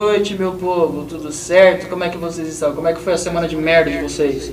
[0.00, 1.06] noite, meu povo.
[1.06, 1.88] Tudo certo?
[1.88, 2.74] Como é que vocês estão?
[2.74, 4.52] Como é que foi a semana de merda de vocês?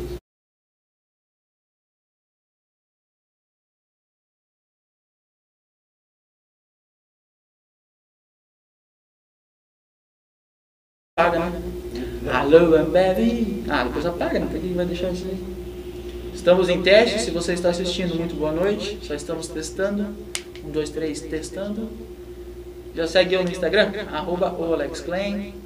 [11.18, 11.62] Apaga, né?
[12.32, 13.66] Alô, Ambev.
[13.70, 15.38] Ah, depois apaga, não tem que vai deixar isso aí.
[16.34, 17.20] Estamos em teste.
[17.20, 19.00] Se você está assistindo, muito boa noite.
[19.06, 20.16] Só estamos testando.
[20.64, 21.90] Um, dois, três, testando.
[22.96, 25.63] Já segue eu no Instagram, arroba o Alex Klein.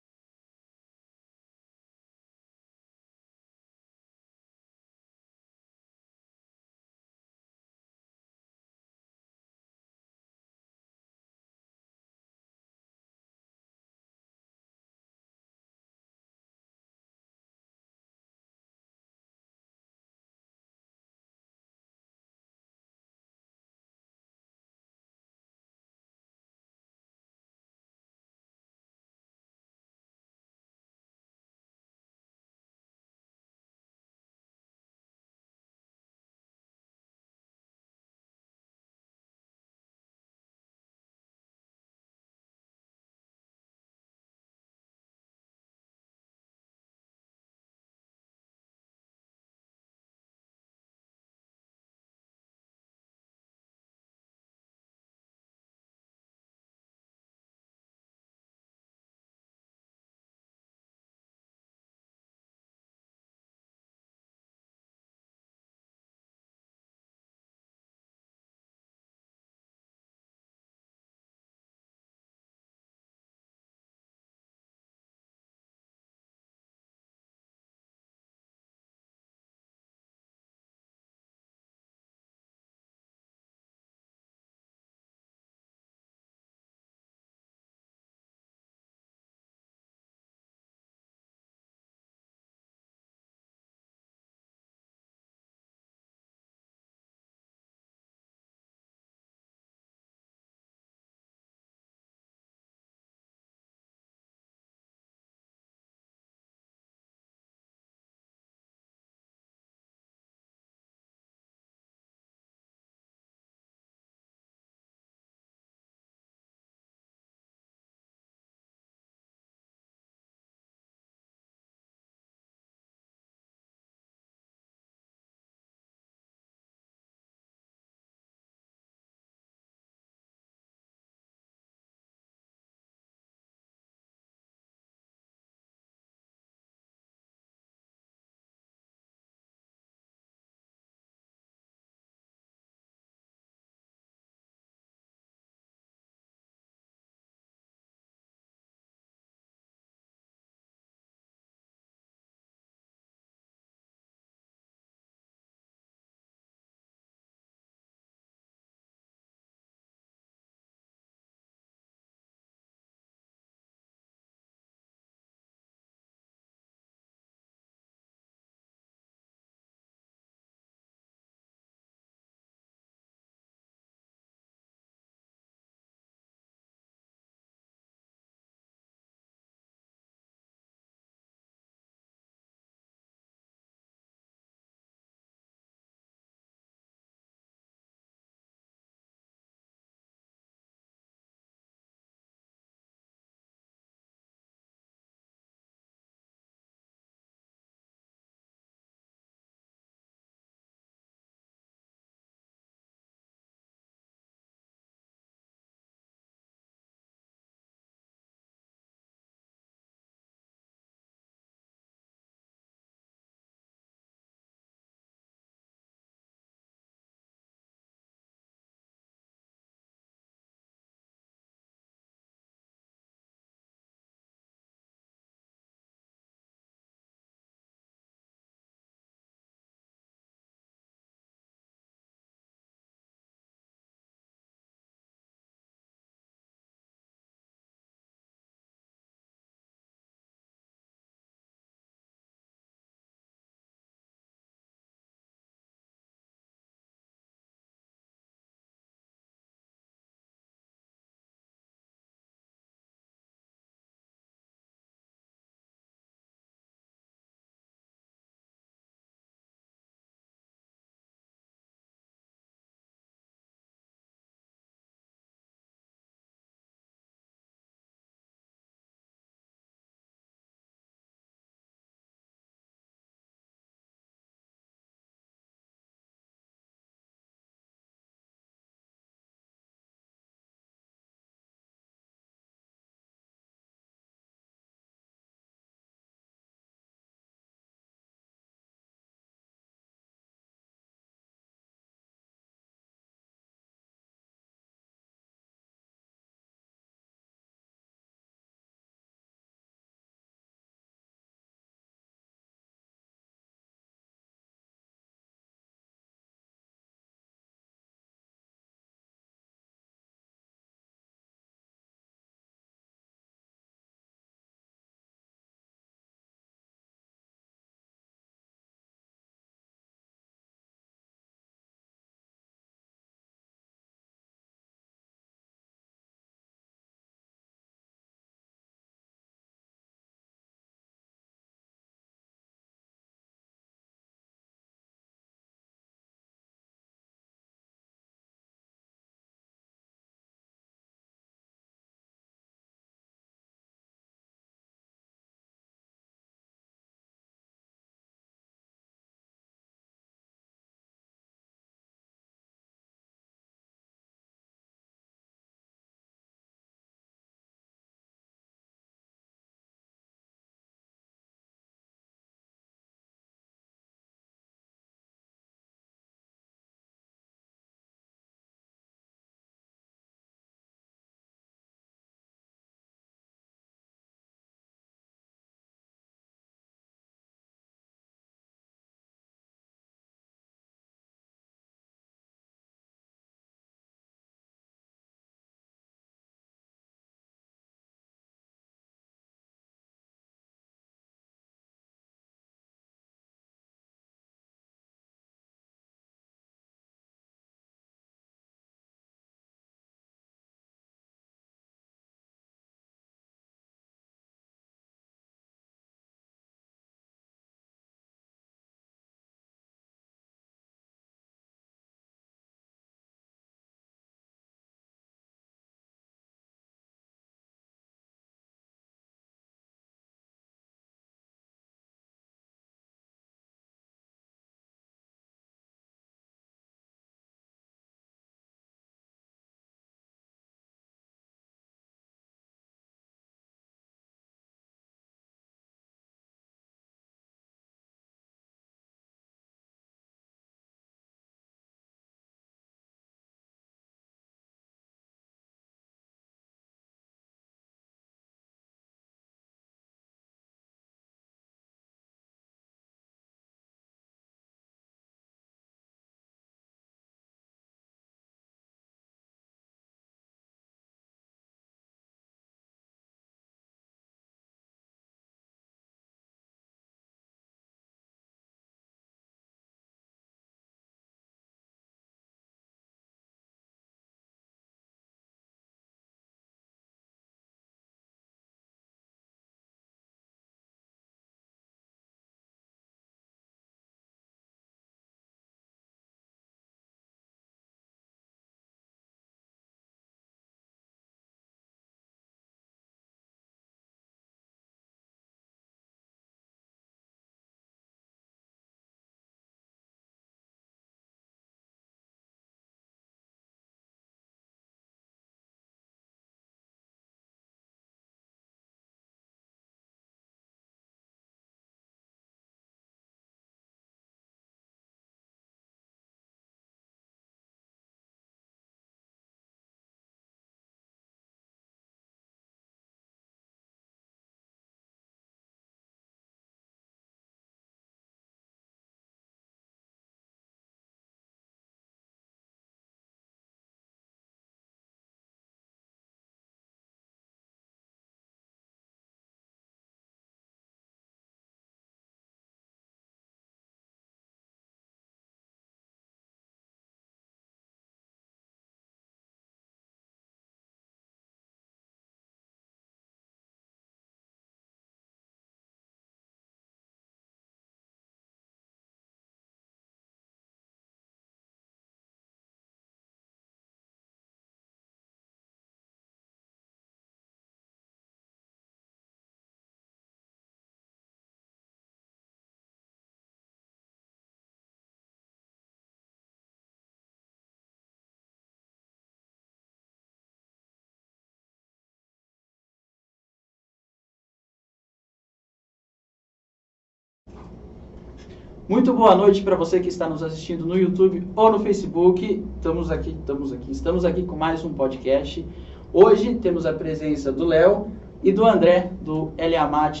[588.68, 592.44] Muito boa noite para você que está nos assistindo no YouTube ou no Facebook.
[592.56, 595.46] Estamos aqui, estamos aqui, estamos aqui com mais um podcast.
[595.90, 597.90] Hoje temos a presença do Léo
[598.22, 600.00] e do André do Eliamate.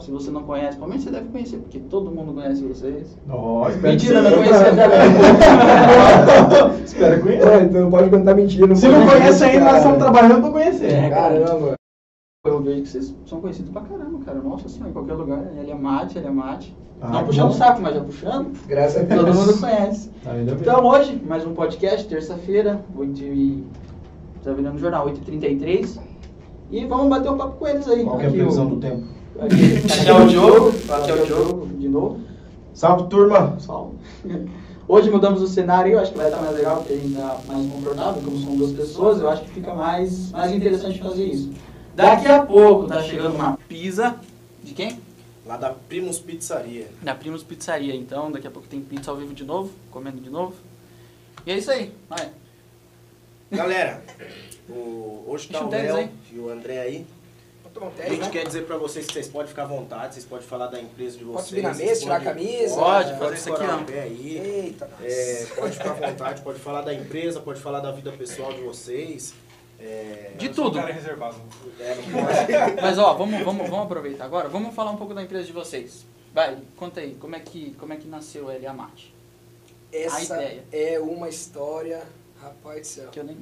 [0.00, 3.16] Se você não conhece, provavelmente você deve conhecer, porque todo mundo conhece vocês.
[3.26, 4.98] Nossa, Mentira, não conhecia também.
[6.84, 7.48] Espera conhecer.
[7.48, 8.76] É, então não pode contar mentira.
[8.76, 10.92] Se não conhece ainda, nós estamos trabalhando pra conhecer.
[10.92, 11.40] É, cara.
[11.40, 11.79] Caramba.
[12.46, 14.38] Eu vejo que vocês são conhecidos pra caramba, cara.
[14.40, 15.44] Nossa senhora, em qualquer lugar.
[15.58, 16.74] Eliamate, Eliamate.
[16.98, 18.58] Ah, não puxando o saco, mas já puxando.
[18.66, 19.20] Graças a Deus.
[19.20, 20.10] Todo mundo conhece.
[20.24, 20.62] Ainda bem.
[20.62, 23.66] Então hoje, mais um podcast, terça-feira, 8 e...
[24.42, 25.98] Tá virando jornal, 8h33.
[26.70, 28.04] E vamos bater um papo com eles aí.
[28.04, 29.04] Qual que é a previsão o- do tempo?
[29.38, 32.20] Aqui, aqui é o Diogo, aqui é o Diogo, de novo.
[32.72, 33.56] Salve, turma!
[33.60, 33.96] Salve.
[34.88, 37.38] Hoje mudamos o cenário, eu acho que vai estar mais legal, porque a gente está
[37.46, 41.50] mais confortável, como são duas pessoas, eu acho que fica mais, mais interessante fazer isso.
[41.94, 44.18] Daqui a pouco tá chegando uma pizza,
[44.62, 45.00] de quem?
[45.46, 46.88] Lá da Primos Pizzaria.
[47.02, 50.30] Da Primos Pizzaria, então daqui a pouco tem pizza ao vivo de novo, comendo de
[50.30, 50.54] novo.
[51.46, 52.30] E é isso aí, vai.
[53.50, 54.02] Galera,
[54.68, 56.10] o- hoje tá Deixa o Léo aí.
[56.32, 57.06] e o André aí.
[58.04, 58.30] A gente né?
[58.30, 61.16] quer dizer pra vocês que vocês podem ficar à vontade, vocês podem falar da empresa
[61.16, 61.46] de Pode vocês.
[61.48, 62.74] subir na mesa, tirar a camisa.
[62.74, 63.82] Pode, fazer isso aqui, escorar ó.
[63.82, 64.38] o pé aí.
[64.38, 65.04] Eita, nossa.
[65.06, 68.60] É, pode ficar à vontade, pode falar da empresa, pode falar da vida pessoal de
[68.60, 69.32] vocês.
[69.80, 70.78] É, De tudo.
[70.78, 72.82] é, não pode.
[72.82, 76.04] Mas ó, vamos, vamos, vamos aproveitar agora, vamos falar um pouco da empresa de vocês.
[76.32, 79.14] Vai, conta aí, como é que, como é que nasceu a Eliamate?
[79.92, 80.64] Essa a ideia.
[80.70, 82.02] é uma história,
[82.40, 83.10] rapaz do céu.
[83.10, 83.36] Que eu nem...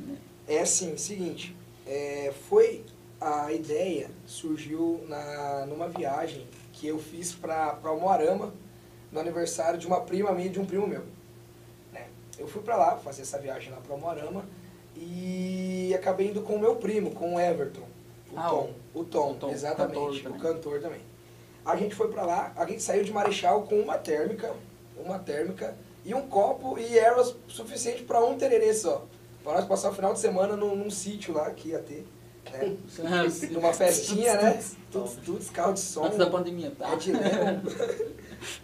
[0.47, 1.55] É assim, seguinte,
[1.87, 2.85] é, foi
[3.21, 8.55] a ideia surgiu na numa viagem que eu fiz para para Moarama
[9.11, 11.05] no aniversário de uma prima minha e de um primo meu.
[11.93, 12.07] né?
[12.39, 14.45] Eu fui para lá fazer essa viagem lá para Moarama
[14.99, 17.87] e acabei indo com o meu primo, com o Everton,
[18.33, 21.01] o Ah, Tom, o Tom, o Tom, exatamente, cantor o cantor também.
[21.65, 24.53] A gente foi para lá, a gente saiu de Marechal com uma térmica,
[24.97, 25.75] uma térmica
[26.05, 29.05] e um copo e ervas suficiente para um tererê só.
[29.45, 32.07] Para nós passar o final de semana num, num sítio lá que ia ter.
[32.51, 32.77] Né?
[33.51, 34.63] Numa festinha, né?
[34.91, 36.05] Tudo, tudo carro de som.
[36.05, 36.89] Antes da pandemia, tá?
[36.89, 38.09] É.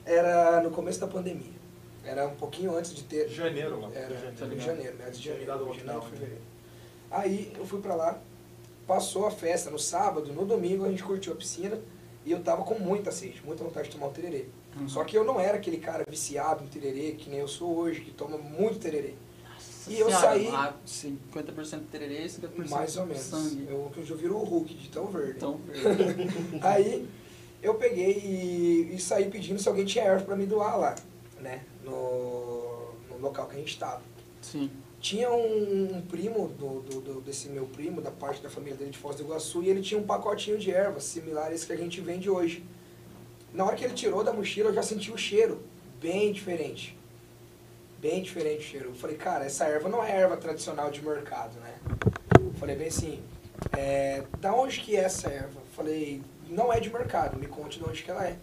[0.17, 1.64] Era no começo da pandemia.
[2.05, 3.29] Era um pouquinho antes de ter.
[3.29, 3.95] Janeiro, mano.
[3.95, 4.61] Era em ligado.
[4.61, 5.47] janeiro, meados de janeiro.
[5.47, 6.43] dado janeiro, lockdown, fevereiro.
[7.11, 8.19] Aí eu fui pra lá,
[8.87, 11.79] passou a festa no sábado, no domingo a gente curtiu a piscina
[12.27, 14.47] e eu tava com muita sede, muita vontade de tomar um tererê.
[14.79, 14.89] Uhum.
[14.89, 18.01] Só que eu não era aquele cara viciado em tererê, que nem eu sou hoje,
[18.01, 19.15] que toma muito tererê.
[19.87, 23.23] E eu Senhora, saí- lá, 50% tererê e 50% Mais ou menos.
[23.23, 23.67] sangue.
[23.69, 25.35] Eu, eu já viro o Hulk de tão verde.
[25.37, 25.61] Então,
[26.63, 27.07] Aí
[27.63, 30.95] eu peguei e, e saí pedindo se alguém tinha erva pra me doar lá,
[31.45, 31.63] né?
[31.85, 34.03] No, no local que a gente tava.
[34.43, 34.71] sim.
[35.01, 38.91] Tinha um, um primo do, do- do- desse meu primo, da parte da família dele
[38.91, 42.01] de Foz do Iguaçu, e ele tinha um pacotinho de ervas similares que a gente
[42.01, 42.65] vende hoje.
[43.53, 45.61] Na hora que ele tirou da mochila, eu já senti o cheiro
[46.01, 46.99] bem diferente.
[48.01, 48.89] Bem diferente o cheiro.
[48.89, 51.75] Eu falei, cara, essa erva não é erva tradicional de mercado, né?
[52.41, 53.23] Eu falei bem assim,
[53.77, 55.61] é, da onde que é essa erva?
[55.61, 58.39] Eu falei, não é de mercado, me conte de onde que ela é.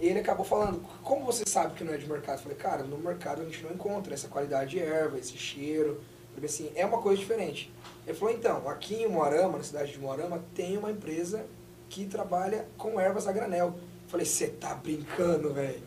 [0.00, 2.36] E ele acabou falando, como você sabe que não é de mercado?
[2.38, 6.00] Eu falei, cara, no mercado a gente não encontra essa qualidade de erva, esse cheiro.
[6.30, 7.70] Eu falei assim, é uma coisa diferente.
[8.06, 11.44] Ele falou, então, aqui em Moarama, na cidade de Moarama, tem uma empresa
[11.90, 13.66] que trabalha com ervas a granel.
[13.76, 15.82] Eu falei, você tá brincando, velho?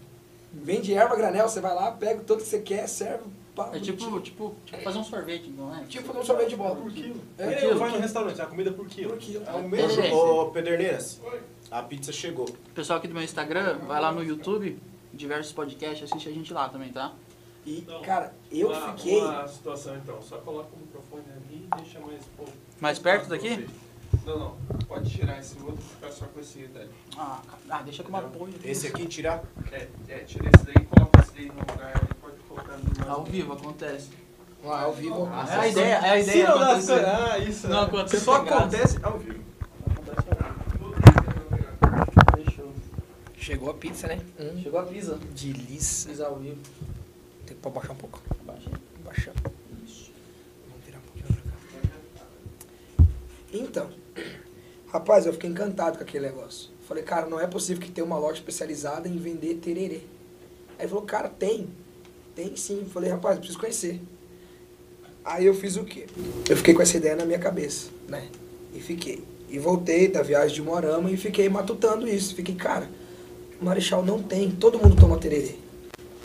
[0.53, 3.23] Vende erva a granel, você vai lá, pega o tanto que você quer, serve.
[3.55, 5.83] pá, É tipo, tipo, tipo fazer um sorvete, não é?
[5.85, 6.75] Tipo fazer um sorvete de bola.
[6.75, 7.19] Por quilo.
[7.39, 7.79] É, É, quilo.
[7.79, 9.09] vai no restaurante, a comida por quilo.
[9.09, 9.43] Por quilo.
[9.47, 10.15] É o mesmo.
[10.15, 11.19] Ô, Pederneiras,
[11.73, 12.45] a pizza chegou.
[12.75, 14.79] Pessoal aqui do meu Instagram, vai lá no YouTube,
[15.13, 17.11] diversos podcasts, assiste a gente lá também, tá?
[17.65, 19.21] E, Não, cara, eu uma, fiquei.
[19.21, 22.51] Uma situação então, só coloca o microfone ali e deixa mais pouco.
[22.79, 23.67] Mais perto daqui?
[24.25, 24.57] Não, não.
[24.87, 26.89] Pode tirar esse outro e ficar só com esse daí.
[27.17, 28.53] Ah, ah, deixa com uma apoio.
[28.63, 29.43] Esse aqui tirar.
[29.71, 33.11] É, é, tira esse daí e coloca esse daí no lugar e pode colocar no
[33.11, 34.09] Ao vivo, acontece.
[34.63, 35.27] Lá, ao vivo.
[35.31, 36.47] Ah, É a ideia, é a Se ideia.
[36.49, 36.85] não dá acontecer.
[36.99, 37.67] certo- Ah, isso.
[37.69, 37.83] Não é.
[37.85, 38.57] acontece Só graça.
[38.59, 39.43] acontece ao vivo.
[42.35, 42.73] Fechou.
[43.43, 44.21] Chegou a pizza, né?
[44.39, 45.19] Hum, Chegou a pizza.
[45.35, 46.09] delícia.
[46.09, 46.55] Pizza ao vivo.
[47.45, 48.23] Tem que baixar um pouco.
[48.39, 48.69] Abaixa.
[49.03, 49.33] Baixar.
[49.85, 50.11] Isso.
[50.69, 53.05] Vamos virar um pouquinho pra cá.
[53.51, 53.89] Então,
[54.87, 56.69] rapaz, eu fiquei encantado com aquele negócio.
[56.87, 60.03] Falei, cara, não é possível que tenha uma loja especializada em vender tererê.
[60.79, 61.67] Aí ele falou, cara, tem.
[62.33, 62.85] Tem sim.
[62.93, 64.01] Falei, rapaz, preciso conhecer.
[65.25, 66.07] Aí eu fiz o quê?
[66.49, 68.25] Eu fiquei com essa ideia na minha cabeça, né?
[68.73, 69.21] E fiquei.
[69.49, 72.33] E voltei da viagem de Moarama e fiquei matutando isso.
[72.33, 72.89] Fiquei, cara,
[73.63, 74.51] Marechal não tem.
[74.51, 75.55] Todo mundo toma tererê.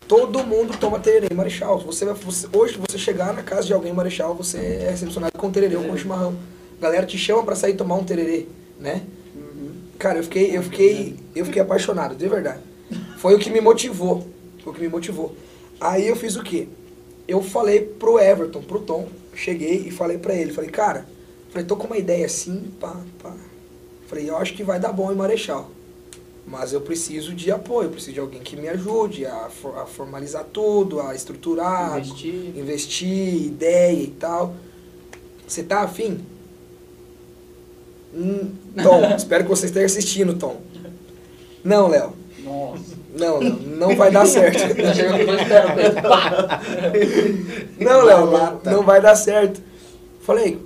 [0.06, 1.78] Todo mundo toma tererê, Marechal.
[1.80, 5.50] Você vai, você- hoje, você chegar na casa de alguém, Marechal, você é recepcionado com
[5.50, 6.34] tererê ou com chimarrão.
[6.78, 8.46] A galera te chama pra sair tomar um tererê,
[8.80, 9.02] né?
[9.98, 12.60] Cara, eu fiquei, eu fiquei, eu fiquei apaixonado, de verdade.
[13.18, 14.26] Foi o que me motivou,
[14.62, 15.34] Foi o que me motivou.
[15.80, 16.68] Aí eu fiz o quê?
[17.26, 21.06] Eu falei pro Everton, pro Tom, cheguei e falei pra ele, falei, cara,
[21.50, 23.34] falei, tô com uma ideia assim, pá, pá.
[24.06, 25.68] Falei, eu acho que vai dar bom em Marechal.
[26.50, 29.84] Mas eu preciso de apoio, eu preciso de alguém que me ajude a, for- a
[29.84, 32.34] formalizar tudo, a estruturar, Investir.
[32.56, 34.54] investir, ideia e tal.
[35.46, 36.20] Você tá afim?
[38.14, 38.50] Hum,
[38.82, 40.56] Tom, espero que você esteja assistindo, Tom.
[41.62, 42.14] Não, Léo.
[42.42, 42.96] Nossa.
[43.14, 44.58] Não, Léo, não vai dar certo.
[46.02, 46.62] Pá!
[47.78, 48.26] Não, Léo,
[48.64, 49.60] não vai dar certo.
[50.22, 50.58] Falei,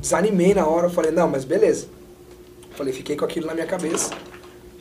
[0.00, 1.86] desanimei na hora, falei, não, mas beleza.
[2.76, 4.10] Falei, fiquei com aquilo na minha cabeça.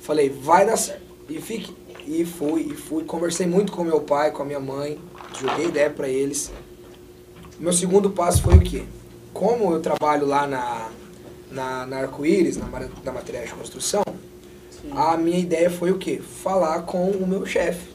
[0.02, 1.02] Falei, vai dar certo.
[1.30, 1.74] E fique.
[2.06, 3.04] E fui, e fui.
[3.06, 5.00] Conversei muito com meu pai, com a minha mãe.
[5.40, 6.52] Joguei ideia pra eles.
[7.60, 8.84] Meu segundo passo foi o quê?
[9.34, 10.90] Como eu trabalho lá na,
[11.52, 12.68] na, na Arco-Íris, na,
[13.04, 14.04] na materiais de construção,
[14.92, 16.20] a minha ideia foi o quê?
[16.44, 17.94] Falar com o meu chefe.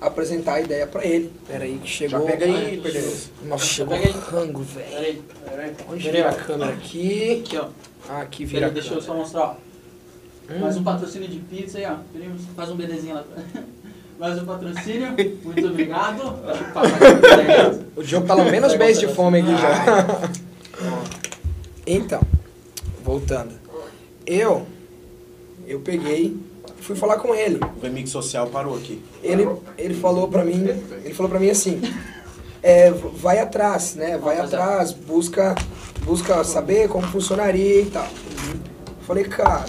[0.00, 1.32] Apresentar a ideia pra ele.
[1.46, 2.26] Peraí que Já chegou.
[2.26, 3.30] pega aí, Perdemos.
[3.44, 4.14] Nossa, chegou Pega aí.
[4.30, 4.90] rango, velho.
[4.90, 5.72] Peraí, peraí.
[5.88, 6.28] Onde Peraí, ó.
[6.28, 7.40] a câmera aqui?
[7.46, 7.68] Aqui, ó.
[8.08, 9.54] Ah, aqui vira Peraí, deixa eu só mostrar, ó.
[10.50, 10.58] Hum.
[10.60, 11.96] Mais um patrocínio de pizza aí, ó.
[12.12, 13.24] Primos, faz um bedezinho lá.
[14.18, 15.08] Mais um patrocínio.
[15.42, 16.22] Muito obrigado.
[16.46, 17.84] Aqui.
[17.96, 20.30] O Diogo tá lá menos beijo de fome aqui já.
[21.86, 22.22] Então,
[23.02, 23.52] voltando.
[24.26, 24.66] Eu,
[25.66, 26.36] eu peguei,
[26.80, 27.58] fui falar com ele.
[27.76, 29.02] O Remix Social parou aqui.
[29.22, 30.64] Ele, ele falou pra mim,
[31.04, 31.80] ele falou pra mim assim,
[32.64, 34.16] é, vai atrás, né?
[34.16, 35.54] Vai atrás, busca,
[36.02, 38.08] busca saber como funcionaria e tal.
[39.06, 39.66] Falei, cara,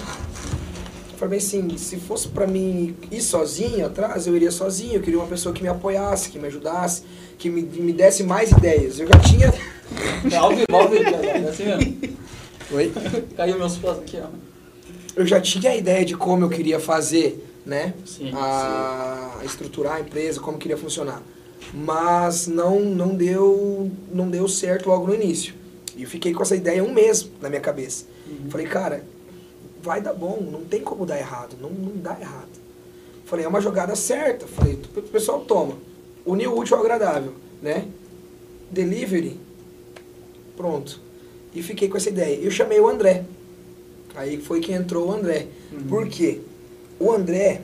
[1.17, 4.93] falei assim, se fosse pra mim ir sozinho atrás, eu iria sozinho.
[4.93, 7.03] Eu queria uma pessoa que me apoiasse, que me ajudasse,
[7.37, 8.97] que me, me desse mais ideias.
[8.97, 9.53] Eu já tinha.
[10.39, 10.65] Ao vivo.
[11.21, 12.17] É assim mesmo.
[12.71, 12.93] Oi?
[13.35, 14.27] Caiu meus pós aqui, ó.
[15.17, 17.93] Eu já tinha a ideia de como eu queria fazer, né?
[18.05, 21.21] Sim, a estruturar a empresa, como queria funcionar.
[21.73, 25.53] Mas não, não, deu, não deu certo logo no início.
[25.95, 28.05] E eu fiquei com essa ideia um mês na minha cabeça.
[28.49, 29.03] Falei, cara,
[29.81, 32.49] vai dar bom, não tem como dar errado, não, não dá errado.
[33.25, 34.45] Falei, é uma jogada certa.
[34.47, 35.77] Falei, o pessoal toma.
[36.25, 37.85] Unir o útil ao agradável, né?
[38.71, 39.39] Delivery,
[40.57, 40.99] pronto.
[41.53, 42.35] E fiquei com essa ideia.
[42.35, 43.25] Eu chamei o André.
[44.15, 45.47] Aí foi que entrou o André.
[45.87, 46.41] Por quê?
[46.99, 47.61] O André,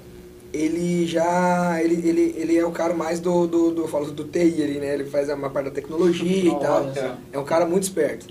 [0.54, 1.82] ele já.
[1.84, 4.80] Ele, ele, ele é o cara mais do, do, do, eu falo do TI ali,
[4.80, 4.94] né?
[4.94, 6.92] Ele faz uma parte da tecnologia e tal.
[7.32, 8.28] É um cara muito esperto.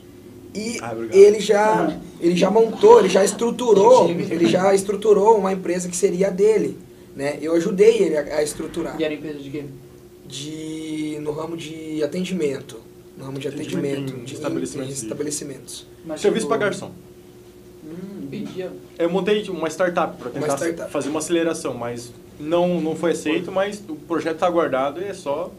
[0.55, 5.89] E Ah, ele já, ele já montou, ele já estruturou, ele já estruturou uma empresa
[5.89, 6.77] que seria a dele,
[7.15, 7.39] né?
[7.41, 9.65] Eu ajudei ele a, a estruturar E era empresa de quê?
[10.27, 12.79] de no ramo de atendimento,
[13.17, 14.91] no ramo de Atendimento atendimento, em de, estabelecimentos.
[14.91, 15.87] em estabelecimentos.
[16.05, 16.91] Mas, Serviço para garçom.
[18.37, 18.73] Hum, vendia.
[18.99, 20.91] Eu montei uma startup para Uma tentar startup.
[20.93, 25.15] fazer uma aceleração, mas não, não foi aceito, mas o projeto está guardado e é
[25.15, 25.51] só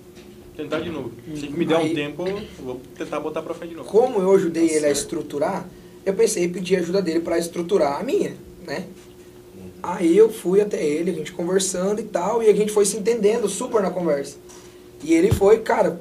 [0.56, 1.12] tentar de novo.
[1.36, 3.90] Se me der Aí- um tempo, eu vou tentar botar para frente de novo.
[3.90, 5.68] Como eu ajudei ele a estruturar,
[6.06, 8.86] eu pensei em pedir ajuda dele para estruturar a minha, né?
[9.84, 12.98] Aí eu fui até ele, a gente conversando e tal, e a gente foi se
[12.98, 14.38] entendendo super na conversa.
[15.04, 16.00] E ele foi, cara,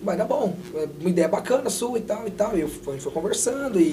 [0.00, 2.56] vai dar bom, é uma ideia bacana sua e tal e tal.
[2.56, 3.84] E eu, a gente foi conversando e-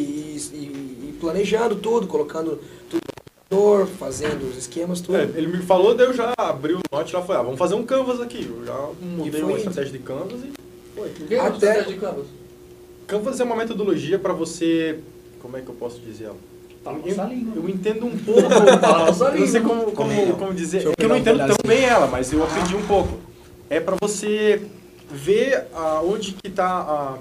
[0.54, 0.85] e
[1.20, 2.60] planejando tudo, colocando
[2.90, 5.18] tudo no computador, fazendo os esquemas, tudo.
[5.18, 7.60] É, ele me falou, daí eu já abri o note lá e falei, ah, vamos
[7.60, 8.46] fazer um canvas aqui.
[8.46, 9.58] Eu já mudei uma indo.
[9.60, 10.52] estratégia de canvas e
[10.96, 11.10] foi.
[11.10, 11.84] Que é Até- Até...
[11.84, 12.26] de Canvas?
[13.08, 15.00] Canvas é uma metodologia para você,
[15.42, 16.38] como é que eu posso dizer ela?
[16.84, 17.54] Fala Eu, língua.
[17.56, 19.76] eu entendo um pouco, eu não sei língua.
[19.76, 22.44] como, como, como dizer, eu é que eu não entendo tão bem ela, mas eu
[22.44, 23.18] aprendi um pouco.
[23.70, 24.62] É para você
[25.12, 27.18] ver ah, onde que está,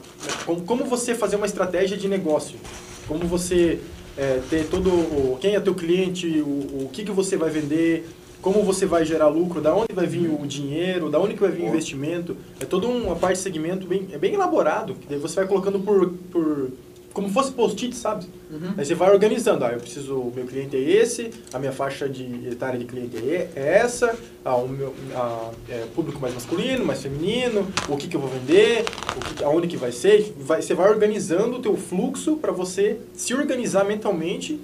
[0.46, 2.58] como, como você fazer uma estratégia de negócio,
[3.06, 3.80] como você
[4.16, 8.06] é, ter todo, o, quem é teu cliente, o, o que, que você vai vender,
[8.40, 11.50] como você vai gerar lucro, da onde vai vir o dinheiro, da onde que vai
[11.50, 12.36] vir o investimento.
[12.60, 15.80] É toda uma parte de segmento bem, é bem elaborado, que daí você vai colocando
[15.80, 16.70] por, por
[17.14, 18.26] como fosse post-it, sabe?
[18.50, 18.74] Uhum.
[18.76, 22.08] Aí você vai organizando, ah, eu preciso, o meu cliente é esse, a minha faixa
[22.08, 26.84] de etária de cliente é é essa, ah, o meu ah, é, público mais masculino,
[26.84, 28.84] mais feminino, o que, que eu vou vender,
[29.16, 32.98] o que, aonde que vai ser, vai, você vai organizando o teu fluxo para você
[33.14, 34.60] se organizar mentalmente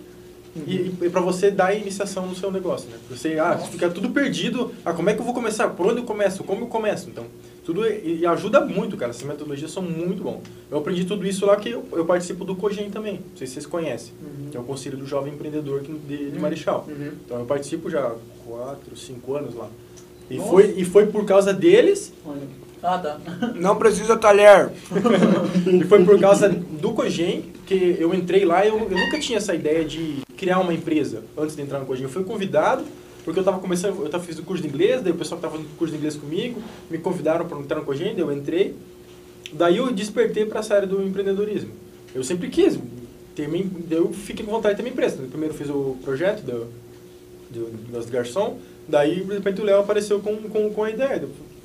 [0.67, 2.97] e, e para você dar iniciação no seu negócio, né?
[3.09, 5.69] Você, ah, fica tudo perdido, ah, como é que eu vou começar?
[5.69, 6.43] Por onde eu começo?
[6.43, 7.09] Como eu começo?
[7.09, 7.27] Então,
[7.71, 9.11] tudo e, ajuda muito, cara.
[9.11, 10.43] Essas metodologias são muito bom.
[10.71, 13.15] Eu aprendi tudo isso lá que eu, eu participo do COGEM também.
[13.15, 14.13] Não sei se vocês conhecem.
[14.51, 16.85] Que é o Conselho do Jovem Empreendedor aqui de, de Marechal.
[16.89, 17.13] Uhum.
[17.25, 18.15] Então eu participo já há
[18.47, 19.69] 4, 5 anos lá.
[20.29, 20.51] E Nossa.
[20.51, 22.41] foi, e foi por causa deles, Olha.
[22.83, 23.21] Ah, tá.
[23.57, 24.71] Não precisa talher.
[25.67, 28.67] e foi por causa do COGEM que eu entrei lá.
[28.67, 32.05] Eu, eu nunca tinha essa ideia de criar uma empresa antes de entrar no COGEM.
[32.05, 32.83] Eu fui convidado
[33.25, 35.43] Porque eu tava começando, eu tava, fiz o curso de inglês, daí o pessoal que
[35.43, 38.75] tava fazendo curso de inglês comigo, me convidaram para entrar com a gente, eu entrei.
[39.53, 41.71] Daí eu despertei para essa área do empreendedorismo.
[42.15, 42.79] Eu sempre quis
[43.35, 45.17] ter minha, eu fiquei com vontade de ter minha empresa.
[45.29, 46.67] Primeiro eu fiz o projeto do,
[47.51, 48.59] do, do garçom,
[48.89, 51.23] daí de repente o Léo apareceu com, com, com a ideia.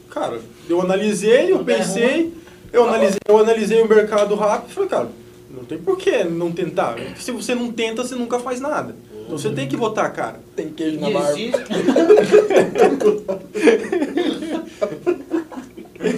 [0.10, 0.40] Cara,
[0.70, 2.34] eu analisei, eu pensei,
[2.72, 5.10] eu analisei, eu analisei o mercado rápido e falei, cara,
[5.56, 6.96] não tem por que não tentar.
[7.18, 8.96] Se você não tenta, você nunca faz nada.
[9.26, 10.40] Então você tem que votar, cara.
[10.56, 11.32] Tem queijo na E barba.
[11.32, 11.58] existe...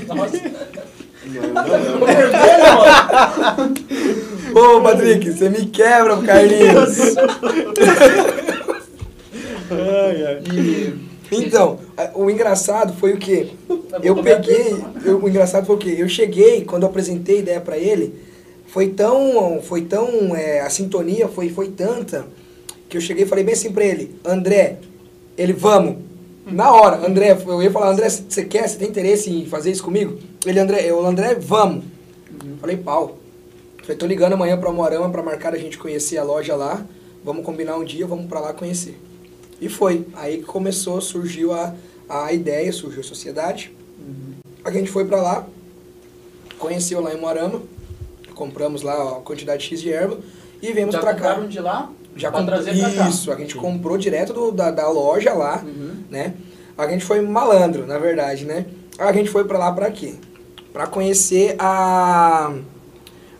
[0.07, 0.37] Nossa.
[4.53, 6.97] Ô, Patrick, você me quebra, Carlinhos.
[9.69, 10.93] Ai, ai.
[11.31, 13.47] Então, a- o engraçado foi o quê?
[14.01, 15.95] Eu peguei, eu- o engraçado foi o quê?
[15.97, 18.13] Eu cheguei, quando eu apresentei a ideia pra ele,
[18.67, 22.27] foi tão, foi tão, é, a sintonia foi, foi tanta,
[22.89, 24.79] que eu cheguei e falei bem assim pra ele, André,
[25.37, 25.97] ele, vamos.
[26.45, 29.83] Na hora, André, eu ia falar, André, você quer, você tem interesse em fazer isso
[29.83, 30.17] comigo?
[30.45, 31.83] Ele, André, eu, André, vamos.
[32.61, 33.17] Falei, pau.
[33.81, 36.85] Falei, tô ligando amanhã pra Moarama pra marcar a gente conhecer a loja lá,
[37.23, 38.97] vamos combinar um dia, vamos pra lá conhecer.
[39.59, 40.05] E foi.
[40.13, 41.73] Aí que começou, surgiu a,
[42.07, 43.71] a ideia, surgiu a sociedade.
[44.63, 45.47] A gente foi pra lá,
[46.57, 47.61] conheceu lá em Moarama,
[48.37, 50.17] compramos lá a quantidade X de erva
[50.61, 51.29] e viemos pra cá.
[51.29, 51.89] compraram de lá?
[52.15, 53.09] Já pra trazer pra cá.
[53.09, 56.03] Isso, a gente comprou direto do- da, da loja lá, Uhum.
[56.09, 56.33] né?
[56.77, 58.65] A gente foi malandro, na verdade, né?
[58.97, 60.15] A gente foi pra lá pra quê?
[60.73, 62.51] Pra conhecer a...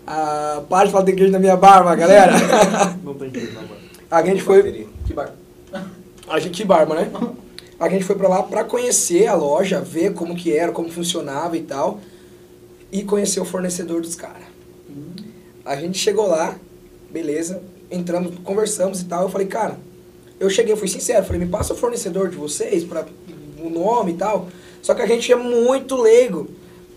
[0.06, 0.62] a...
[0.70, 2.34] Para de falar de igreja na minha barba, galera.
[3.04, 3.76] Não tem jeito, não, mano.
[4.10, 4.88] a gente foi...
[5.06, 5.32] Que bar...
[6.30, 7.10] A gente, que barba, né?
[7.80, 11.56] A gente foi pra lá pra conhecer a loja, ver como que era, como funcionava
[11.56, 12.00] e tal.
[12.92, 14.44] E conhecer o fornecedor dos caras.
[15.68, 16.58] A gente chegou lá,
[17.12, 17.62] beleza,
[17.92, 19.24] entramos, conversamos e tal.
[19.24, 19.78] Eu falei, cara,
[20.40, 23.06] eu cheguei, eu fui sincero, falei, me passa o fornecedor de vocês, pra,
[23.62, 24.48] o nome e tal.
[24.82, 26.48] Só que a gente é muito leigo.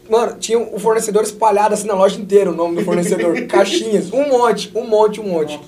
[0.09, 3.43] Mano, tinha o fornecedor espalhado assim na loja inteira, o nome do fornecedor.
[3.51, 5.61] Caixinhas, um monte, um monte, um monte.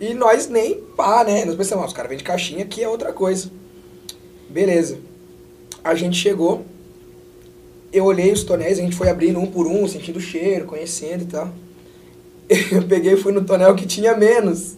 [0.00, 1.44] E nós nem pá, né?
[1.44, 3.48] Nós pensamos, ah, os caras vendem caixinha, que é outra coisa.
[4.50, 4.98] Beleza.
[5.84, 6.64] A gente chegou,
[7.92, 11.22] eu olhei os tonéis, a gente foi abrindo um por um, sentindo o cheiro, conhecendo
[11.22, 11.52] e tal.
[12.48, 14.76] Eu peguei e fui no tonel que tinha menos.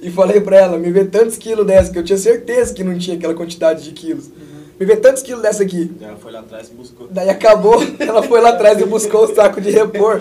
[0.00, 2.98] E falei pra ela, me vê tantos quilos dessa, que eu tinha certeza que não
[2.98, 4.30] tinha aquela quantidade de quilos.
[4.78, 5.90] Me vê tantos quilos dessa aqui.
[6.00, 7.06] Ela foi lá atrás e buscou.
[7.08, 10.20] Daí acabou, ela foi lá atrás e buscou o saco de repor.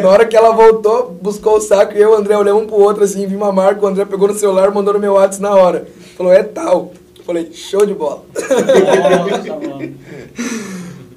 [0.00, 2.66] Na hora que ela voltou, buscou o saco e eu e o André olhamos um
[2.66, 5.42] pro outro assim, vi uma marca, o André pegou no celular, mandou no meu WhatsApp
[5.42, 5.88] na hora.
[6.16, 6.92] Falou, é tal.
[7.24, 8.22] Falei, show de bola.
[8.34, 9.94] Nossa, mano.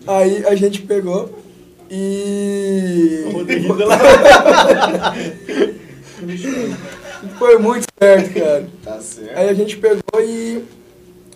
[0.08, 1.30] Aí a gente pegou
[1.90, 3.24] e.
[3.28, 3.98] O Rodrigo lá.
[7.38, 8.68] Foi muito certo, cara.
[8.84, 9.38] Tá certo.
[9.38, 10.64] Aí a gente pegou e,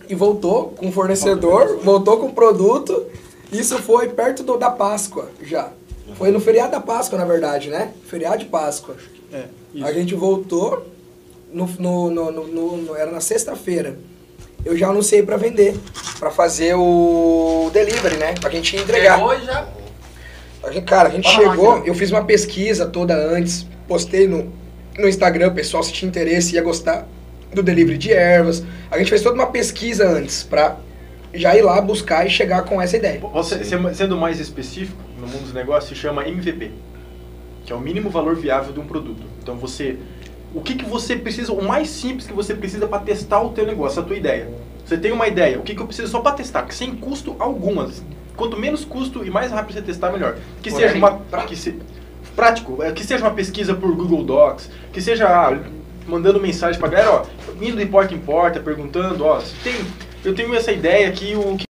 [0.08, 3.06] e voltou com o fornecedor, voltou com o produto.
[3.52, 5.70] Isso foi perto do, da Páscoa já.
[6.16, 7.92] Foi no feriado da Páscoa, na verdade, né?
[8.06, 8.96] Feriado de Páscoa.
[9.32, 9.44] É,
[9.74, 9.84] isso.
[9.86, 10.86] A gente voltou,
[11.52, 13.96] no, no, no, no- no- era na sexta-feira.
[14.64, 15.76] Eu já anunciei pra vender,
[16.18, 18.34] pra fazer o delivery, né?
[18.40, 19.18] Pra gente entregar.
[19.18, 19.68] Pegou e já...
[20.66, 24.50] A gente, cara, a gente Fala, chegou, eu fiz uma pesquisa toda antes, postei no,
[24.98, 27.06] no Instagram, pessoal se tinha interesse ia gostar
[27.52, 28.64] do delivery de ervas.
[28.90, 30.76] A gente fez toda uma pesquisa antes pra
[31.32, 33.20] já ir lá buscar e chegar com essa ideia.
[33.20, 36.70] Você, se- sendo mais específico, no mundo dos negócios se chama MVP,
[37.64, 39.22] que é o mínimo valor viável de um produto.
[39.42, 39.96] Então você,
[40.54, 43.66] o que, que você precisa, o mais simples que você precisa para testar o teu
[43.66, 44.48] negócio, a tua ideia.
[44.84, 47.34] Você tem uma ideia, o que, que eu preciso só para testar, que sem custo
[47.38, 48.02] algumas.
[48.36, 50.36] Quanto menos custo e mais rápido você testar, melhor.
[50.62, 51.48] Que Porém, seja uma prático.
[51.48, 51.78] que se,
[52.34, 55.58] prático, é, que seja uma pesquisa por Google Docs, que seja ah,
[56.06, 57.24] mandando mensagem pra galera, ó,
[57.60, 59.74] indo de porta em porta, perguntando, ó, tem,
[60.24, 61.64] eu tenho essa ideia aqui, o que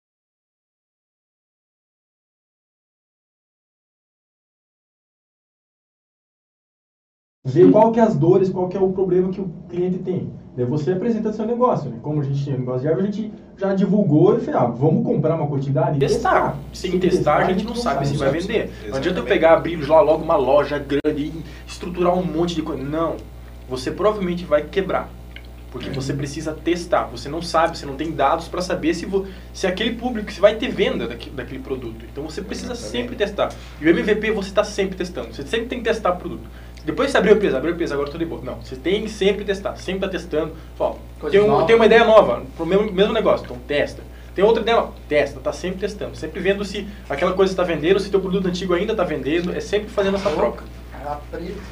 [7.45, 10.31] Ver qual que é as dores, qual que é o problema que o cliente tem.
[10.55, 11.97] Daí você apresenta seu negócio, né?
[12.01, 15.03] Como a gente tinha negócio de erva, a gente já divulgou e falou, ah, vamos
[15.05, 16.57] comprar uma quantidade e testar.
[16.71, 18.71] Sem testar, a gente não sabe se vai vender.
[18.87, 22.61] Não adianta eu pegar, abrir lá logo uma loja grande e estruturar um monte de
[22.61, 22.81] coisa.
[22.81, 23.17] Não.
[23.67, 25.09] Você provavelmente vai quebrar.
[25.69, 27.05] Porque você precisa testar.
[27.07, 30.39] Você não sabe, você não tem dados para saber se, vo- se aquele público, se
[30.39, 32.05] vai ter venda daqui- daquele produto.
[32.09, 32.91] Então você precisa Exatamente.
[32.91, 33.51] sempre testar.
[33.81, 35.33] E o MVP você está sempre testando.
[35.33, 36.47] Você sempre tem que testar o produto.
[36.86, 38.41] Depois você abriu a empresa, abriu a empresa, agora tudo de boa.
[38.43, 40.53] Não, você tem que sempre testar, sempre tá testando.
[40.79, 44.01] Ó, Coisa tem, um- tem uma ideia nova, pro mesmo, mesmo negócio, então testa.
[44.36, 47.99] Tem outra ideia nova, testa, tá sempre testando, sempre vendo se aquela coisa está vendendo,
[47.99, 50.63] se teu produto antigo ainda está vendendo, é sempre fazendo essa troca.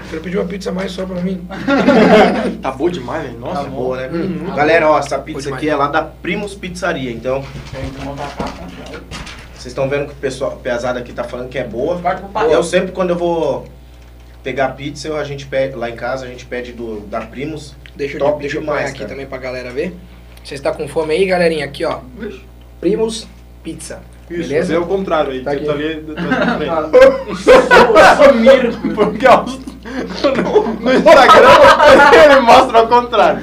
[0.09, 1.47] Quero pedir uma pizza mais só pra mim.
[2.61, 3.39] Tá boa demais, velho.
[3.39, 4.09] Nossa, Tá Boa, né?
[4.13, 4.53] Hum.
[4.55, 7.11] Galera, ó, essa pizza aqui é lá da Primos Pizzaria.
[7.11, 7.41] Então,
[7.71, 9.01] chave.
[9.53, 11.99] vocês estão vendo que o pessoal, o pesado aqui tá falando que é boa.
[12.49, 13.65] Eu sempre, quando eu vou
[14.43, 17.75] pegar pizza, eu- a gente pede, lá em casa, a gente pede do, da Primos.
[17.95, 19.09] Deixa eu, Top deixa eu pôr demais, aqui cara.
[19.09, 19.93] também pra galera ver.
[20.43, 21.65] Vocês estão com fome aí, galerinha?
[21.65, 21.99] Aqui, ó.
[22.79, 23.27] Primos
[23.63, 24.01] Pizza.
[24.29, 24.73] Isso, Beleza?
[24.73, 25.43] é o contrário aí.
[25.43, 25.69] Tá aqui.
[25.69, 26.03] ali.
[28.95, 31.49] Porque ó, no Instagram
[32.31, 33.41] ele mostra ao contrário.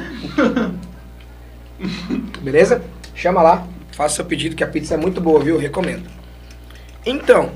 [2.41, 2.83] Beleza?
[3.15, 5.59] Chama lá, faça seu pedido que a pizza é muito boa, viu?
[5.59, 6.09] Recomendo.
[7.05, 7.51] Então,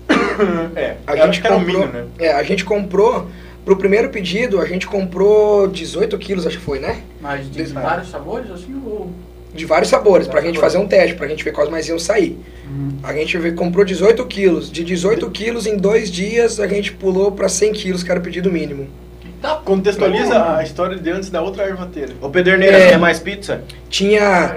[0.76, 1.60] É, A gente comprou.
[1.60, 2.06] mínimo, né?
[2.20, 3.26] É, a gente comprou.
[3.64, 7.02] Pro primeiro pedido, a gente comprou 18 quilos, acho que foi, né?
[7.20, 9.10] Mas de Desse- vários sabores, assim, ou...
[9.54, 11.98] De vários sabores, pra Vários gente fazer um teste, pra gente ver quais mais iam
[11.98, 12.38] sair.
[13.02, 14.70] A gente vê- comprou 18 quilos.
[14.72, 18.22] De 18 quilos, em dois dias, a gente pulou pra 100 quilos, que era o
[18.22, 18.88] pedido mínimo.
[19.42, 22.12] Tá Contextualiza a história de antes da outra ervateira.
[22.22, 22.88] Ô Pederneira, É.
[22.90, 23.62] quer mais pizza?
[23.90, 24.56] Tinha.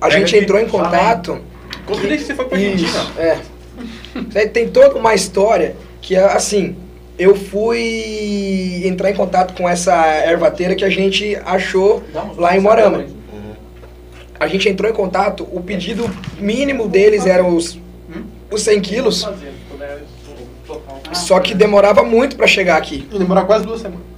[0.00, 1.38] A Pega gente entrou em contato.
[1.86, 3.06] Conta desde que você foi pra Argentina.
[3.18, 3.38] é.
[4.38, 6.76] Isso Tem toda uma história que é assim.
[7.18, 12.02] Eu fui entrar em contato com essa ervateira que a gente achou
[12.36, 13.06] lá em Morama.
[14.38, 16.08] A gente entrou em contato, o pedido
[16.38, 17.78] mínimo deles era os,
[18.50, 19.28] os 100 quilos,
[21.12, 23.06] só que demorava muito pra chegar aqui.
[23.12, 24.16] E demorar quase duas semanas.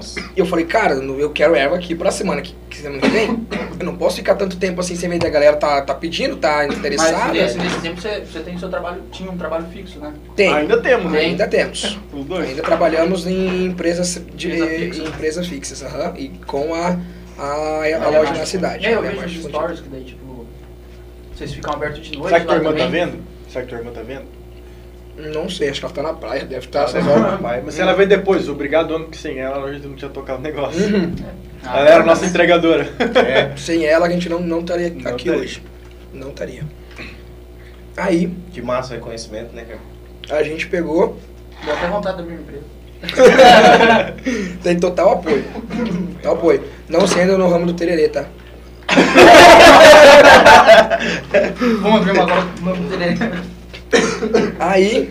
[0.00, 0.20] Nossa.
[0.34, 3.46] E eu falei, cara, eu quero erva aqui pra semana que, que semana que vem.
[3.78, 5.26] Eu não posso ficar tanto tempo assim sem vender.
[5.26, 7.26] A galera tá, tá pedindo, tá interessada.
[7.28, 10.12] Mas nesse, nesse tempo você, você tem seu trabalho, tinha um trabalho fixo, né?
[10.34, 10.52] Tem.
[10.52, 11.20] Ainda temos, né?
[11.20, 11.98] Ainda temos.
[12.12, 12.48] Os dois.
[12.48, 15.02] Ainda trabalhamos em empresas, de, Empresa fixa.
[15.02, 16.98] em empresas fixas, aham, e com a,
[17.44, 18.86] a, a loja na cidade.
[18.86, 20.46] É, eu vejo mais stories que daí, tipo,
[21.34, 23.06] vocês ficam abertos de noite Será que tua irmã tá também.
[23.06, 23.22] vendo?
[23.48, 24.24] Será que tua irmã tá vendo?
[25.16, 27.40] Não sei, acho que ela tá na praia, deve estar Tá horas.
[27.40, 27.62] pai?
[27.64, 30.38] Mas se ela vê depois, obrigado ano que sem ela, a gente não tinha tocado
[30.38, 30.82] o negócio.
[30.82, 31.14] Uhum.
[31.62, 32.88] Ah, Ela era a nossa entregadora.
[33.26, 33.54] É.
[33.56, 35.62] Sem ela a gente não, não estaria Não aqui hoje.
[36.14, 36.62] Não estaria.
[37.96, 40.38] Aí, Que massa o reconhecimento, né, cara?
[40.38, 41.18] a gente pegou,
[41.64, 42.62] Deu até vontade da minha empresa.
[44.62, 45.44] tem total apoio.
[46.16, 46.62] Total apoio.
[46.88, 48.24] Não sendo no ramo do tererê, tá?
[51.80, 53.16] Vamos abrir uma agora vamos ter
[54.58, 55.08] Aí.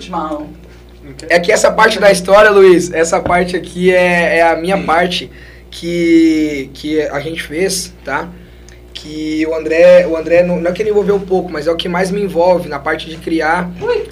[1.30, 5.30] É que essa parte da história, Luiz, essa parte aqui é, é a minha parte
[5.72, 8.30] que, que a gente fez, tá?
[8.94, 11.76] Que o André, o André não, não é que ele envolveu pouco, mas é o
[11.76, 13.70] que mais me envolve na parte de criar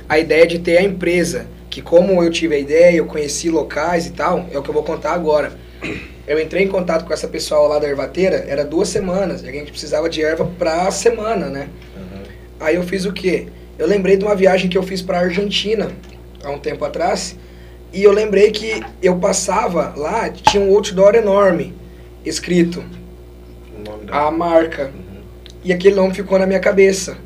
[0.07, 1.45] a ideia de ter a empresa.
[1.77, 4.73] Que como eu tive a ideia, eu conheci locais e tal, é o que eu
[4.73, 5.51] vou contar agora.
[6.27, 9.51] Eu entrei em contato com essa pessoa lá da ervateira, era duas semanas, e a
[9.51, 11.69] gente precisava de erva pra semana, né?
[12.59, 13.45] Aí eu fiz o quê?
[13.77, 15.91] Eu lembrei de uma viagem que eu fiz pra Argentina
[16.43, 17.37] há um tempo atrás.
[17.93, 21.75] E eu lembrei que eu passava lá, tinha um outdoor enorme
[22.25, 22.83] escrito
[24.09, 24.91] a marca.
[25.63, 27.19] E aquele nome ficou na minha cabeça.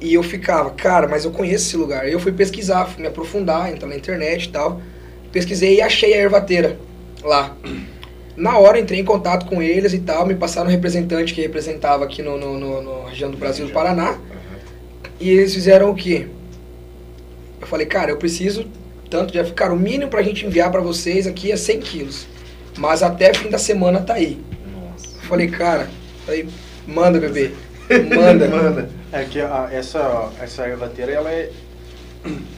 [0.00, 2.08] E eu ficava, cara, mas eu conheço esse lugar.
[2.08, 4.80] Eu fui pesquisar, fui me aprofundar, entrar na internet e tal.
[5.32, 6.78] Pesquisei e achei a ervateira
[7.22, 7.56] lá.
[8.36, 12.04] Na hora entrei em contato com eles e tal, me passaram um representante que representava
[12.04, 14.18] aqui no, no, no- no região do Brasil do Paraná.
[15.18, 16.26] E eles fizeram o quê?
[17.60, 18.66] Eu falei, cara, eu preciso
[19.08, 22.26] tanto de cara, o mínimo pra gente enviar pra vocês aqui é 100 quilos.
[22.76, 24.38] Mas até fim da semana tá aí.
[24.70, 25.16] Nossa.
[25.16, 25.88] Eu falei, cara,
[26.26, 26.46] falei,
[26.86, 27.52] manda bebê.
[28.14, 28.48] Manda.
[28.50, 28.90] Manda.
[29.12, 31.50] É que a- essa, essa ervateira, ela é,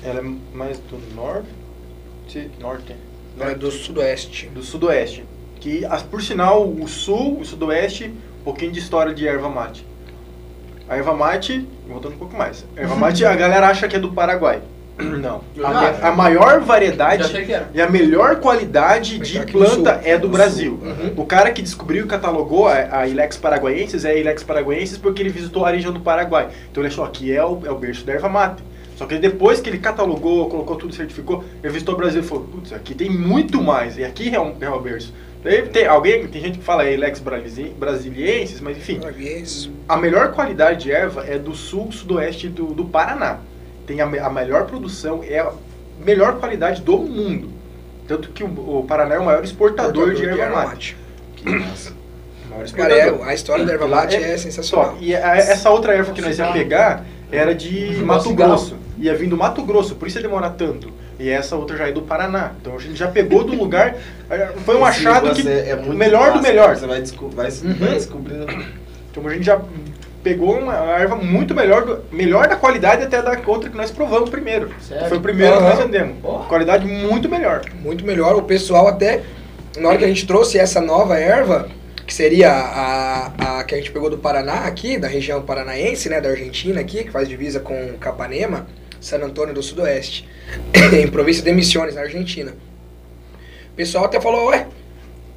[0.05, 0.22] ela é
[0.55, 2.97] mais do norte, norte,
[3.41, 4.47] É do sudoeste.
[4.49, 5.24] do sudoeste.
[5.61, 8.05] Que, as- por sinal, o sul, o sudoeste,
[8.41, 9.85] um pouquinho de história de erva mate.
[10.89, 13.99] A erva mate, voltando um pouco mais, a erva mate a galera acha que é
[13.99, 14.62] do Paraguai.
[15.20, 15.42] Não.
[15.64, 17.22] A, a maior variedade
[17.72, 20.03] e a melhor qualidade de planta sul.
[20.05, 20.78] é do Brasil.
[20.82, 21.12] Uhum.
[21.16, 25.22] O cara que descobriu e catalogou a, a Ilex paraguaiensis é a Ilex paraguaiensis porque
[25.22, 26.49] ele visitou a região do Paraguai.
[26.70, 28.62] Então ele achou aqui é o, é o berço da erva mate.
[28.96, 32.44] Só que depois que ele catalogou, colocou tudo, certificou, ele visitou o Brasil e falou,
[32.44, 35.14] putz, aqui tem muito mais, e aqui é, um, é o berço.
[35.44, 38.99] Daí tem alguém, tem gente que fala é Ilex brasili- brasiliensis, mas enfim,
[39.88, 43.38] a melhor qualidade de erva é do sul, sudoeste do, do Paraná.
[43.89, 45.51] Tem a, a melhor produção, é a
[46.05, 47.49] melhor qualidade do mundo.
[48.07, 50.97] Tanto que o, o Paraná é o maior exportador, de erva mate.
[51.34, 51.91] Que massa.
[52.47, 53.26] O maior Cara, exportador.
[53.26, 54.93] é, a história da erva Lá mate é é sensacional.
[54.93, 58.51] Só, e a- essa outra erva que nós ia pegar era de Igual Mato cigarro.
[58.53, 58.76] Grosso.
[58.99, 60.93] Ia vir do Mato Grosso, por isso ia demorar tanto.
[61.18, 62.53] E essa outra já é do Paraná.
[62.61, 63.97] Então a gente já pegou do lugar.
[64.30, 65.49] eh, Foi um Esse achado que.
[65.49, 66.76] é- é muito melhor do massa, melhor.
[66.76, 67.74] Você vai, desco vai, Uhum.
[67.74, 68.47] vai descobrindo.
[69.11, 69.61] Então a gente já
[70.22, 74.30] pegou uma erva muito melhor, do- melhor da qualidade até da outra que nós provamos
[74.30, 74.70] primeiro.
[74.80, 75.08] Sério?
[75.08, 75.68] Foi o primeiro que Aham.
[75.70, 76.16] nós vendemos.
[76.20, 76.46] Porra.
[76.46, 77.62] Qualidade muito melhor.
[77.82, 78.34] Muito melhor.
[78.36, 79.22] O pessoal até,
[79.76, 81.68] na hora que a gente trouxe essa nova erva,
[82.06, 86.20] que seria a, a que a gente pegou do Paraná aqui, da região paranaense, né,
[86.20, 88.66] da Argentina aqui, que faz divisa com Capanema,
[89.00, 90.26] San Antônio do Sudoeste,
[90.98, 92.52] em província de Misiones, na Argentina.
[93.72, 94.66] O pessoal até falou, ué,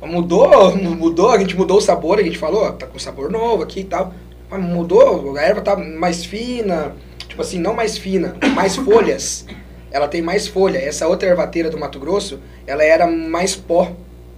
[0.01, 3.61] mudou, mudou, a gente mudou o sabor, a gente falou, ó, tá com sabor novo
[3.63, 4.13] aqui e tal.
[4.51, 6.93] Mas mudou, a erva tá mais fina,
[7.25, 9.45] tipo assim, não mais fina, mais folhas.
[9.89, 10.77] Ela tem mais folha.
[10.77, 13.95] Essa outra ervateira do Mato Grosso, ela era mais pó,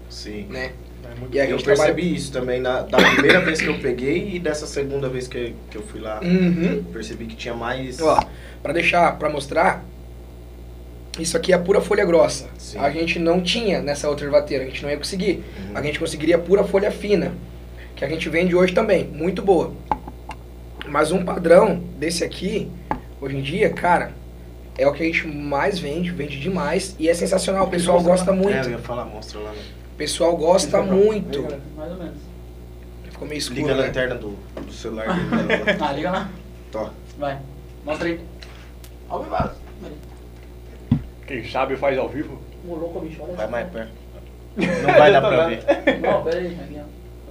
[0.09, 0.45] Sim.
[0.51, 0.71] né?
[1.03, 2.01] É muito E a eu percebi trabalha...
[2.01, 5.77] isso também na, da primeira vez que eu peguei e dessa segunda vez que, que
[5.77, 6.19] eu fui lá.
[6.23, 6.83] Uhum.
[6.93, 7.99] Percebi que tinha mais.
[7.99, 8.19] Ó,
[8.61, 9.83] pra deixar, pra mostrar,
[11.19, 12.49] isso aqui é pura folha grossa.
[12.57, 12.77] Sim.
[12.77, 15.43] A gente não tinha nessa outra ervateira, a gente não ia conseguir.
[15.57, 15.77] Uhum.
[15.77, 17.33] A gente conseguiria pura folha fina,
[17.95, 19.73] que a gente vende hoje também, muito boa.
[20.93, 22.69] Mas um padrão desse aqui,
[23.19, 24.11] hoje em dia, cara,
[24.77, 27.65] é o que a gente mais vende, vende demais e é sensacional.
[27.65, 28.69] O pessoal gosta É, eu muito.
[28.69, 29.49] ia falar, mostra lá.
[29.53, 29.57] Né?
[29.91, 31.47] O pessoal gosta muito.
[31.75, 32.17] Mais ou menos.
[33.09, 33.83] Ficou meio escuro, Liga a né?
[33.87, 35.63] lanterna do, do celular dele.
[35.65, 35.77] né?
[35.81, 36.29] Ah, liga lá.
[36.71, 36.91] Tó.
[37.17, 37.39] Vai.
[37.83, 38.19] Mostra aí.
[39.09, 39.35] Ao vivo.
[41.25, 42.39] Quem sabe faz ao vivo.
[42.69, 43.19] Ô, louco, bicho.
[43.23, 43.91] Olha Vai mais perto.
[44.57, 45.63] Não vai dar pra ver.
[46.03, 46.55] Não, pera aí.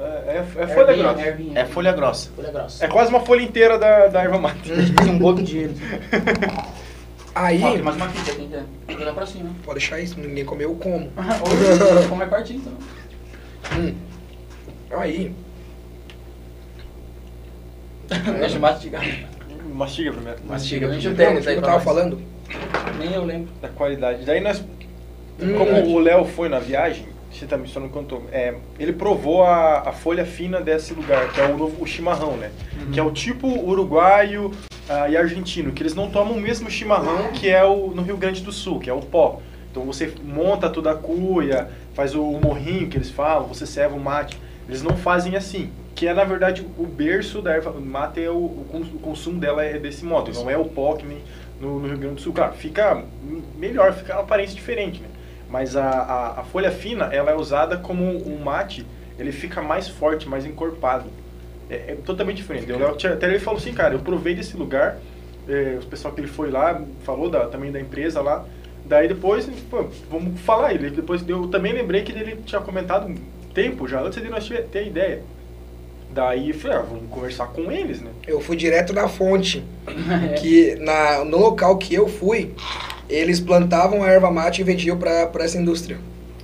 [0.03, 0.31] Aqui, ó.
[0.31, 1.27] É, é, é folha Ervinha, grossa.
[1.29, 1.59] ervinha.
[1.59, 2.31] É folha grossa.
[2.35, 2.85] Folha grossa.
[2.85, 4.73] É quase uma folha inteira da, da erva mate.
[5.09, 5.75] um pouco de dinheiro.
[7.35, 8.65] Aí, Ó, tem mais uma fita, quem quer?
[8.87, 9.51] Tem que olhar pra cima.
[9.65, 11.11] pode deixar isso, ninguém comeu, eu como.
[12.03, 12.73] Ou como é partinho, então.
[13.79, 13.95] Hum.
[14.91, 15.35] Aí,
[18.39, 19.03] Deixa eu mastigar.
[19.73, 20.39] Mastiga primeiro.
[20.45, 20.89] Mastiga.
[20.89, 22.21] Deixa eu então, ter o que aí eu tava falando?
[22.99, 23.51] Nem eu lembro.
[23.61, 24.25] Da qualidade.
[24.25, 24.63] Daí nós.
[25.41, 25.55] Hum.
[25.57, 28.23] como o Léo foi na viagem, você também só não contou.
[28.31, 32.37] É, ele provou a, a folha fina desse lugar, que é o, novo- o chimarrão,
[32.37, 32.51] né?
[32.93, 34.51] Que é o tipo uruguaio
[34.89, 38.17] ah, e argentino, que eles não tomam o mesmo chimarrão que é o no Rio
[38.17, 39.41] Grande do Sul, que é o pó.
[39.71, 43.97] Então você monta toda a cuia, faz o, o morrinho que eles falam, você serve
[43.97, 44.39] o mate.
[44.69, 45.71] Eles não fazem assim.
[45.95, 49.79] Que é, na verdade, o berço da erva mate, é o, o consumo dela é
[49.79, 50.31] desse modo.
[50.33, 51.19] Não é o pó que nem
[51.61, 52.33] no, no Rio Grande do Sul.
[52.33, 53.03] Claro, fica
[53.59, 55.09] melhor, fica uma aparência diferente, né?
[55.53, 58.87] Mas a, a, a folha fina, ela é usada como um mate,
[59.19, 61.05] ele fica mais forte, mais encorpado.
[61.69, 62.73] É, é totalmente diferente.
[62.73, 64.97] Léo tinha- até ele falou assim, cara, eu provei desse lugar,
[65.47, 68.47] é, o pessoal que ele foi lá, falou da, também da empresa lá,
[68.87, 73.15] daí depois, pô, vamos falar, ele depois eu também lembrei que ele tinha comentado um
[73.53, 75.23] tempo já, antes de nós ter ideia.
[76.11, 78.11] Daí eu falei, ah, vamos conversar com eles, né?
[78.27, 79.63] Eu fui direto na fonte,
[80.41, 82.55] que na, no local que eu fui,
[83.15, 85.99] eles plantavam a erva mate e vendiam pra, pra essa indústria.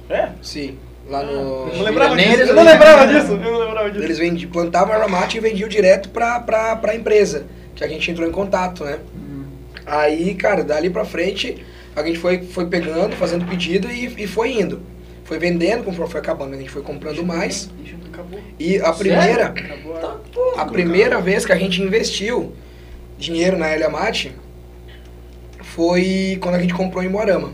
[0.08, 0.30] É?
[0.42, 0.76] Sim,
[1.08, 1.68] lá no...
[1.68, 2.38] Eu não lembrava Nem disso.
[2.38, 3.32] eles Eu não lembrava disso.
[3.32, 4.04] Eu não lembrava disso.
[4.04, 8.10] Eles vendiam, plantavam erva mate e vendiam direto pra, pra, pra empresa, que a gente
[8.10, 8.98] entrou em contato, né?
[9.86, 11.64] Aí, cara, dali pra frente,
[11.96, 14.82] a gente foi, foi pegando, fazendo pedido e, e foi indo.
[15.24, 17.70] Foi vendendo, conforme foi acabando, a gente foi comprando mais.
[18.12, 18.40] Acabou.
[18.58, 20.54] E a primeira, Acabou.
[20.56, 22.52] a primeira vez que a gente investiu
[23.18, 24.32] dinheiro na Elia Mate
[25.88, 27.52] foi quando a gente comprou em Moarama.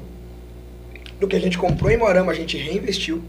[1.20, 3.22] Do que a gente comprou em Moarama, a gente reinvestiu.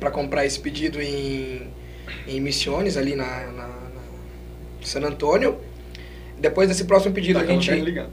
[0.00, 1.62] para comprar esse pedido em,
[2.26, 3.68] em Missiones, ali na, na- na
[4.80, 5.56] San Antônio.
[6.40, 7.68] Depois desse próximo pedido, Tá, a gente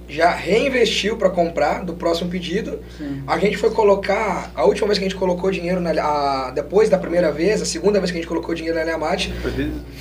[0.09, 2.79] já reinvestiu para comprar do próximo pedido.
[2.97, 3.21] Sim.
[3.27, 6.89] A gente foi colocar, a última vez que a gente colocou dinheiro, na, a, depois
[6.89, 9.31] da primeira vez, a segunda vez que a gente colocou dinheiro na Leamate,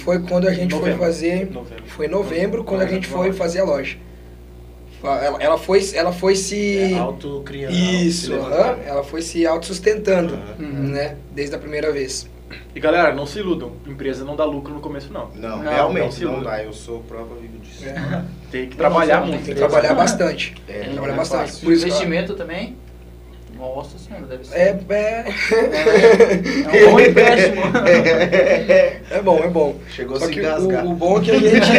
[0.03, 0.97] Foi quando a gente Novembro.
[0.99, 1.85] foi fazer novembro.
[1.87, 3.97] foi em novembro, quando a gente foi fazer a loja.
[5.05, 6.79] Ela, ela foi, ela foi se.
[6.95, 7.75] É, autocriando.
[7.75, 8.81] Isso, se aham, levantando.
[8.87, 10.57] ela foi se autossustentando, Aham.
[10.89, 11.17] né?
[11.33, 12.29] Desde a primeira vez.
[12.75, 13.73] E galera, não se iludam.
[13.87, 15.29] Empresa não dá lucro no começo, não.
[15.35, 16.51] Não, Não, não realmente se não, iluda.
[16.51, 16.63] dá.
[16.63, 17.85] Eu sou prova viva disso.
[18.51, 19.45] Tem que trabalhar Não, muito.
[19.45, 20.55] Tem que trabalhar bastante.
[20.69, 21.53] É, Tem que não trabalhar é bastante.
[21.65, 22.77] Por isso, Investimento também?
[23.59, 24.55] Nossa senhora, deve ser.
[24.57, 25.25] é, é,
[26.73, 27.63] É um bom empréstimo.
[29.11, 29.77] é bom, é bom.
[29.91, 30.85] Chegou a Só se que engasgar.
[30.87, 31.71] o, o bom é que a gente,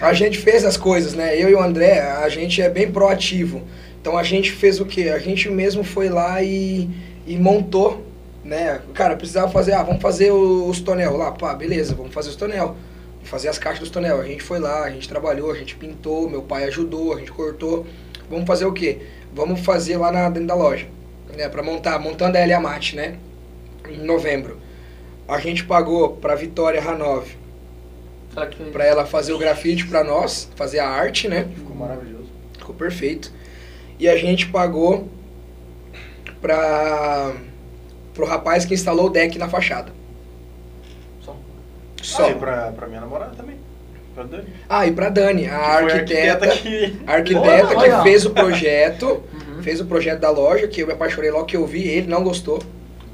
[0.00, 1.36] a gente fez as coisas, né?
[1.40, 3.62] Eu e o André, a gente é bem proativo.
[4.00, 5.10] Então a gente fez o quê?
[5.14, 6.88] A gente mesmo foi lá e,
[7.26, 8.06] e montou,
[8.44, 8.80] né?
[8.94, 11.32] Cara, precisava fazer, ah, vamos fazer o- os tonel lá.
[11.32, 12.76] Pá, beleza, vamos fazer os tonel.
[13.16, 14.20] Vamos fazer as caixas dos tonel.
[14.20, 17.32] A gente foi lá, a gente trabalhou, a gente pintou, meu pai ajudou, a gente
[17.32, 17.84] cortou.
[18.30, 18.98] Vamos fazer o quê?
[19.36, 20.88] Vamos fazer lá na, dentro da loja,
[21.36, 21.46] né?
[21.48, 23.18] Pra montar, montando a Elia Mate, né?
[23.86, 24.58] Em novembro.
[25.28, 27.26] A gente pagou pra Vitória Ranov
[28.36, 31.48] Será que para ela fazer o grafite para nós, fazer a arte, né?
[31.54, 32.28] Ficou maravilhoso.
[32.58, 33.32] Ficou perfeito.
[33.98, 35.08] E a gente pagou
[36.40, 37.34] para
[38.12, 39.92] pro rapaz que instalou o deck na fachada.
[41.22, 41.36] Só.
[42.02, 42.26] Só.
[42.26, 43.56] Ah, e pra, pra minha namorada também.
[44.16, 44.44] Pra Dani.
[44.66, 46.96] Ah, e pra Dani, a Que foi a arquiteta, que...
[47.06, 49.62] arquiteta que fez o projeto, Uhum.
[49.62, 52.24] fez o projeto da loja, que eu me apaixonei logo que eu vi, ele não
[52.24, 52.62] gostou,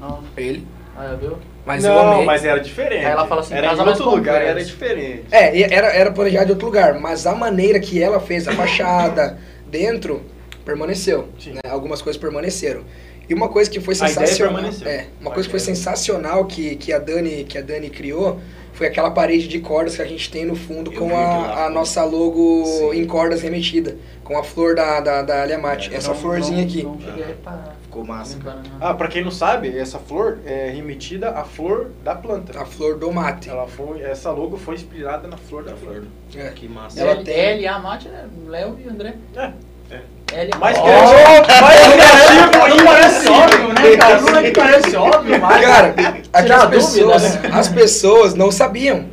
[0.01, 0.65] Ah, ele,
[0.97, 1.37] ah, viu?
[1.65, 2.25] mas eu não, amei.
[2.25, 3.05] mas era diferente.
[3.05, 5.23] Aí ela fala assim, era casa em outro lugar, era diferente.
[5.29, 9.37] É, era, era planejado em outro lugar, mas a maneira que ela fez, a fachada,
[9.69, 10.21] dentro,
[10.63, 11.27] permaneceu.
[11.47, 11.59] Né?
[11.69, 12.83] Algumas coisas permaneceram.
[13.27, 14.63] E uma coisa que foi A ideia sensacional.
[14.85, 18.39] É, uma A coisa que foi sensacional que, que, a Dani, que a Dani criou
[18.73, 21.69] foi aquela parede de cordas que a gente tem no fundo Eu com a, a
[21.69, 22.91] nossa logo Sim.
[23.01, 25.93] em cordas remetida, com a flor da, da, da Aliamate.
[25.93, 26.83] É, Essa Não- florzinha não- aqui.
[26.83, 27.75] Não cheguei a reparar.
[27.83, 28.39] Ficou massa.
[28.81, 32.59] Ah, pra quem não sabe, essa flor é remetida à flor da planta.
[32.59, 33.49] A flor do mate.
[33.49, 36.03] Ela foi, essa logo foi inspirada na flor da flor.
[36.35, 36.49] É.
[36.49, 36.99] Que massa.
[36.99, 38.27] Ela tem- L, A, Mate, né?
[38.47, 39.13] Léo e André.
[39.35, 39.51] É,
[39.91, 40.01] é.
[40.33, 44.21] L, Mais Oh, criativo, mais criativo, Não parece óbvio, né, cara?
[44.21, 45.61] Não é que parece óbvio, mas...
[45.65, 45.95] Cara,
[46.33, 47.49] aquelas dúvida, pessoas, né?
[47.53, 49.05] as pessoas não sabiam.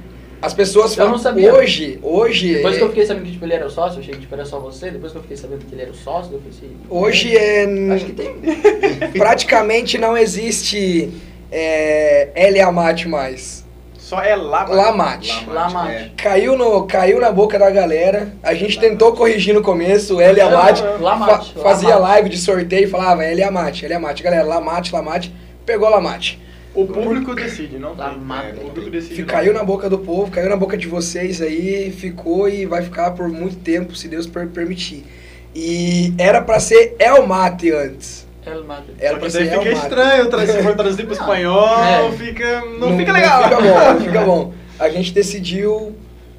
[0.43, 1.53] As pessoas Eu não falam, sabia.
[1.55, 4.15] hoje, hoje, Depois que eu fiquei sabendo que tipo, ele era o sócio, eu achei
[4.15, 4.91] que tipo, era só você.
[4.91, 6.71] Depois que eu fiquei sabendo que ele era o sócio, eu pensei...
[6.89, 8.35] hoje é Acho que tem.
[9.19, 11.11] praticamente não existe
[11.53, 12.73] é, L.A.
[12.73, 13.67] Mate mais.
[14.11, 14.65] Só é lá.
[14.65, 15.47] Lamate.
[15.49, 15.93] Lamate.
[15.93, 16.11] é.
[16.17, 18.33] Caiu, no, caiu na boca da galera.
[18.43, 20.51] A gente tentou corrigir no começo, L.A.
[20.51, 20.83] Mate.
[21.01, 22.03] Lamate, fa- fazia Lamate.
[22.13, 23.53] live de sorteio e falava L.A.
[23.53, 24.01] Mate, L.A.
[24.01, 24.21] Mate.
[24.25, 25.33] Galera, Lamate, Lamate.
[25.65, 26.43] Pegou Lamate.
[26.75, 28.05] O público decide, não tem.
[28.05, 28.49] Lamate.
[28.49, 29.23] É, o público decide.
[29.25, 33.13] Caiu na boca do povo, caiu na boca de vocês aí, ficou e vai ficar
[33.13, 35.05] por muito tempo, se Deus per- permitir.
[35.55, 38.27] E era pra ser El Mate antes.
[38.47, 38.95] El Mate.
[38.99, 42.13] Era Só pra que daí fica estranho, tra- se for traduzir pro espanhol, É.
[42.13, 43.43] fica, não, fica legal.
[43.43, 44.53] Não fica bom, não fica bom.
[44.79, 45.95] A gente decidiu.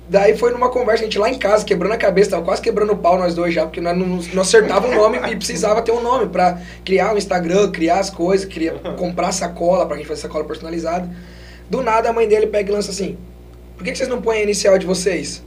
[0.09, 2.91] Daí foi numa conversa, a gente lá em casa, quebrando a cabeça, tava quase quebrando
[2.91, 5.93] o pau nós dois já, porque nós não, não acertava o nome e precisava ter
[5.93, 10.21] um nome pra criar um Instagram, criar as coisas, criar, comprar sacola pra gente fazer
[10.23, 11.09] sacola personalizada.
[11.69, 13.17] Do nada a mãe dele pega e lança assim:
[13.77, 15.41] Por que, que vocês não põem a inicial de vocês?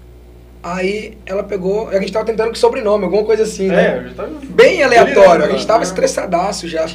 [0.67, 3.87] Aí ela pegou, a gente tava tentando com sobrenome, alguma coisa assim, né?
[3.87, 4.31] É, eu já tava...
[4.49, 5.85] Bem aleatório, a gente tava né?
[5.85, 6.87] estressadaço já.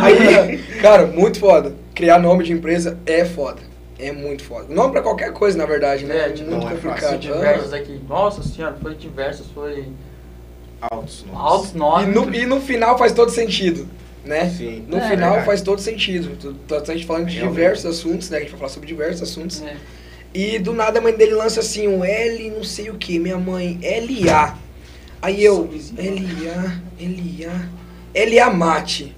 [0.00, 1.74] Aí, cara, muito foda.
[1.92, 3.60] Criar nome de empresa é foda.
[3.98, 4.72] É muito foda.
[4.72, 6.16] Nome pra qualquer coisa, na verdade, né?
[6.16, 7.00] É, tipo, muito não é complicado.
[7.00, 7.18] fácil.
[7.18, 8.00] Diversos aqui.
[8.08, 9.86] Nossa senhora, foi diversos, foi
[10.80, 11.40] Altos nomes.
[11.40, 12.06] altos nomes.
[12.08, 13.88] e, no, e no final faz todo sentido,
[14.24, 14.48] né?
[14.50, 14.84] Sim.
[14.86, 15.46] No É, final verdade.
[15.46, 16.36] faz todo sentido.
[16.68, 17.56] Tu- A gente falando de Realmente.
[17.56, 18.36] diversos assuntos, né?
[18.36, 19.62] A gente vai falar sobre diversos assuntos.
[19.62, 19.74] É.
[20.36, 23.38] E do nada a mãe dele lança assim, um L não sei o que, minha
[23.38, 24.54] mãe, LA.
[25.22, 29.16] Aí eu, LA, LA, LA mate.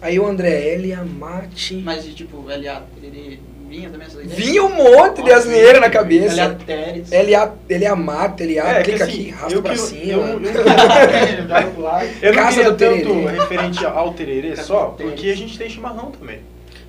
[0.00, 1.74] Aí o André, LA mate.
[1.84, 4.36] Mas tipo, LA, ele vinha também essa ideia?
[4.36, 6.36] Vinha um monte de asneira na cabeça.
[6.36, 7.10] LA Teres.
[7.10, 10.12] LA, LA mate, LA, É, clica assim, aqui, arrasta eu pra cima.
[10.12, 10.52] eu- eu- não
[12.32, 16.38] Casa queria do tanto referente ao tererê só, porque a gente tem chimarrão também.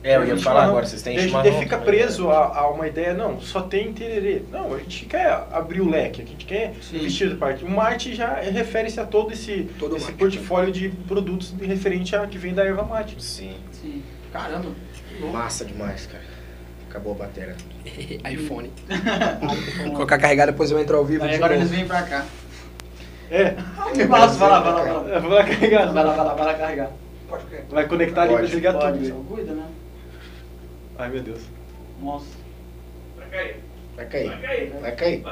[0.08, 0.70] É, eu ia falar chimarrão.
[0.70, 2.34] agora, vocês têm Daí a gente chimarrão fica preso né?
[2.36, 4.42] a, a uma ideia, não, só tem tererê.
[4.52, 7.00] Não, a gente quer abrir o leque, a gente quer Sim.
[7.00, 7.64] vestir de parte.
[7.66, 10.18] O mate já refere-se a todo esse, Todo esse mate.
[10.18, 13.22] portfólio de produtos de referente a que vem da erva mate.
[13.22, 13.56] Sim.
[13.72, 14.02] Sim.
[14.32, 14.70] Caramba.
[15.32, 16.24] Massa demais, cara.
[16.90, 17.56] Acabou a bateria.
[18.32, 18.72] iPhone.
[19.84, 22.26] Vou colocar carregado, depois eu entro ao vivo Aí agora eles vêm pra cá.
[23.30, 23.56] É,
[24.08, 25.16] Vai lá, vai lá, vai lá, vai lá.
[25.16, 25.92] eu vou lá carregar.
[25.92, 26.92] Vai lá, vai lá, vai lá carregar.
[27.28, 27.44] Pode.
[27.70, 29.26] Vai conectar ali pra Pode, desligar Pode, tudo.
[29.28, 29.64] cuida, né?
[30.98, 31.42] Ai, meu Deus.
[32.02, 32.26] Nossa.
[33.18, 34.30] Vai cair.
[34.82, 35.24] Vai cair.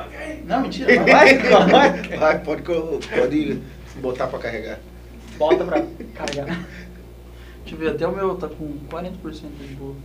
[0.45, 2.01] Não, mentira, não vai, não vai.
[2.17, 3.61] Vai, pode, co- pode
[3.97, 4.79] botar pra carregar.
[5.37, 5.83] Bota pra
[6.15, 6.65] carregar.
[7.61, 9.11] Deixa eu ver, até o meu tá com 40%
[9.59, 9.95] de boa.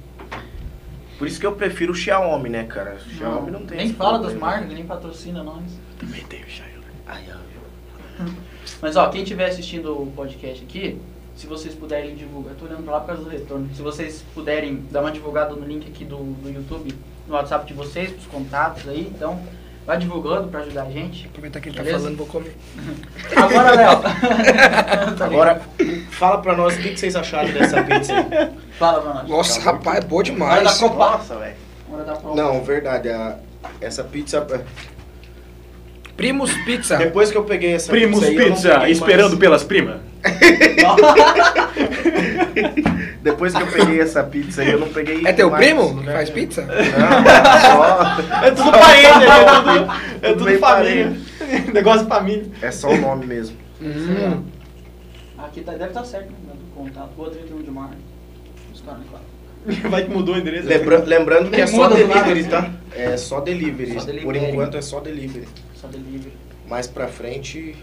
[1.18, 2.96] Por isso que eu prefiro o Xiaomi, né, cara?
[2.96, 5.62] O Xiaomi não tem nem fala das marcas, nem patrocina nós.
[5.98, 6.70] Também tem o Xiaomi.
[7.06, 8.26] Ai, ai.
[8.80, 10.98] Mas ó, quem estiver assistindo o podcast aqui,
[11.40, 13.68] se vocês puderem divulgar, eu tô olhando pra lá por causa do retorno.
[13.74, 16.94] Se vocês puderem dar uma divulgada no link aqui do, do YouTube,
[17.26, 19.40] no WhatsApp de vocês, pros contatos aí, então
[19.86, 21.26] vai divulgando pra ajudar a gente.
[21.26, 22.54] Aproveitar que ele tá falando, vou comer.
[23.34, 24.00] Agora, Léo.
[25.16, 25.62] Tá Agora,
[26.10, 28.50] fala pra nós o que, que vocês acharam dessa pizza aí.
[28.78, 29.28] Fala pra nós.
[29.28, 30.64] Nossa, rapaz, é boa Hora demais.
[30.64, 30.96] da Copa.
[30.96, 31.56] Nossa, velho.
[31.90, 32.14] Hora da.
[32.34, 33.08] Não, verdade.
[33.08, 33.36] a-
[33.80, 34.46] essa pizza.
[36.16, 36.96] Primos Pizza.
[36.98, 38.44] Depois que eu peguei essa Primos pizza.
[38.44, 40.00] Pizza, esperando mais- pelas primas.
[43.22, 45.26] Depois que eu peguei essa pizza aí, eu não peguei.
[45.26, 46.12] É teu mais, primo que né?
[46.12, 46.62] faz pizza?
[46.62, 46.72] Não,
[48.42, 49.92] É tudo parente, é tudo,
[50.22, 51.16] é Tudo tudo família.
[51.72, 52.44] Negócio de família.
[52.60, 53.56] só, é só o nome mesmo.
[53.80, 54.42] Hum.
[55.38, 56.52] Aqui tá, deve estar certo, né?
[56.74, 57.10] Contato.
[57.16, 57.94] Rua 31 de março.
[58.74, 59.24] Os caras, claro.
[59.90, 60.66] Vai que mudou o endereço.
[60.68, 62.48] Lembra- lembrando que é só delivery, assim.
[62.48, 62.70] tá?
[62.94, 63.94] É só delivery.
[63.94, 64.24] Só delivery.
[64.24, 65.48] Por enquanto é só delivery.
[65.74, 66.32] Só delivery.
[66.66, 67.74] Mais pra frente.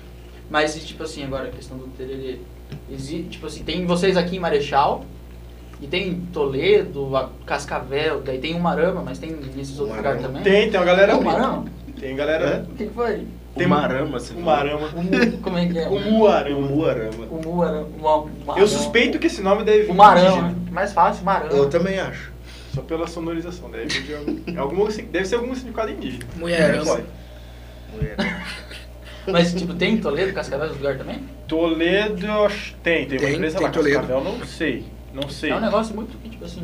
[0.50, 2.40] Mas, e, tipo assim, agora a questão do tererê.
[2.92, 5.06] Exi, tipo assim, tem vocês aqui em Marechal,
[5.82, 10.16] e tem Toledo, a Cascavel, daí tem Umarama, mas tem nesses outros Umarama.
[10.16, 10.44] lugares também?
[10.44, 11.14] Tem, tem uma galera.
[11.14, 11.66] Tem Umarama?
[12.00, 12.66] Tem galera.
[12.70, 13.28] O que que foi?
[13.56, 14.88] Tem o Marama, você Um marama.
[14.96, 15.88] Umu, como é que é?
[15.88, 16.68] O O Muarama.
[16.68, 17.26] Muarama.
[17.26, 17.88] Umuarama.
[17.98, 18.60] Uma, Umarama.
[18.60, 20.56] Eu suspeito que esse nome deve vir Umarama.
[20.72, 21.52] Mais fácil, Umarama.
[21.52, 22.32] Eu também acho.
[22.74, 23.72] Só pela sonorização.
[23.72, 26.26] Deve, de algum, algum, deve ser algum significado indígena.
[26.36, 27.04] Mulher, Pode.
[29.32, 31.20] Mas, tipo, tem em Toledo, Cascavel, esse lugar também?
[31.48, 33.96] Toledo, eu acho- tem, tem uma Tem, empresa tem lá, Toledo.
[34.00, 34.86] Cascavel, não sei.
[35.14, 35.50] Não sei.
[35.52, 36.64] É um negócio muito, que, tipo assim,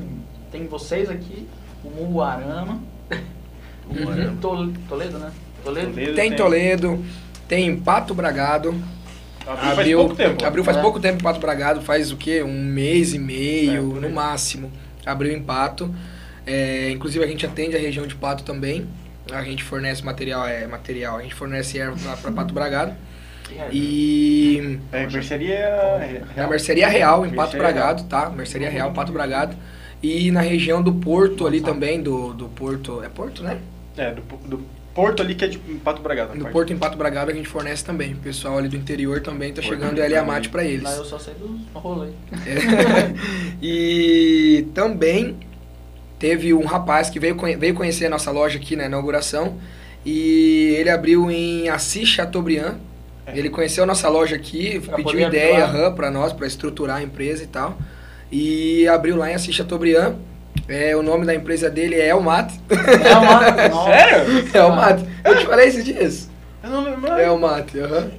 [0.52, 1.48] tem vocês aqui,
[1.84, 2.80] o Muarama.
[3.90, 4.38] Umuarama.
[4.42, 5.32] Tol- Toledo, né?
[5.64, 5.92] Toledo.
[5.92, 7.06] Toledo Tem Toledo,
[7.48, 8.70] tem Pato Bragado.
[9.46, 10.46] Abriu, faz Abriu, pouco tempo.
[10.46, 10.82] abriu faz É.
[10.82, 12.42] pouco tempo Pato Bragado, faz o quê?
[12.44, 14.72] Um mês e É, meio, por no máximo.
[15.06, 15.94] Abriu em Pato.
[16.46, 18.86] É, inclusive a gente atende a região de Pato também.
[19.32, 22.94] A gente fornece material, é material, a gente fornece erva para Pato Bragado.
[23.72, 26.26] E É, mercearia.
[26.36, 28.30] na Mercearia Real, em Pato Mercearia Bragado, tá?
[28.30, 29.56] Mercearia Real, Pato Bragado.
[30.02, 33.02] E na região do Porto ali também, do, do Porto.
[33.04, 33.60] É Porto, né?
[33.96, 36.30] É, do, do Porto ali que é de Pato Bragado.
[36.30, 36.52] parte.
[36.52, 38.14] Porto em Pato Bragado a gente fornece também.
[38.14, 40.06] O pessoal ali do interior também tá Porto chegando também.
[40.06, 40.84] Elia Mate pra eles.
[40.84, 42.10] Mas eu só sei do rolê.
[42.46, 43.14] É.
[43.62, 45.38] e também
[46.24, 49.58] teve um rapaz que veio, veio conhecer a nossa loja aqui na inauguração.
[50.06, 52.76] E ele abriu em Assis Chateaubriand.
[53.26, 53.38] É.
[53.38, 57.44] Ele conheceu a nossa loja aqui, Pra pediu ideia para nós, para estruturar a empresa
[57.44, 57.78] e tal.
[58.32, 60.16] E abriu lá em Assis Chateaubriand.
[60.66, 62.54] É, o nome da empresa dele é Elmat.
[62.70, 63.70] É.
[63.84, 64.58] Sério?
[64.58, 65.02] Elmat.
[65.26, 66.30] Eu te falei esses dias.
[66.64, 67.20] Eu não lembro.
[67.20, 68.12] Elmat, aham.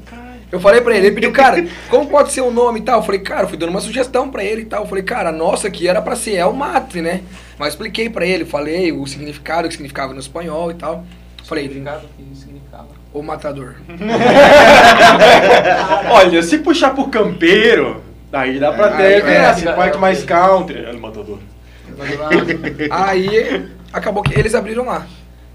[0.53, 3.01] Eu falei pra ele, ele pediu, cara, como pode ser o nome e tal?
[3.01, 4.83] Eu falei, cara, eu fui dando uma sugestão pra ele e tal.
[4.83, 7.23] Eu falei, cara, a nossa aqui era pra ser El Mate, né?
[7.59, 11.05] Mas expliquei pra ele, falei o significado, o que significava no espanhol e tal.
[11.45, 12.89] Falei, Significado que significava.
[13.13, 13.75] o matador.
[16.11, 19.47] Olha, se puxar pro campeiro, daí dá pra Aí, ter, é, né?
[19.47, 20.27] Assim, é, parte é, mais é.
[20.27, 20.85] country.
[20.85, 21.39] É o matador.
[22.91, 25.07] Aí, acabou que eles abriram lá,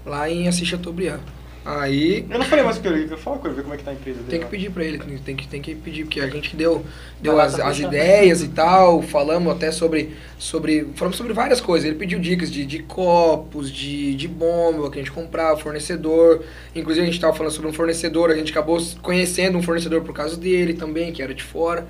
[0.06, 1.20] lá em Assis Chateaubriand.
[1.62, 3.84] Aí, Eu não falei mais com ele, eu falo com ele, ver como é que
[3.84, 4.30] tá a empresa dele.
[4.30, 4.50] tem que lá.
[4.50, 6.84] pedir pra ele, tem que, tem que pedir, porque a gente deu,
[7.20, 11.86] deu as, tá as ideias e tal, falamos até sobre, sobre, falamos sobre várias coisas.
[11.86, 16.42] Ele pediu dicas de, de copos, de, de bomba que a gente comprava, fornecedor.
[16.74, 20.14] Inclusive a gente tava falando sobre um fornecedor, a gente acabou conhecendo um fornecedor por
[20.14, 21.86] causa dele também, que era de fora.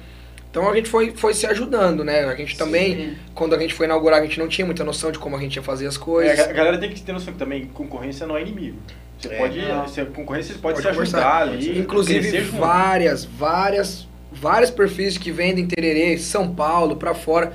[0.51, 2.25] Então a gente foi, foi se ajudando, né?
[2.25, 3.17] A gente também, Sim.
[3.37, 5.55] quando a gente foi inaugurar, a gente não tinha muita noção de como a gente
[5.55, 6.37] ia fazer as coisas.
[6.41, 8.77] É, a galera tem que ter noção que também concorrência não é inimigo.
[9.21, 9.61] Você É, pode.
[9.63, 9.87] não.
[9.89, 11.43] Se, concorrência você pode, Pode se ajudar conversar.
[11.43, 11.79] ali.
[11.79, 17.53] Inclusive, várias, várias, vários perfis que vendem tererê, São Paulo, pra fora,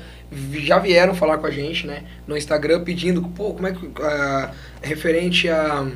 [0.53, 2.03] já vieram falar com a gente, né?
[2.27, 3.89] No Instagram, pedindo, pô, como é que.
[4.01, 4.51] ah,
[4.81, 5.87] referente a.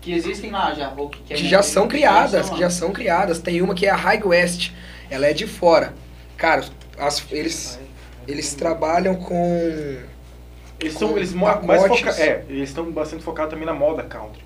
[0.00, 0.92] Que existem lá já.
[0.96, 3.38] ou que, que já são criadas, que já são criadas.
[3.38, 4.72] Tem uma que é a High West,
[5.08, 5.94] ela é de fora.
[6.36, 6.64] Cara,
[6.98, 7.78] as- eles,
[8.26, 9.98] eles trabalham com.
[10.80, 12.18] Eles são eles mais focados.
[12.18, 14.42] É, eles estão bastante focados também na moda country.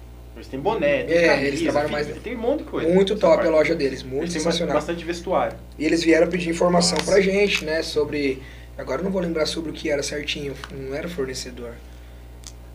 [0.47, 2.89] Eles têm boné, tem É, camisa, eles trabalham mais- tem um monte de coisa.
[2.89, 3.51] Muito top a parte.
[3.51, 4.75] loja deles, muito Eles sensacional.
[4.77, 5.57] bastante vestuário.
[5.79, 7.11] E eles vieram pedir informação Nossa.
[7.11, 7.83] pra gente, né?
[7.83, 8.43] Sobre.
[8.79, 11.73] Agora eu não vou lembrar sobre o que era certinho, não era fornecedor.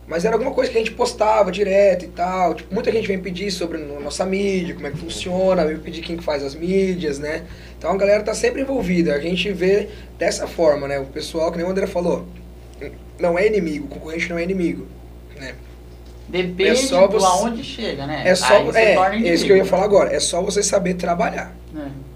[0.06, 2.54] Mas era alguma coisa que a gente postava direto e tal.
[2.54, 6.02] Tipo, muita gente vem pedir sobre a nossa mídia, como é que funciona, vem pedir
[6.02, 7.44] quem que faz as mídias, né?
[7.78, 9.14] Então a galera tá sempre envolvida.
[9.14, 10.98] A gente vê dessa forma, né?
[10.98, 12.26] O pessoal, que nem o André falou.
[13.18, 14.88] não é inimigo, o concorrente não é inimigo.
[15.38, 15.54] Né?
[16.32, 18.22] Depende É só você- aonde chega, né?
[18.24, 18.54] É só.
[18.56, 20.12] Aí você é, torna é isso que eu ia falar agora.
[20.16, 21.54] É só você saber trabalhar.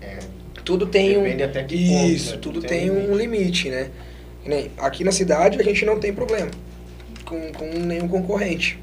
[0.01, 0.07] É.
[0.07, 0.19] É,
[0.65, 1.47] Tudo tem Depende um.
[1.47, 2.39] até que ponto, isso, né?
[2.41, 3.91] tudo Tem tem, um um limite, né?
[4.79, 6.51] Aqui na cidade a gente não tem problema
[7.25, 8.79] com, com nenhum concorrente.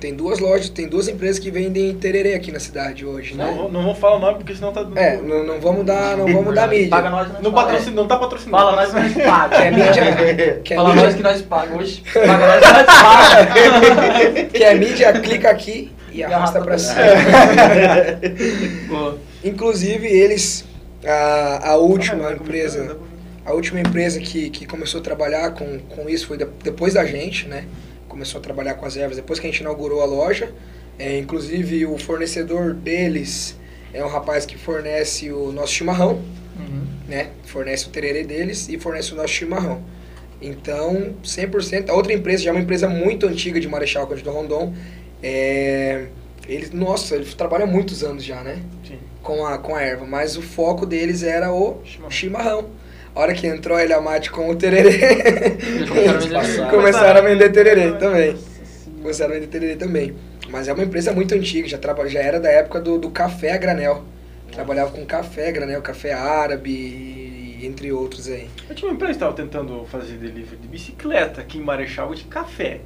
[0.00, 3.52] Tem duas lojas, tem duas empresas que vendem tererê aqui na cidade hoje, Não, né?
[3.52, 4.86] vou- não vou falar o nome porque senão tá.
[4.94, 6.88] É, não, não vamos dar, não vamos dar mídia.
[6.88, 7.66] Paga nós, nós Não, paga.
[7.68, 8.56] patrocina, não tá patrocinando.
[8.56, 9.56] Fala nós que nós paga.
[9.56, 11.76] Que é mídia, que é Fala nós que mídia, nós paga.
[11.76, 14.44] Hoje, paga nós que nós paga.
[14.52, 17.00] que é mídia, clica aqui e arrasta pra cima.
[18.88, 19.18] Boa.
[19.44, 20.64] Inclusive eles,
[21.04, 22.96] a, a última Ah, empresa,
[23.44, 27.04] a última empresa que, que começou a trabalhar com, com isso foi de- depois da
[27.04, 27.64] gente, né?
[28.18, 30.52] Começou a trabalhar com as ervas depois que a gente inaugurou a loja.
[30.98, 33.56] É, inclusive o fornecedor deles
[33.94, 36.20] é um rapaz que fornece o nosso chimarrão,
[36.58, 36.84] Uhum.
[37.06, 37.28] né?
[37.44, 39.80] Fornece o tererê deles e fornece o nosso chimarrão.
[40.42, 41.90] Então, 100%.
[41.90, 44.74] A outra empresa, já é uma empresa muito antiga de Marechal Cândido Rondon,
[45.22, 46.06] é,
[46.48, 48.58] eles, nossa, eles trabalham há muitos anos já, né?
[48.84, 48.98] Sim.
[49.22, 52.10] com a, com a erva, mas o foco deles era o Chimarrão.
[52.10, 52.70] chimarrão.
[53.18, 54.96] A hora que entrou a Ilha Mate com o tererê,
[56.70, 58.36] começaram a vender tererê também.
[59.02, 60.14] Começaram a vender tererê também.
[60.48, 63.54] Mas é uma empresa muito antiga, já, traba, já era da época do, do café
[63.54, 64.04] a granel.
[64.52, 68.48] Trabalhava com café a granel, café árabe, entre outros aí.
[68.68, 72.22] Eu tinha uma empresa que estava tentando fazer delivery de bicicleta aqui em Marechal de
[72.22, 72.82] café.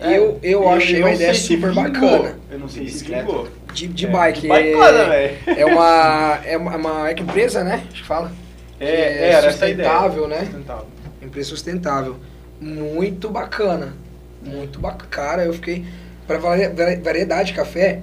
[0.00, 1.82] É, eu eu achei não uma ideia se super vingou.
[1.84, 2.38] bacana.
[2.50, 3.22] Eu não sei se Bicicleta.
[3.26, 3.48] vingou.
[3.74, 4.40] De, de É, bike.
[4.40, 5.36] De bikeada, velho.
[5.60, 7.84] é uma, é uma, uma é empresa, né?
[7.92, 8.32] Acho que fala.
[8.80, 9.88] É, é é, era essa a ideia.
[9.88, 10.40] sustentável, né?
[10.40, 10.86] Sustentável.
[11.22, 12.16] Empresa sustentável.
[12.60, 13.94] Muito bacana.
[14.42, 15.10] Muito bacana.
[15.10, 15.84] Cara, eu fiquei.
[16.26, 18.00] Vari- variedade de café,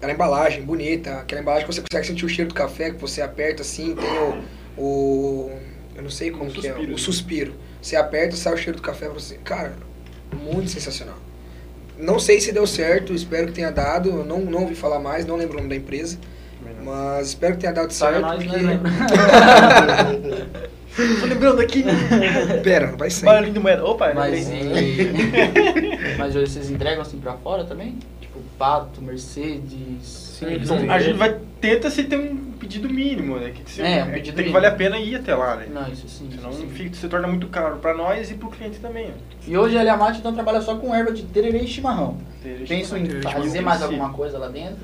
[0.00, 1.14] era embalagem bonita.
[1.16, 4.18] Aquela embalagem que você consegue sentir o cheiro do café, que você aperta assim, tem
[4.18, 4.44] o.
[4.80, 5.50] o
[5.96, 6.72] eu não sei como Um que é.
[6.72, 6.94] suspiro.
[6.94, 7.54] O suspiro.
[7.80, 9.36] Você aperta, sai o cheiro do café pra você.
[9.44, 9.74] Cara,
[10.32, 11.16] muito sensacional.
[11.98, 14.10] Não sei se deu certo, espero que tenha dado.
[14.10, 16.18] Eu não, não ouvi falar mais, não lembro o nome da empresa.
[16.86, 18.20] Mas espero que tenha dado Paga certo.
[18.22, 18.56] nós, porque...
[18.56, 18.90] nós lembra.
[21.20, 21.84] Tô lembrando aqui.
[22.62, 23.26] Pera, vai sair.
[23.26, 23.84] Barulhinho de moeda.
[23.84, 24.54] Opa, Mas, e...
[26.16, 27.98] Mas hoje vocês entregam assim pra fora também?
[28.20, 30.24] Tipo, Pato, Mercedes...
[30.38, 33.50] Sim, têm- A gente vai tenta se ter um pedido mínimo, né?
[33.50, 35.56] Que que se- É, um que pedido tem que valer a pena ir até lá,
[35.56, 35.66] né?
[35.72, 36.30] Não, isso sim.
[36.34, 36.68] Senão isso sim.
[36.68, 39.08] fica- se torna muito caro pra nós e pro cliente também.
[39.08, 39.14] né?
[39.46, 42.16] E hoje a Eliamate então trabalha só com erva de tererê e chimarrão.
[42.42, 44.78] Ter- Pensam em fazer mais alguma coisa lá dentro?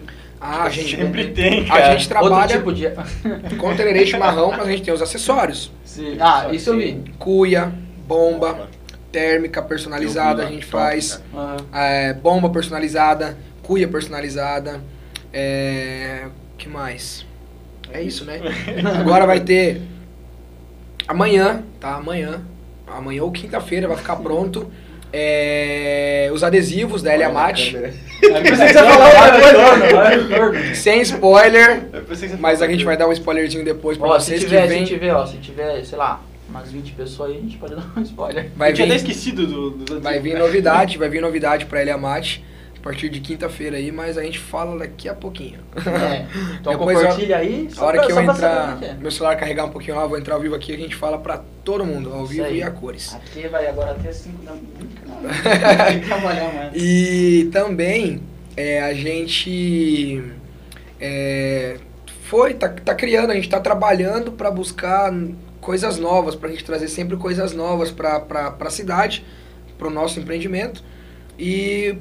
[0.45, 1.93] Ah, a gente, Sempre tem, a cara.
[1.93, 2.89] gente trabalha Outro tipo de...
[3.57, 5.71] com tererê e chimarrão, mas a gente tem os acessórios.
[5.85, 6.17] Sim.
[6.19, 7.01] Ah, isso eu vi.
[7.17, 7.73] Cuia,
[8.09, 8.69] bomba,
[9.13, 11.57] térmica personalizada, a gente top, faz Aham.
[11.73, 14.81] é, bomba personalizada, cuia personalizada,
[15.33, 16.27] é,
[16.59, 17.25] que mais?
[17.93, 18.41] É isso, né?
[18.99, 19.81] Agora vai ter
[21.07, 21.95] amanhã, tá?
[21.95, 22.41] Amanhã,
[22.87, 24.69] amanhã ou quinta-feira vai ficar pronto
[25.13, 27.77] é, os adesivos da Elia Mate.
[30.75, 31.83] Sem spoiler,
[32.39, 34.87] mas a gente vai dar um spoilerzinho depois pra Ó, se vocês tiver, que vem.
[34.87, 37.85] se tiver, ó, se tiver, sei lá, umas 20 pessoas aí, a gente pode dar
[37.97, 38.51] um spoiler.
[38.57, 41.83] Vai eu tinha até vir, esquecido do, do vai vir novidade, vai vir novidade pra
[41.83, 42.45] Elia Mate
[42.83, 45.61] a partir de quinta-feira aí, mas a gente fala daqui a pouquinho.
[45.87, 46.27] É.
[46.61, 47.69] Então Depois, compartilha aí.
[47.77, 48.95] A hora pra- que eu pra entrar, é que é.
[48.95, 51.41] meu celular carregar um pouquinho lá, vou entrar ao vivo aqui, a gente fala pra
[51.65, 53.15] todo mundo, ao vivo e a cores.
[53.15, 54.53] Aqui vai agora até 5 da
[56.19, 56.71] manhã.
[56.75, 58.21] E também
[58.57, 60.23] é, a gente
[61.01, 61.77] é,
[62.25, 65.13] foi, tá, tá criando, a gente tá trabalhando para buscar
[65.61, 69.25] coisas novas, pra gente trazer sempre coisas novas pra, pra, pra cidade,
[69.79, 70.83] pro nosso empreendimento.
[71.45, 71.97] E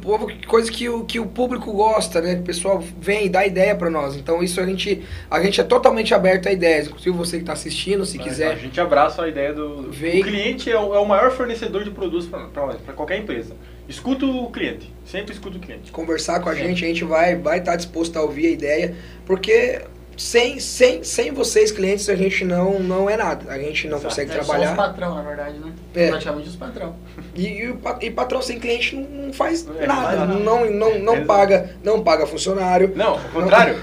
[0.46, 2.36] coisa que o, que o público gosta, né?
[2.36, 4.16] O pessoal vem e dá ideia pra nós.
[4.16, 5.02] Então isso a gente,
[5.32, 6.86] a gente é totalmente aberto a ideias.
[6.86, 8.58] Inclusive você que tá assistindo, se A quiser.
[8.60, 9.90] gente abraça a ideia do.
[9.92, 10.22] Vem.
[10.22, 13.56] O cliente é o, é o maior fornecedor de produtos para qualquer empresa.
[13.90, 14.94] Escuta o cliente.
[15.04, 15.92] Sempre escuta o cliente.
[15.92, 16.60] conversar com a Sim.
[16.68, 18.96] gente, a gente vai vai estar disposto a ouvir a ideia,
[19.26, 19.82] porque
[20.22, 23.52] sem, sem, sem vocês, clientes, a gente não, não é nada.
[23.52, 24.10] A gente não Exato.
[24.10, 24.76] consegue É só os trabalhar.
[24.76, 25.74] patrão, na verdade, né?
[25.96, 26.10] É.
[26.10, 26.96] Praticamente os patrão.
[27.36, 30.18] E, e, e patrão sem cliente não, não faz É, nada.
[30.18, 30.34] nada.
[30.36, 31.26] Não, não, não, Exato.
[31.28, 32.94] paga, não paga funcionário.
[32.96, 33.82] Não, ao contrário.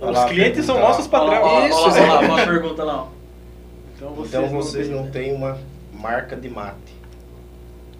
[0.00, 0.82] Olha Os lá, clientes são lá.
[0.82, 1.70] nossos patrões.
[1.70, 3.08] Isso, Olha lá, uma pergunta lá.
[3.96, 5.56] Então vocês, Então vocês não têm uma
[5.92, 6.94] marca de mate.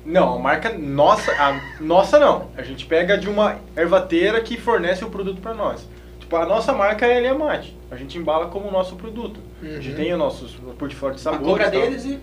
[0.04, 2.48] Não, a marca nossa, a nossa não.
[2.58, 5.88] A gente pega de uma ervateira que fornece o produto para nós.
[6.35, 7.77] Tipo, a nossa marca é a Mate.
[7.90, 9.39] A gente embala como nosso produto.
[9.62, 9.94] A gente Uhum.
[9.94, 10.47] tem o nosso
[10.78, 11.47] portfólio de A sabores.
[11.47, 12.19] compra deles e...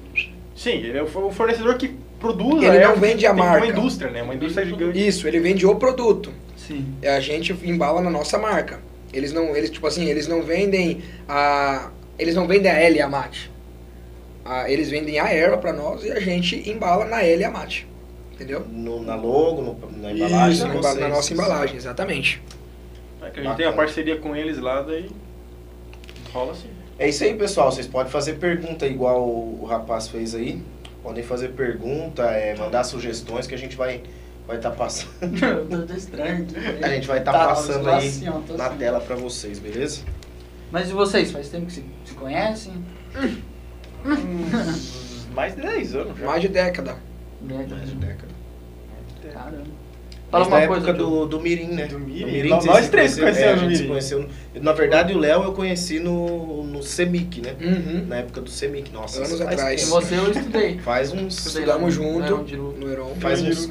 [0.53, 3.39] Sim, ele é o for- o fornecedor que produz Ele a não vende a tem
[3.39, 3.65] marca.
[3.65, 4.21] uma indústria, né?
[4.21, 5.07] Uma indústria gigante.
[5.07, 6.31] Isso, ele vende o produto.
[6.57, 6.93] Sim.
[7.03, 8.79] A gente embala na nossa marca.
[9.13, 11.89] Eles não, eles tipo assim, eles não vendem a,
[12.19, 13.49] eles não vendem a L e a Mate.
[14.43, 17.49] a- eles vendem a erva pra nós e a gente embala na L e a
[17.51, 17.87] mate.
[18.33, 18.65] Entendeu?
[18.69, 20.51] No- na logo, no- na embalagem.
[20.51, 21.09] Isso, na, emba- na vocês.
[21.09, 22.41] nossa embalagem, exatamente.
[23.21, 25.09] É que a gente tem a parceria com eles lá, daí
[26.33, 26.69] rola assim.
[26.97, 27.71] É isso aí, pessoal.
[27.71, 30.61] Vocês podem fazer pergunta igual o, o rapaz fez aí.
[31.03, 34.03] Podem fazer pergunta, é, mandar sugestões que a gente vai
[34.47, 35.11] vai estar passando.
[35.71, 36.47] Eu tô estranho.
[36.81, 38.25] A gente vai estar Tá, passando tô aí assim,
[38.57, 38.77] na assim.
[38.77, 40.01] tela pra vocês, beleza?
[40.71, 41.31] Mas e vocês?
[41.31, 42.73] Faz tempo que se, se conhecem?
[44.05, 46.25] Uns mais de 10 anos já.
[46.25, 46.97] Mais de década.
[47.41, 48.33] Mais de década.
[49.33, 49.80] Caramba.
[50.31, 51.85] Fala uma coisa, época do, do Mirim, né?
[51.87, 52.47] Do Mirim.
[52.49, 53.87] Nós- vocês nós se três conhecemos é, a no gente se Mirim.
[53.89, 54.25] conheceu.
[54.61, 57.53] Na verdade, o Léo eu conheci no, no Semic, né?
[57.61, 58.05] Uhum.
[58.07, 58.91] Na época do Semic.
[58.93, 59.81] Nossa, Anos faz atrás.
[59.81, 60.79] E você eu estudei.
[60.79, 61.37] Faz uns...
[61.37, 62.77] Estudei lá Estudamos no- junto.
[62.79, 63.15] no Heron No.
[63.17, 63.69] Faz uns...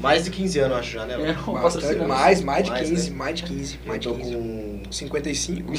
[0.00, 1.16] Mais de 15 anos, acho já, né?
[1.16, 1.26] Léo?
[1.28, 3.16] Heron Bastante, mais, mais de Mais, 15, né?
[3.16, 4.34] mais de 15, mais de Eu tô 15.
[4.34, 4.82] com...
[4.90, 5.72] 55.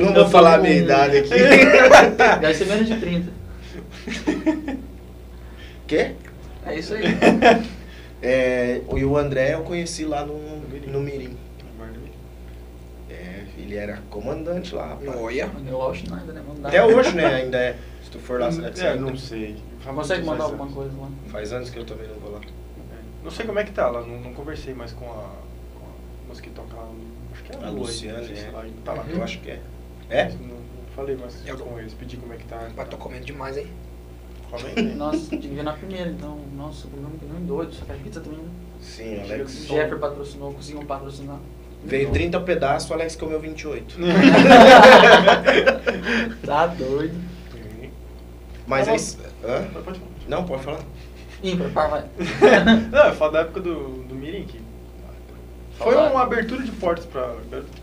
[0.00, 1.30] Não vou falar a minha idade aqui.
[2.40, 3.32] Deve ser menos de 30.
[5.86, 6.12] Quê?
[6.66, 7.04] É isso aí.
[8.22, 10.36] É, e o André eu conheci lá no,
[10.88, 11.34] no Mirim.
[13.08, 15.16] É, ele era comandante lá, rapaz.
[15.16, 15.46] Olha.
[15.46, 15.72] Né?
[16.64, 17.24] Até hoje, né?
[17.24, 17.76] Ainda é.
[18.04, 19.56] Se tu for lá, será que você É, não sei.
[19.82, 20.74] Consegue mandar Faz alguma anos.
[20.74, 21.08] coisa lá?
[21.28, 22.40] Faz anos que eu também não vou lá.
[22.40, 23.24] É.
[23.24, 25.14] Não sei como é que tá lá, não, não conversei mais com a,
[25.74, 26.90] com a moça que toca lá.
[27.32, 28.48] Acho que é a, A Lu aí, Luciane, não sei se é.
[28.48, 29.04] ela ainda tá lá.
[29.08, 29.60] Eu acho que é.
[30.10, 30.24] É?
[30.28, 30.56] Não, não
[30.94, 32.68] falei mais Eu- com eles, pedi como é que tá.
[32.76, 33.66] Mas tô comendo demais, hein?
[34.52, 34.94] Aí.
[34.94, 36.38] Nossa, tinha que ver na primeira, então.
[36.56, 37.72] Nossa, o nome é doido.
[37.74, 38.38] Só que a pizza também.
[38.40, 38.48] né?
[38.80, 39.66] Sim, O Alex.
[39.66, 41.38] Jeffer patrocinou, conseguiu patrocinar.
[41.84, 43.96] Veio 30 pedaços, o Alex comeu 28.
[46.44, 47.14] Tá doido.
[48.66, 48.98] Mas Tá aí.
[48.98, 49.48] bom.
[49.48, 49.64] Hã?
[49.82, 50.10] Pode falar.
[50.28, 50.80] Não, pode falar.
[51.42, 52.04] Ímpar, par, vai.
[52.92, 54.60] Não, eu falo da época do, do Mirim, que
[55.78, 57.34] foi uma abertura de portas pra,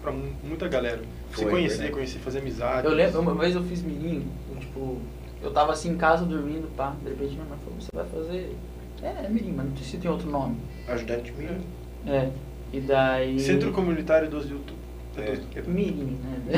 [0.03, 0.99] pra mu- muita galera.
[1.33, 1.93] Se Foi, conhecer, verdade.
[1.93, 2.85] conhecer, fazer amizade.
[2.85, 4.25] Eu lembro, uma vez eu fiz menino,
[4.59, 5.01] tipo,
[5.41, 8.55] eu tava assim em casa dormindo, pá, de repente minha mãe falou, você vai fazer.
[9.01, 10.57] É, é menino, mas não sei se tem outro nome.
[10.87, 11.61] Ajudante Mirim.
[12.07, 12.29] É.
[12.73, 13.39] E daí.
[13.39, 14.77] Centro Comunitário dos YouTube.
[15.17, 15.61] É.
[15.61, 16.57] Mirim, né?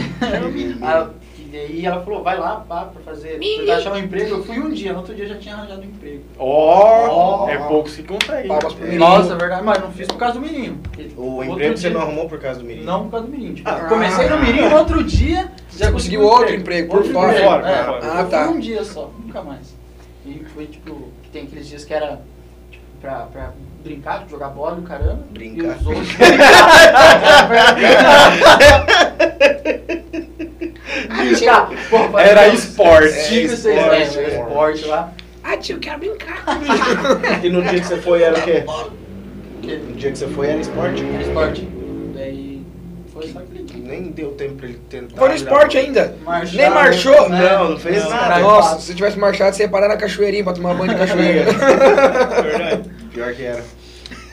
[0.51, 0.79] Mirim.
[1.49, 3.39] E daí ela falou, vai lá, pá, pra fazer.
[3.39, 4.35] Tentar achar um emprego.
[4.35, 6.21] Eu fui um dia, no outro dia eu já tinha arranjado um emprego.
[6.37, 7.49] Ó, Ó.
[7.49, 8.47] é poucos que conseguem.
[8.47, 8.87] Palmas pro É.
[8.89, 9.03] menino.
[9.09, 10.77] Nossa, é verdade, mas não fiz por causa do menino.
[11.17, 12.83] O emprego você dia- não arrumou por causa do Mirim?
[12.83, 13.55] Não por causa do menino.
[13.55, 13.79] Tipo, Ah.
[13.81, 17.13] eu comecei no menino, no outro dia já Você consegui conseguiu outro emprego, por Outro
[17.13, 17.31] fora.
[17.31, 17.83] emprego, fora, é.
[17.83, 17.99] fora.
[18.13, 18.45] Ah, eu tá.
[18.45, 19.73] fui um dia só, nunca mais.
[20.25, 22.21] E foi tipo, que tem aqueles dias que era
[22.69, 23.53] tipo, pra, pra
[23.83, 25.23] brincar, jogar bola e o caramba.
[25.31, 25.63] Brincar.
[25.63, 26.09] E os outros.
[31.89, 33.13] Pô, vai- Era esporte.
[33.13, 34.27] É, esporte, anos, é.
[34.39, 35.13] esporte lá.
[35.43, 36.43] Ah, tio, eu quero brincar.
[37.43, 38.63] E no dia que você foi era o quê?
[39.61, 41.03] Que- No dia que você foi era esporte?
[41.13, 41.67] Era esporte.
[42.15, 42.61] Daí
[43.13, 45.17] foi só Que que nem deu tempo pra ele tentar.
[45.17, 46.15] Foi no esporte ainda.
[46.23, 47.29] Marchar, Nem marchou?
[47.29, 47.41] né?
[47.53, 48.39] Não, não fez Não, nada.
[48.39, 51.45] Nossa, se tivesse marchado, você ia parar na cachoeirinha pra tomar banho de cachoeira.
[52.41, 52.89] Verdade.
[53.13, 53.63] Pior que era.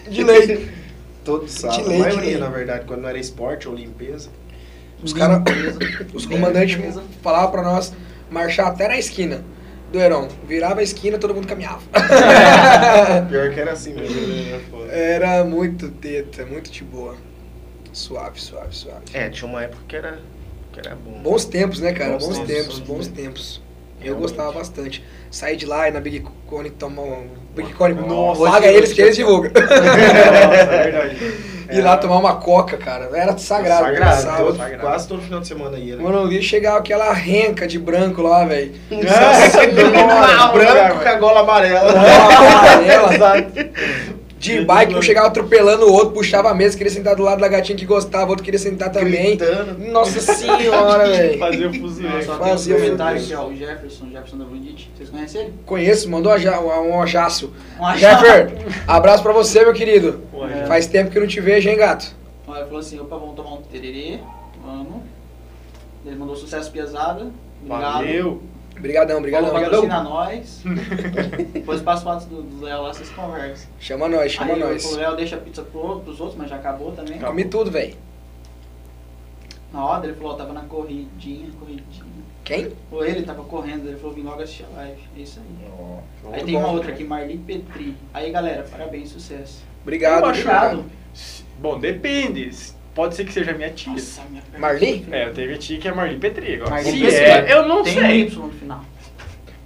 [0.09, 0.69] De lei.
[1.25, 1.83] Todo sábado.
[1.83, 4.29] De lei, a maioria, na verdade, quando não era esporte ou limpeza.
[5.03, 5.43] Os caras,
[6.15, 6.79] os comandantes
[7.23, 7.93] falavam pra nós
[8.31, 9.45] marchar até na esquina
[9.93, 10.29] do Heron.
[10.47, 11.81] Virava a esquina, todo mundo caminhava.
[13.29, 14.17] Pior que era assim mesmo.
[14.91, 17.17] Era muito teta, muito de boa.
[17.93, 19.05] Suave, suave, suave.
[19.13, 20.21] É, tinha uma época que era,
[20.73, 21.23] que era bom.
[21.23, 22.13] Bons tempos, né, cara?
[22.13, 23.63] Bons Bons tempos, tempos, bons bons tempos.
[23.99, 24.23] Eu Realmente.
[24.23, 25.05] gostava bastante.
[25.31, 27.27] Sair de lá e na Big Cone tomar um.
[27.55, 29.51] Big Cone, Nossa, paga eles que eles divulgam.
[29.53, 31.17] Nossa, é verdade.
[31.73, 33.09] Ir lá tomar uma coca, cara.
[33.13, 33.85] Era sagrado.
[33.87, 34.45] Sagrado, sábado.
[34.59, 36.03] todo- quase todo final de semana ia, né?
[36.03, 38.73] Mano, eu chegava aquela renca de branco lá, velho.
[38.91, 39.67] Nossa,
[40.53, 41.91] branco com a gola amarela.
[41.91, 43.47] amarela.
[44.47, 47.49] De bike, um chegava atropelando o outro, puxava a mesa, queria sentar do lado da
[47.49, 49.37] gatinha que gostava, o outro queria sentar também.
[49.37, 49.79] Gritando.
[49.91, 51.39] Nossa senhora, velho.
[51.39, 52.23] Fazer o fuzuê.
[52.23, 54.91] Só tem um Fazia comentário aqui, ó, o Jefferson, Jefferson da Brundit.
[54.97, 55.55] Vocês conhecem ele?
[55.67, 57.53] Conheço, mandou um aja- um ajaço.
[57.81, 58.25] Um ajaço.
[58.27, 58.53] Jeffer,
[58.87, 60.21] abraço pra você, meu querido.
[60.35, 62.15] Ué, Faz tempo que eu não te vejo, hein, gato?
[62.49, 64.19] Ele falou assim, opa, vamos tomar um tererê,
[64.65, 65.03] vamos.
[66.07, 67.27] Ele mandou sucesso pesada.
[67.65, 67.93] Obrigado.
[67.95, 68.43] Valeu.
[68.79, 70.27] Obrigadão, obrigadão, Falou, patrocina obrigadão.
[70.27, 70.63] nós.
[71.53, 73.69] Depois passa o fotos do do Léo lá, vocês conversam.
[73.81, 74.85] Chama nós, chama Aí nós.
[74.93, 77.19] o Léo deixa a pizza pro, pros outros, mas já acabou também.
[77.19, 77.95] Comi tudo, velho.
[79.73, 82.05] Na hora ele falou, ó, tava na corridinha, corridinha.
[82.45, 82.73] Quem?
[82.93, 85.01] Ou ele tava correndo, ele falou, vim logo assistir a live.
[85.17, 85.67] É isso aí.
[85.67, 86.61] Aí Muito tem bom.
[86.61, 87.97] uma outra aqui, Marli Petri.
[88.15, 89.65] Aí galera, parabéns, sucesso.
[89.83, 90.85] Obrigado, Obrigado.
[91.59, 92.51] Bom, depende.
[92.97, 93.93] Pode ser que seja minha tia.
[93.93, 94.43] Nossa, minha.
[94.59, 95.07] Marli?
[95.13, 96.55] É, eu tenho a tia que é Marli Petri.
[96.55, 97.15] Agora, Marli se Petri.
[97.17, 98.21] é, eu não tem um sei.
[98.23, 98.85] Y no final.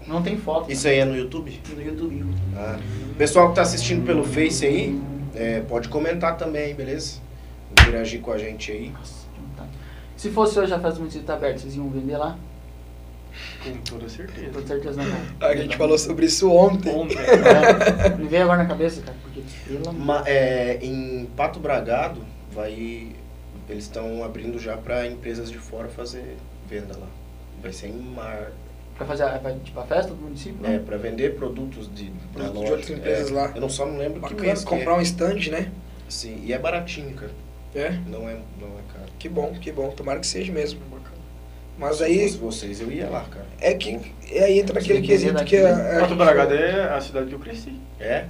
[0.06, 0.70] Não tem foto.
[0.72, 1.58] Isso aí é no YouTube?
[1.74, 2.24] No YouTube.
[2.56, 2.76] Ah.
[3.16, 5.00] Pessoal que tá assistindo pelo Face aí,
[5.36, 7.20] é, pode comentar também, beleza?
[7.70, 8.88] Interagir com a gente aí.
[8.90, 9.70] Nossa, que vontade.
[10.16, 12.36] Se fosse hoje a festa do município tá aberta, vocês iam vender lá?
[13.62, 14.50] Com toda certeza.
[14.50, 15.48] Com certeza não.
[15.48, 16.92] A gente falou sobre isso ontem.
[16.92, 17.16] Ontem.
[17.16, 22.22] É, me veio agora na cabeça, cara, porque pelo amor Ma- é, em Pato Bragado,
[22.52, 23.12] vai,
[23.70, 26.36] eles estão abrindo já para empresas de fora fazer
[26.68, 27.06] venda lá.
[27.62, 28.50] Vai ser em mar.
[28.96, 30.58] Pra fazer a, pra, tipo, a festa do município?
[30.64, 30.82] É, né?
[30.84, 32.72] para vender produtos de, da Produtos de loja.
[32.72, 33.52] outras empresas É, lá.
[33.54, 34.96] Eu não só não lembro que Bacana, mês que comprar é.
[34.96, 35.70] um stand, né?
[36.08, 37.32] Sim, e é baratinho, cara.
[37.74, 39.06] É, Não é, não é caro.
[39.18, 39.90] que bom, que bom.
[39.90, 40.80] Tomara que seja mesmo.
[41.78, 43.46] Mas Se aí, fosse vocês, eu ia lá, cara.
[43.58, 43.98] é que
[44.30, 45.96] é aí entra naquele Sim, quesito que a, né?
[45.96, 47.72] a gente Bragado é a cidade que eu cresci.
[47.98, 48.26] É?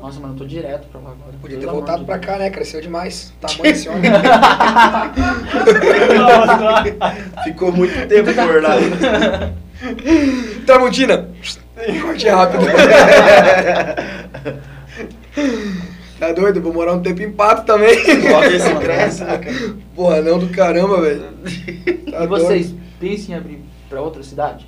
[0.00, 1.32] Nossa, mano, eu tô direto pra lá agora.
[1.40, 2.50] Podia ter amor voltado pra cá, né?
[2.50, 3.32] Cresceu demais.
[3.40, 4.02] Tamanho desse homem.
[7.44, 8.76] Ficou muito tempo por lá.
[10.66, 11.28] Tramontina!
[12.02, 12.64] Corte rápido.
[16.20, 16.60] tá doido?
[16.62, 17.90] Vou morar um tempo em pato também.
[17.94, 19.74] Esse cresce, né, cara?
[19.94, 21.24] Porra, não do caramba, velho.
[22.14, 22.82] Tá E vocês doido.
[23.00, 24.66] pensam em abrir pra outra cidade?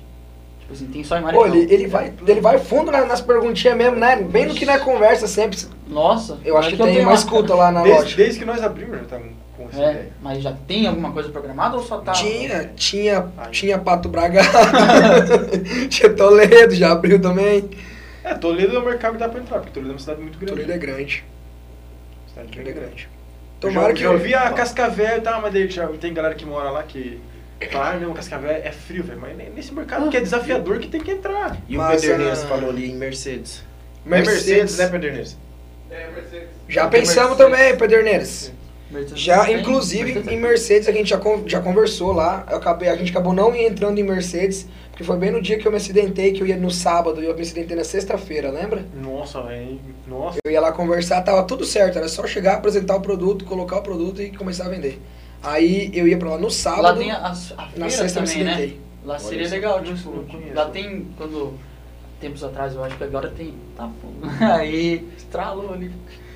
[0.67, 1.41] Tipo assim, tem só em Maringá.
[1.43, 4.17] Pô, ele, ele, vai, ele vai fundo na- nas perguntinhas mesmo, né?
[4.17, 5.57] Bem no que na conversa sempre.
[5.87, 6.37] Nossa.
[6.43, 8.17] Eu acho que, tem tenho uma uma- escuta lá na Desde, loja.
[8.17, 10.09] desde que nós abrimos já estamos com essa É, ideia.
[10.21, 12.11] mas já tem alguma coisa programada ou só tá?
[12.11, 14.49] Tinha, tinha, tinha Pato Bragado,
[15.89, 17.69] tinha Toledo, já abriu também.
[18.23, 20.37] É, Toledo é um mercado que dá pra entrar, porque Toledo é uma cidade muito
[20.37, 20.51] grande.
[20.53, 21.23] Toledo é grande,
[22.27, 23.09] Cidade Toledo é grande.
[23.61, 26.35] Eu Tomara já, que já ouvi a Cascavel e tal, mas daí já tem galera
[26.35, 27.19] que mora lá que
[27.73, 29.19] ah, não, Cascavel é frio, velho.
[29.19, 31.57] Mas nesse mercado que é desafiador que tem que entrar.
[31.67, 33.63] E Mas, o Pederneiras ah, falou ali em Mercedes.
[34.05, 34.47] Mercedes.
[34.47, 35.37] É Mercedes, né, Pederneiras?
[35.89, 36.47] É, Mercedes.
[36.69, 38.51] Já pensamos também, Pederneiras.
[38.89, 40.39] Mercedes Já, inclusive, Mercedes em.
[40.39, 42.45] Mercedes a gente já, con- já conversou lá.
[42.49, 45.67] Eu acabei, a gente acabou não entrando em Mercedes, porque foi bem no dia que
[45.67, 48.85] eu me acidentei, que eu ia no sábado, e eu me acidentei na sexta-feira, lembra?
[48.95, 49.79] Nossa, velho.
[50.07, 50.39] Nossa.
[50.45, 53.81] Eu ia lá conversar, tava tudo certo, era só chegar, apresentar o produto, colocar o
[53.81, 55.01] produto e começar a vender.
[55.43, 58.19] Aí eu ia pra lá no sábado, Lá tem a, a, a na feira sexta
[58.19, 58.51] eu me também, né?
[58.53, 58.79] acidentei.
[59.05, 59.53] Lá seria isso.
[59.53, 60.53] legal, Não tipo, conheço.
[60.55, 61.53] lá tem, quando,
[62.19, 64.07] tempos atrás, eu acho que agora tem, tá, pô,
[64.53, 65.91] aí, estralou ali.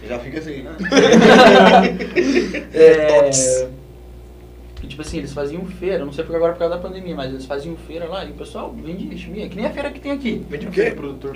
[0.07, 0.63] Já fica assim.
[2.73, 3.67] É, Tops.
[4.83, 7.31] e, tipo assim, eles faziam feira, não sei porque agora por causa da pandemia, mas
[7.31, 10.11] eles faziam feira lá e o pessoal vende chimia, que nem a feira que tem
[10.11, 10.43] aqui.
[10.49, 10.91] Vende o é quê?
[10.91, 11.33] produtor?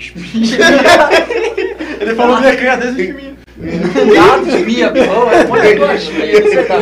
[2.00, 3.36] Ele falou que ia criar desde de mim.
[3.58, 5.96] Gato, chimia, pão, é um monte de coisa.
[6.42, 6.76] Você tá?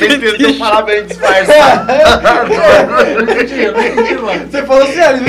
[0.00, 1.92] Ele tentou falar bem disfarçado.
[1.92, 4.46] Eu não entendi, eu não entendi, mano.
[4.50, 5.20] Você falou sério,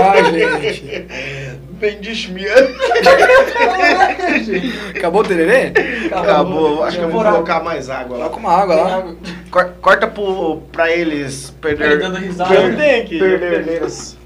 [0.00, 1.06] Ai, gente.
[1.72, 2.54] Bem de chmia.
[4.96, 5.72] Acabou o tererê?
[6.12, 6.84] Acabou.
[6.84, 8.28] Acho que eu vou colocar mais água lá.
[8.28, 9.04] Coloca uma água lá.
[9.50, 11.98] Cor- Corta pro, pra eles Ele perder.
[11.98, 12.54] dando risada.
[12.54, 13.18] Eu tenho aqui.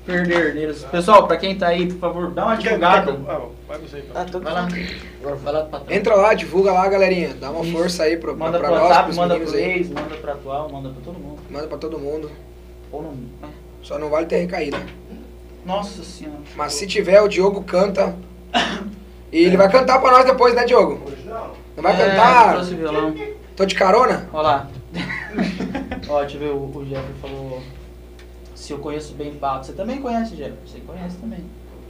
[0.09, 0.45] Perderneiras.
[0.45, 0.85] Perderneiros.
[0.85, 3.13] Pessoal, pra quem tá aí, por favor, dá uma divulgada.
[3.29, 4.41] Ah, vai você então.
[4.41, 4.69] Vai lá.
[5.23, 5.97] Vai lá pro patrão.
[5.97, 7.35] Entra lá, divulga lá, galerinha.
[7.39, 7.73] Dá uma Isso.
[7.77, 9.63] força aí pra, pra, Manda pra pro nós, WhatsApp, manda pro aí.
[9.63, 11.39] ex, manda pro atual, manda pra todo mundo.
[11.51, 12.31] Manda pra todo mundo.
[12.91, 13.11] Ou não.
[13.43, 13.47] é.
[13.83, 14.79] Só não vale ter recaída.
[15.67, 16.39] Nossa senhora.
[16.57, 18.17] Mas se tiver, o Diogo canta.
[19.31, 21.03] E ele vai cantar pra nós depois, né, Diogo?
[21.77, 22.53] Não vai É, cantar?
[22.55, 23.15] trouxe violão.
[23.55, 24.27] Tô de carona?
[24.33, 24.69] Olha lá.
[26.09, 27.61] Ó, deixa eu ver, o, o Jeffrey falou.
[28.69, 29.65] Se eu conheço bem Pato.
[29.65, 30.53] Você também conhece, Jeff?
[30.67, 31.39] Você conhece também.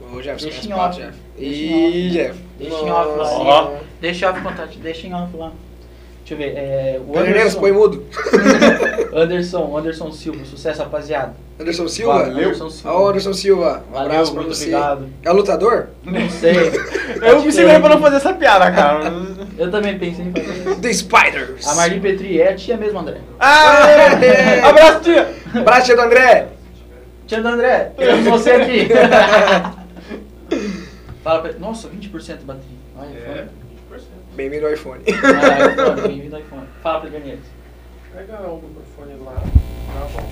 [0.01, 1.01] Ô, Jeff, Deixa você em conhece off.
[1.01, 1.17] Jeff.
[1.37, 2.09] Deixa em Ih, off.
[2.13, 2.39] Jeff.
[2.57, 3.71] Deixa em off lá.
[3.99, 5.51] Deixa em off contato, deixa em off lá.
[6.25, 6.57] Deixa eu ver.
[6.57, 8.05] É, o Anderson, põe mudo.
[9.13, 11.33] Anderson, Anderson Silva, sucesso, rapaziada.
[11.59, 12.13] Anderson Silva?
[12.19, 12.37] Valeu.
[12.37, 12.93] Anderson Silva.
[12.97, 13.83] Ó, Anderson Silva.
[13.89, 14.63] Um Valeu, abraço pra muito você.
[14.73, 15.09] obrigado.
[15.25, 15.87] É lutador?
[16.05, 16.53] Não sei.
[17.21, 19.11] Eu me segurei pra não fazer essa piada, cara.
[19.57, 20.79] Eu também pensei em fazer isso.
[20.79, 21.67] The Spiders.
[21.67, 23.17] A Marli Petri é a tia mesmo, André.
[23.37, 23.83] Ah!
[24.69, 25.29] Abraço, tia!
[25.53, 26.47] Abraço, tia do André.
[27.29, 28.87] Tia do André, queremos você aqui.
[31.23, 31.59] Fala pra ele.
[31.59, 32.77] Nossa, 20% de bateria.
[32.97, 33.47] Olha, É.
[33.87, 34.07] iPhone.
[34.35, 35.03] Bem-vindo ao iPhone.
[35.07, 36.67] Ah, iPhone, bem-vindo ao iPhone.
[36.81, 37.19] Fala pra ele,
[38.15, 39.33] Pega o microfone lá.
[39.35, 40.27] Tá bom.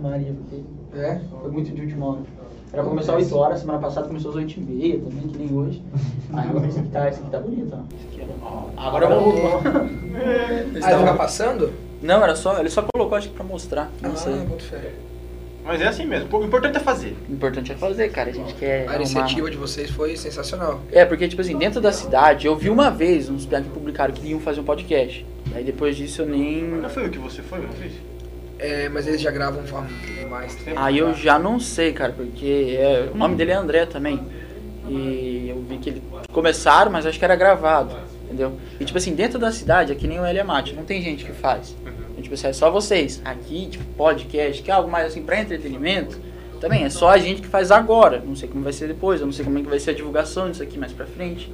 [0.00, 0.62] Maria, porque
[0.98, 1.20] É?
[1.40, 2.20] foi muito de última hora.
[2.72, 5.38] Era pra começar às 8 horas, semana passada começou às 8 e meia também, que
[5.38, 5.82] nem hoje.
[6.32, 7.82] Aí agora esse aqui tá, esse aqui tá bonito, ó.
[8.76, 9.60] Agora voltou.
[10.70, 11.72] Eles Ah, vai ficar passando?
[12.02, 13.90] Não, era só, ele só colocou acho que pra mostrar.
[14.00, 14.34] Não Ah, sei.
[14.40, 14.92] boto fé.
[15.64, 16.36] Mas é assim mesmo.
[16.36, 17.16] O importante é fazer.
[17.28, 18.30] O importante é fazer, cara.
[18.30, 18.78] A gente quer.
[18.80, 20.80] A arrumar- iniciativa de vocês foi sensacional.
[20.90, 24.12] É, porque, tipo assim, dentro da cidade, eu vi uma vez uns piados que publicaram
[24.12, 25.24] que iam fazer um podcast.
[25.54, 26.64] Aí depois disso eu nem.
[26.64, 27.92] Não foi o que você foi uma vez?
[28.62, 30.78] É, mas eles já gravam há mais tempo.
[30.78, 34.20] Aí eu já não sei, cara, porque é, o nome dele é André também.
[34.88, 36.02] E eu vi que ele
[36.32, 38.52] começaram, mas acho que era gravado, entendeu?
[38.78, 41.32] E tipo assim, dentro da cidade, aqui nem o Elia Mate, não tem gente que
[41.32, 41.74] faz.
[41.84, 43.20] Então, tipo assim, é só vocês.
[43.24, 46.20] Aqui, tipo, podcast, que é algo mais assim pra entretenimento,
[46.60, 48.22] também é só a gente que faz agora.
[48.24, 49.94] Não sei como vai ser depois, eu não sei como é que vai ser a
[49.94, 51.52] divulgação disso aqui mais pra frente.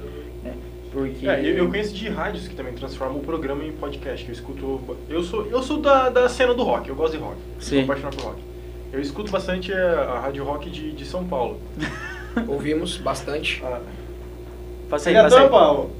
[0.91, 1.27] Porque.
[1.27, 4.25] É, eu, eu conheço de rádios que também transformam o programa em podcast.
[4.27, 4.97] Eu escuto.
[5.07, 7.37] Eu sou, eu sou da, da cena do rock, eu gosto de rock.
[7.59, 7.75] Sim.
[7.75, 8.41] Sou apaixonado por rock.
[8.91, 11.59] Eu escuto bastante a, a rádio rock de, de São Paulo.
[12.47, 13.61] Ouvimos bastante.
[13.63, 13.79] Ah,
[14.89, 15.49] Passa aí, passa aí.
[15.49, 15.91] Paulo?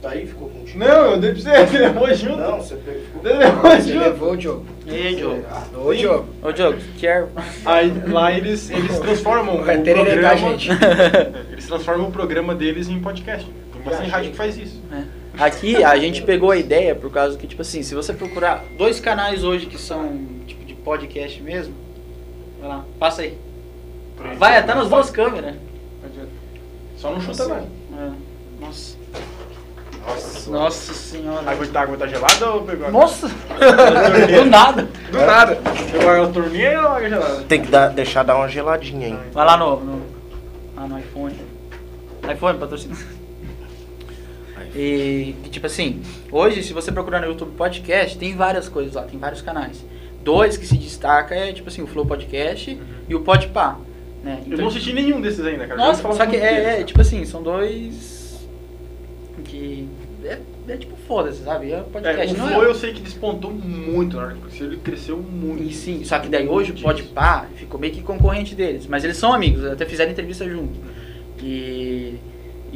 [0.00, 0.78] Tá aí, ficou contigo.
[0.78, 2.36] Não, eu dei pra você, você levou junto.
[2.36, 3.00] Não, você pegou.
[3.02, 4.04] ficou- Você levou Você junto.
[4.04, 4.66] levou o Diogo.
[4.86, 5.42] E aí, Diogo?
[5.84, 6.26] Ô, Diogo.
[6.42, 7.26] Ô, Diogo, quer.
[7.64, 10.36] Aí lá eles, eles transformam Vai o programa.
[10.36, 10.68] gente.
[11.50, 13.50] Eles transformam o programa deles em podcast.
[13.86, 14.82] Tem bastante rádio que faz isso.
[14.92, 15.04] É.
[15.38, 18.98] Aqui a gente pegou a ideia por causa que, tipo assim, se você procurar dois
[18.98, 21.74] canais hoje que são tipo de podcast mesmo,
[22.58, 23.38] vai lá, passa aí.
[24.38, 25.54] Vai, tá nas duas câmeras.
[26.96, 27.58] Só não chuta lá.
[27.58, 28.10] É.
[28.60, 28.96] Nossa.
[30.06, 30.50] Nossa.
[30.50, 31.50] Nossa A senhora.
[31.50, 32.86] água tá, água tá gelada ou pegou?
[32.86, 33.00] água?
[33.00, 33.28] Nossa!
[34.34, 34.88] Do nada.
[35.10, 35.58] Do nada.
[35.92, 37.42] Pegou água torneira ou água gelada?
[37.42, 39.18] Tem que dar, deixar dar uma geladinha, hein?
[39.32, 39.80] Vai lá no.
[39.80, 40.02] no
[40.76, 41.36] ah, no iPhone.
[42.32, 42.96] iPhone, patrocina.
[44.76, 49.18] E, tipo assim, hoje se você procurar no YouTube podcast, tem várias coisas lá, tem
[49.18, 49.82] vários canais.
[50.22, 52.78] Dois que se destaca é tipo assim, o Flow Podcast
[53.08, 53.78] e o Podpah,
[54.22, 54.42] né?
[54.50, 55.80] Eu não assisti nenhum desses ainda, cara.
[55.80, 58.46] Nossa, só que é, é, tipo assim, são dois
[59.44, 59.88] que
[60.24, 60.38] é,
[60.68, 61.72] é tipo foda-se, sabe?
[61.72, 62.66] É É, podcast, o não Flow é?
[62.66, 65.62] eu sei que despontou muito na hora que ele cresceu muito.
[65.62, 69.16] E sim, só que daí hoje o Podpah ficou meio que concorrente deles, mas eles
[69.16, 70.78] são amigos, até fizeram entrevista junto.
[71.42, 72.16] E,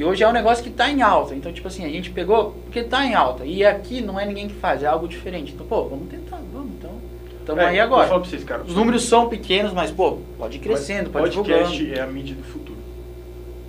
[0.00, 2.52] e hoje é um negócio que tá em alta, então tipo assim, a gente pegou
[2.64, 5.52] porque tá em alta, e aqui não é ninguém que faz, é algo diferente.
[5.52, 6.90] Então, pô, vamos tentar, vamos, então.
[7.40, 8.18] Estamos É, aí Eu agora.
[8.18, 8.62] vocês, cara.
[8.62, 11.98] Os números são pequenos, mas pô, pode ir crescendo, pode Podcast divulgando.
[11.98, 12.78] é a mídia do futuro.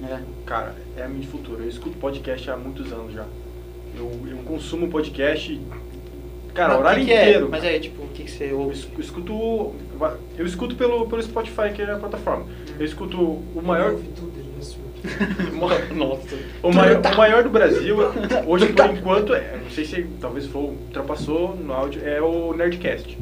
[0.03, 0.19] É.
[0.45, 1.63] Cara, é a mídia do futuro.
[1.63, 3.25] Eu escuto podcast há muitos anos já.
[3.97, 5.59] Eu, eu consumo podcast,
[6.53, 7.21] cara, Mas o o horário que que é?
[7.23, 7.47] inteiro.
[7.49, 8.85] Mas é tipo, o que, que você Eu ouve?
[8.93, 9.75] eu escuto.
[10.37, 12.45] Eu escuto pelo, pelo Spotify, que é a plataforma.
[12.79, 13.91] Eu escuto o maior.
[13.93, 14.90] Ouve tudo, ele é surdo.
[15.95, 16.35] Nossa.
[16.61, 17.97] O maior, o maior do Brasil,
[18.45, 23.17] hoje por enquanto, é, não sei se talvez for, ultrapassou no áudio, é o Nerdcast,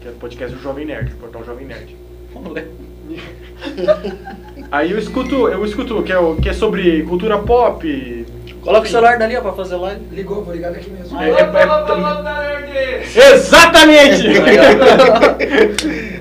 [0.00, 1.96] que é o podcast do Jovem Nerd, do portal Jovem Nerd.
[4.70, 8.26] Aí eu escuto, eu escuto que é, o, que é sobre cultura pop.
[8.60, 10.00] Coloca o celular dali ó, pra fazer live.
[10.12, 11.18] Ligou, vou ligar daqui mesmo.
[11.18, 11.42] É, é,
[13.14, 14.28] é, exatamente!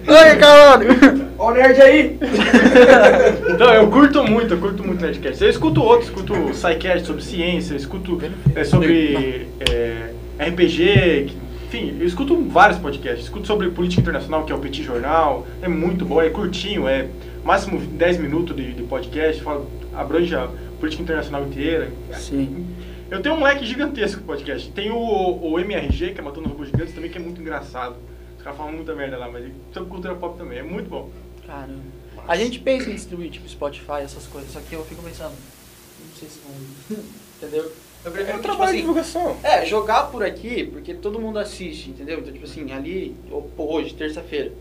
[0.07, 1.26] Oi, calado!
[1.47, 2.17] Ó o nerd aí!
[3.49, 5.41] Então, eu curto muito, eu curto muito Nerdcast.
[5.41, 8.19] Eu escuto outros, escuto SciCast sobre ciência, escuto
[8.53, 11.31] é, sobre é, RPG,
[11.65, 13.23] enfim, eu escuto vários podcasts.
[13.23, 17.07] Escuto sobre política internacional, que é o Petit Jornal, é muito bom, é curtinho, é
[17.43, 19.65] máximo 10 minutos de, de podcast, fala,
[19.95, 20.49] abrange a
[20.79, 21.89] política internacional inteira.
[22.13, 22.67] Sim.
[23.09, 24.69] Eu tenho um leque gigantesco de podcast.
[24.71, 27.95] Tem o, o MRG, que é Matando Robôs Gigantes, também, que é muito engraçado.
[28.37, 31.09] Os caras falam muita merda lá, mas é sobre cultura pop também, é muito bom.
[31.47, 31.81] Caramba.
[32.27, 36.15] A gente pensa em distribuir, tipo, Spotify, essas coisas, só que eu fico pensando, não
[36.19, 36.99] sei se vão.
[37.37, 37.71] Entendeu?
[38.03, 39.37] Eu prefiro que, tipo assim, divulgação.
[39.43, 42.19] É, jogar por aqui, porque todo mundo assiste, entendeu?
[42.19, 43.15] Então, tipo assim, ali,
[43.57, 44.53] hoje, terça-feira.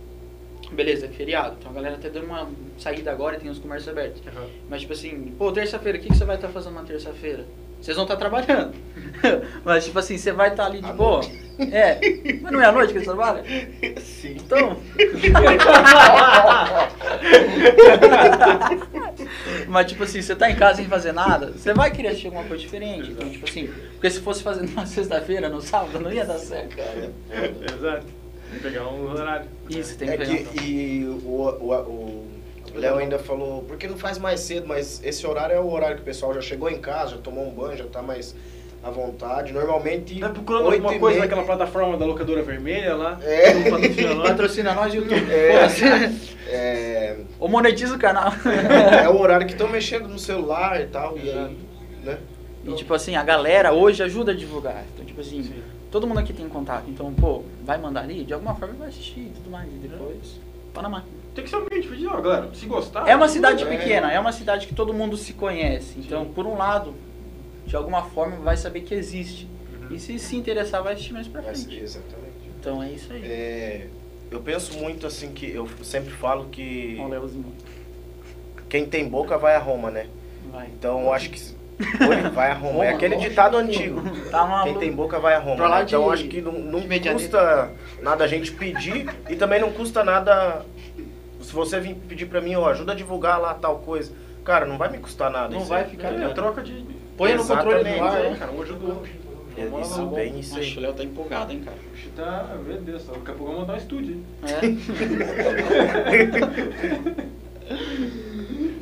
[0.73, 1.57] Beleza, é feriado.
[1.59, 2.49] Então a galera tá dando uma
[2.79, 4.21] saída agora e tem os comércios abertos.
[4.69, 7.47] Mas, tipo assim, pô, terça-feira, o que, que você vai estar fazendo na terça-feira?
[7.81, 8.75] Vocês vão estar trabalhando.
[9.65, 11.21] Mas, tipo assim, você vai estar ali de À boa.
[11.59, 11.99] É.
[12.43, 13.43] Mas não é à noite que você trabalha?
[14.01, 14.37] Sim.
[14.37, 14.77] Então.
[19.69, 22.45] Mas, tipo assim, você tá em casa sem fazer nada, você vai querer assistir alguma
[22.45, 23.11] coisa diferente.
[23.11, 26.77] Então, tipo assim, porque se fosse fazer numa sexta-feira, no sábado, não ia dar certo,
[26.77, 27.13] cara.
[27.75, 28.07] Exato.
[28.63, 29.47] Pegar um horário.
[29.69, 30.37] Isso, tem que É pegar.
[30.51, 32.27] que, e o, o, o
[32.77, 34.67] Léo ainda falou, por que não faz mais cedo?
[34.67, 37.47] Mas esse horário é o horário que o pessoal já chegou em casa, já tomou
[37.47, 38.35] um banho, já tá mais
[38.83, 39.53] à vontade.
[39.53, 40.19] Normalmente.
[40.21, 43.19] Tá procurando alguma coisa meia- naquela plataforma da locadora vermelha lá?
[43.23, 43.55] É.
[44.15, 44.95] Não patrocina nós.
[44.95, 45.33] YouTube.
[45.33, 45.69] É.
[45.69, 46.37] Foda-se.
[46.49, 48.33] É, Ou monetiza o canal.
[49.03, 51.17] é o horário que estão mexendo no celular e tal.
[51.19, 51.57] E aí,
[52.05, 52.19] né?
[52.65, 54.85] E tipo assim, a galera hoje ajuda a divulgar.
[54.95, 55.55] Então, tipo assim, Sim.
[55.91, 56.85] todo mundo aqui tem contato.
[56.89, 59.67] Então, pô, vai mandar ali, de alguma forma vai assistir e tudo mais.
[59.69, 60.41] E depois,
[60.75, 61.16] na máquina.
[61.37, 63.07] Tem que ser um ambiente pedir, ó, galera, se gostar.
[63.07, 63.67] É uma cidade é.
[63.67, 65.99] pequena, é uma cidade que todo mundo se conhece.
[65.99, 66.95] Então, por um lado,
[67.67, 69.47] de alguma forma vai saber que existe.
[69.91, 71.79] E se se interessar, vai assistir mais pra frente.
[71.79, 72.27] exatamente.
[72.59, 73.23] Então é isso aí.
[73.23, 73.87] É,
[74.31, 77.21] eu penso muito assim que eu sempre falo que Olha
[78.69, 80.07] quem tem boca vai a Roma, né?
[80.51, 80.69] Vai.
[80.69, 81.39] Então eu acho que
[81.79, 82.85] Oi, vai a Roma.
[82.85, 84.03] É aquele ditado antigo.
[84.31, 85.69] Tá Quem tem boca vai a Roma.
[85.69, 85.83] Né?
[85.83, 87.71] Então de- acho que não, não custa
[88.03, 90.65] nada a gente pedir e também não custa nada
[91.47, 94.13] se você vir pedir pra mim, ó, ajuda a divulgar lá tal coisa.
[94.45, 95.49] Cara, não vai me custar nada.
[95.55, 95.91] Não isso vai aí.
[95.91, 96.85] ficar- É, troca de.
[97.17, 99.11] Põe no controle do ar, É, cara, um ajuda o outro.
[99.57, 100.81] É isso, lá, bem isso Nossa, o aí.
[100.81, 101.77] Léo tá empolgado, hein, cara.
[101.95, 104.13] Que tá, meu Deus, daqui a pouco eu vou mandar um estúdio.
[104.15, 104.25] hein?
[104.45, 104.61] É?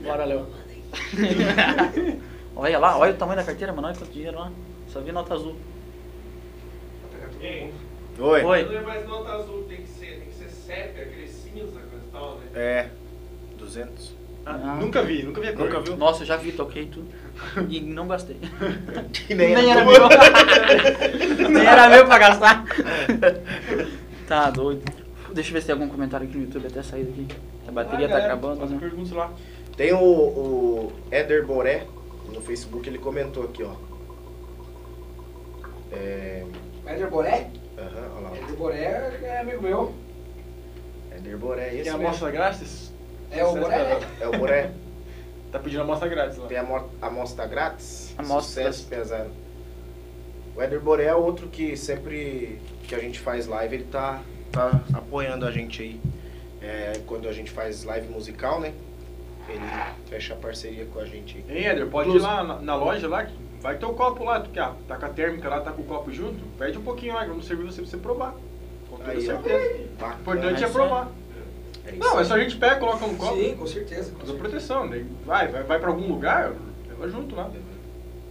[0.05, 0.47] Bora, Léo.
[2.57, 3.89] olha lá, olha o tamanho da carteira, mano.
[3.89, 4.51] Olha quanto dinheiro lá.
[4.89, 5.57] Só vi nota azul.
[7.41, 7.73] Ei,
[8.19, 8.43] Oi.
[8.45, 8.63] Oi.
[8.65, 11.24] Não é mais nota azul, tem que ser, tem que ser sépia, aquele
[12.33, 12.41] né?
[12.55, 12.89] É.
[13.59, 14.15] 200.
[14.47, 14.77] Ah.
[14.81, 15.67] Nunca vi, nunca vi a cor.
[15.67, 15.97] Nunca viu?
[15.97, 17.07] Nossa, eu já vi, toquei tudo.
[17.69, 18.37] E não gastei.
[19.31, 20.09] Nem, Nem era meu.
[21.51, 22.65] Nem era meu pra gastar.
[24.29, 24.83] Tá doido.
[25.33, 27.27] Deixa eu ver se tem algum comentário aqui no YouTube até sair daqui.
[27.67, 28.79] A bateria Ah, tá galera, acabando, né?
[28.79, 29.33] perguntas lá.
[29.77, 31.87] Tem o, o Éder Boré
[32.33, 33.73] no Facebook, ele comentou aqui, ó.
[35.93, 36.45] É.
[36.87, 37.49] Éder Boré?
[37.79, 38.37] Aham, olha lá.
[38.37, 39.95] Éder Boré é amigo meu.
[41.25, 42.09] Éder Boré, esse Tem a mesmo.
[42.09, 42.93] amostra grátis?
[43.31, 43.99] É o Boré?
[44.21, 44.71] É o Boré.
[45.53, 46.49] Tá pedindo amostra grátis lá.
[46.49, 48.13] Tem a mo- amostra grátis.
[48.19, 48.65] Amostra.
[48.73, 49.31] Sucesso pesado.
[50.57, 54.21] O Éder Boré é outro que sempre que a gente faz live, ele tá,
[54.51, 56.01] tá apoiando a gente aí.
[56.61, 58.73] É, quando a gente faz live musical, né?
[59.49, 59.61] Ele
[60.09, 61.57] fecha parceria com a gente aí.
[61.59, 64.41] Hein, Éder, pode ir lá na, na loja lá, que vai ter o copo lá,
[64.41, 67.15] tu quer, tá com a térmica lá, tá com o copo junto, pede um pouquinho
[67.15, 68.35] lá, que vamos servir você pra você provar.
[69.05, 69.81] Toda certeza.
[70.01, 71.11] O importante é Isso provar.
[71.87, 74.11] É isso Não, é só a gente pega, coloca no copo, Sim, com certeza.
[74.13, 74.39] com certeza.
[74.39, 76.53] proteção, daí vai, vai, vai pra algum lugar,
[76.89, 77.51] leva junto lá.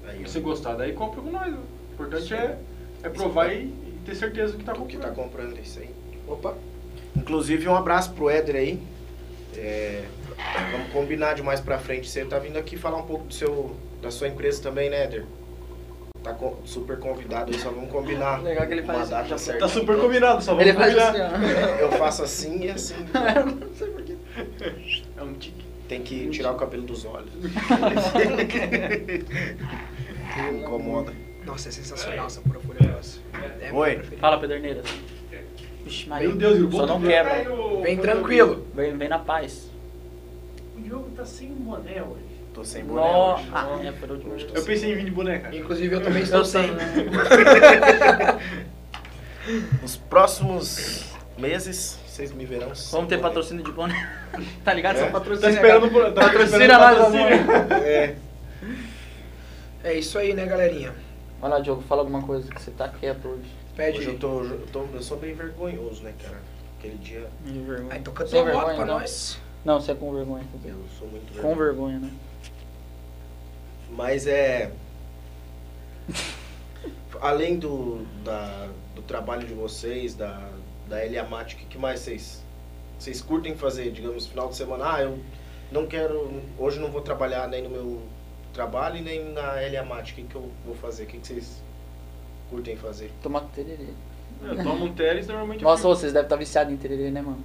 [0.08, 1.52] Aí, Se gostar, daí compra com nós.
[1.52, 1.58] né?
[1.90, 2.58] O importante é,
[3.04, 5.52] é provar e, e ter certeza que tá O que tá comprando.
[5.52, 5.90] comprando isso aí.
[6.28, 6.56] Opa.
[7.16, 8.82] Inclusive, um abraço pro Éder aí.
[9.56, 10.04] É,
[10.72, 12.10] vamos combinar de mais pra frente.
[12.10, 15.26] Você tá vindo aqui falar um pouco do seu, da sua empresa também, né, Éder?
[16.24, 16.34] Tá
[16.64, 19.60] super convidado aí, só vamos combinar Legal que ele uma faz data já- certa.
[19.60, 21.36] Tá super combinado, só vamos Ele faz combinar.
[21.36, 21.82] assim.
[21.82, 22.96] Eu faço assim e assim.
[23.60, 24.16] não sei porquê.
[25.18, 25.64] É um tique.
[25.88, 27.30] Tem que tirar o cabelo dos olhos.
[30.62, 31.14] Incomoda.
[31.46, 33.20] Nossa, é sensacional essa pura folha grossa.
[33.34, 33.96] É minha Oi.
[33.96, 34.22] preferida.
[34.22, 34.86] Fala, Pederneiras.
[35.84, 36.30] Vixe, Maria.
[36.30, 37.52] Meu Deus, Só não quebra.
[37.54, 38.66] O- Vem tranquilo.
[38.74, 39.70] Vem, vem na paz.
[40.78, 42.33] O Diogo tá sem boné hoje.
[42.54, 43.50] Tô sem boné hoje.
[43.54, 44.34] Ah, é, por último.
[44.34, 44.66] eu tô Eu sem.
[44.66, 45.56] pensei em vir de boneca.
[45.56, 46.70] Inclusive eu também estou Eu sem.
[49.82, 51.06] Nos próximos
[51.38, 52.74] meses, vocês me verão.
[52.76, 53.28] sem Vamos ter boné.
[53.28, 54.10] patrocínio de boné.
[54.64, 54.98] tá ligado?
[54.98, 55.00] É.
[55.00, 55.56] Só Tá patrocínio.
[55.56, 56.12] esperando, cara.
[56.12, 57.84] tá Patrocina nós, patrocínio.
[57.84, 58.16] É.
[59.84, 60.94] É isso aí, né, galerinha?
[61.42, 63.52] Vai lá, Diogo, fala alguma coisa que você tá quieto hoje.
[63.76, 63.98] Pede.
[64.00, 64.86] Hoje eu tô, eu tô.
[64.94, 66.38] Eu sou bem vergonhoso, né, cara?
[66.80, 67.88] Aquele dia vergonha.
[67.90, 69.00] Ah, então canta vergonha, pra não.
[69.00, 69.38] nós.
[69.66, 70.44] Não, você é com vergonha.
[70.64, 71.60] eu sou muito Com vergonhoso.
[71.66, 72.12] vergonha, né?
[73.96, 74.72] Mas é.
[77.22, 80.50] Além do, da, do trabalho de vocês, da,
[80.90, 82.44] da Eliamatic, o que mais vocês,
[83.00, 83.92] vocês curtem fazer?
[83.92, 85.20] Digamos, final de semana, ah, eu
[85.72, 86.42] não quero.
[86.58, 88.02] Hoje não vou trabalhar nem no meu
[88.52, 90.12] trabalho e nem na Eliamatic.
[90.14, 91.04] O que, que eu vou fazer?
[91.04, 91.64] O que, que vocês
[92.50, 93.12] curtem fazer?
[93.22, 93.88] Tomar tererê.
[94.42, 97.22] Eu tomo um Teles, normalmente eu Nossa, fico- vocês devem estar viciados em tererê, né,
[97.22, 97.42] mano?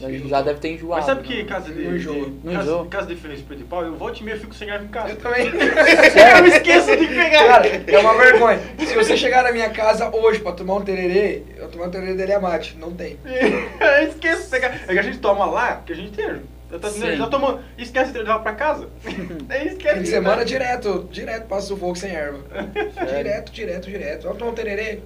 [0.00, 0.28] Já, Sim.
[0.28, 0.96] já deve ter enjoado.
[0.96, 1.26] Mas sabe né?
[1.26, 2.30] que casa de, Não enjoa.
[2.30, 4.86] de, casa, casa de diferença preto e pau, eu volto e meia fico sem grave
[4.86, 5.10] em casa.
[5.10, 5.46] Eu também.
[5.46, 7.46] Eu esqueço de pegar.
[7.46, 8.60] Cara, é uma vergonha.
[8.78, 12.14] Se você chegar na minha casa hoje pra tomar um tererê, eu tomar um tererê
[12.14, 12.76] dele mate.
[12.78, 13.18] Não tem.
[13.24, 14.80] eu esqueço de pegar.
[14.88, 16.42] É que a gente toma lá, que a gente tem.
[16.70, 17.16] Já, tá, Sim.
[17.16, 17.60] já tomou.
[17.78, 18.88] Esquece de levar pra casa.
[19.04, 22.40] Esquece Fim de semana direto, direto passa sufoco sem erva.
[23.06, 24.22] Direto, direto, direto.
[24.24, 25.00] Vamos tomar um tererê?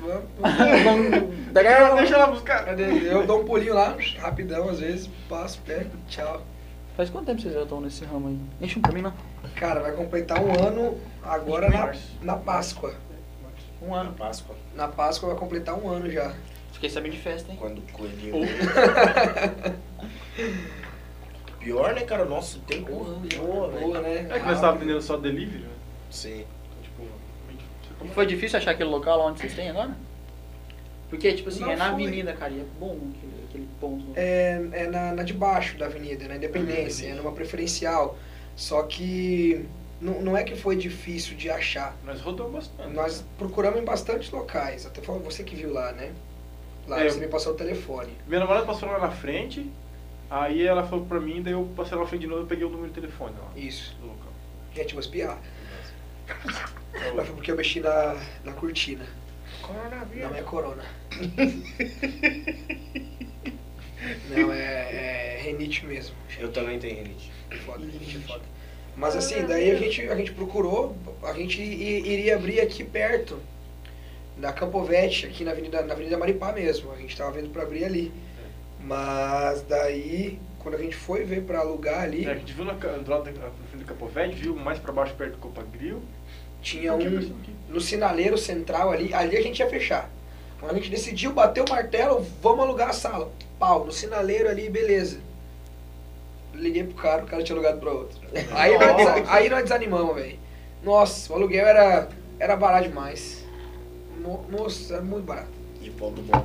[0.00, 1.40] Vamos.
[1.52, 2.78] Deixa, deixa ela buscar.
[2.78, 6.42] Eu dou um pulinho lá, rapidão, às vezes, passo, pego, tchau.
[6.96, 8.38] Faz quanto tempo vocês já estão nesse ramo aí?
[8.60, 9.12] Enche um pra mim, não.
[9.56, 12.94] Cara, vai completar um ano agora na, na Páscoa.
[13.82, 14.12] Um Na ano.
[14.12, 16.34] Páscoa, Na Páscoa vai completar um ano já.
[16.72, 17.58] Fiquei sabendo de festa, hein?
[17.60, 18.46] quando o coelhinho.
[21.58, 22.24] Pior, né, cara?
[22.24, 24.26] Nossa, tem boa, boa, Boa, né?
[24.30, 25.68] É que nós estávamos vendendo só delivery, né?
[26.10, 26.44] Sim.
[28.04, 29.96] E foi difícil achar aquele local lá onde vocês têm agora?
[31.08, 32.04] Porque, tipo assim, Não é na foi.
[32.04, 34.04] avenida, cara, e é bom aquele, aquele ponto.
[34.14, 38.16] É, é na, na de baixo da avenida, na Independência, é numa preferencial.
[38.54, 39.66] Só que
[40.00, 41.96] não, não é que foi difícil de achar.
[42.04, 42.94] nós rodamos bastante.
[42.94, 44.86] Nós procuramos em bastantes locais.
[44.86, 46.12] Até foi você que viu lá, né?
[46.86, 48.12] Lá É, você me passou o telefone.
[48.26, 49.68] Minha namorada passou lá na frente,
[50.30, 52.64] aí ela falou pra mim, daí eu passei lá na frente de novo e peguei
[52.64, 53.96] o número de telefone lá Isso.
[54.00, 54.32] do local.
[54.74, 55.38] Gente, vou espiar.
[57.14, 59.04] Mas foi porque eu mexi na, na cortina.
[60.28, 60.84] Não é corona.
[64.30, 66.14] Não, é, é renite mesmo.
[66.38, 67.30] Eu também tenho rinite.
[67.50, 68.42] É foda, renite é foda.
[68.96, 73.38] Mas assim, daí a gente, a gente procurou, a gente iria abrir aqui perto
[74.36, 76.92] da Campovete, aqui na Avenida, na Avenida Maripá mesmo.
[76.92, 78.12] A gente tava vendo pra abrir ali.
[78.82, 82.72] Mas daí, quando a gente foi ver pra alugar ali, É, a gente viu na,
[82.72, 86.02] do lado na frente do Capovete, viu mais pra baixo perto do Copa Grill.
[86.60, 87.32] Tinha um
[87.68, 90.10] no sinaleiro central ali, ali a gente ia fechar.
[90.58, 93.30] Quando a gente decidiu bater o martelo, vamos alugar a sala.
[93.58, 95.20] Pau, no sinaleiro ali, beleza.
[96.52, 98.18] Liguei pro cara, o cara tinha alugado pra outro.
[98.52, 100.38] Aí nós, aí nós desanimamos, velho.
[100.82, 102.08] Nossa, o aluguel era,
[102.38, 103.44] era barato demais.
[104.50, 105.48] Moço, era muito barato.
[105.80, 106.44] E ponto bom.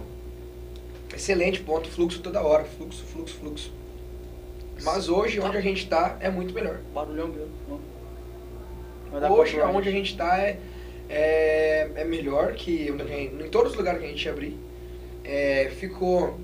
[1.14, 3.74] Excelente ponto, fluxo toda hora, fluxo, fluxo, fluxo.
[4.84, 6.80] Mas hoje, onde a gente tá, é muito melhor.
[6.94, 7.52] Barulhão grande.
[9.32, 10.58] Hoje, onde a gente está é,
[11.10, 14.58] é, é melhor que em todos os lugares que a gente abrir.
[15.24, 16.38] É, ficou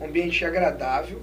[0.00, 1.20] um ambiente agradável.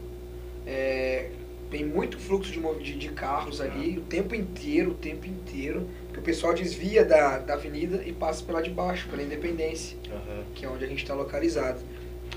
[0.68, 1.30] é,
[1.72, 5.88] tem muito fluxo de, de, de carros ali o tempo inteiro, o tempo inteiro.
[6.07, 10.43] Porque o pessoal desvia da, da avenida e passa pela de baixo, pela Independência Aham.
[10.53, 11.80] que é onde a gente está localizado.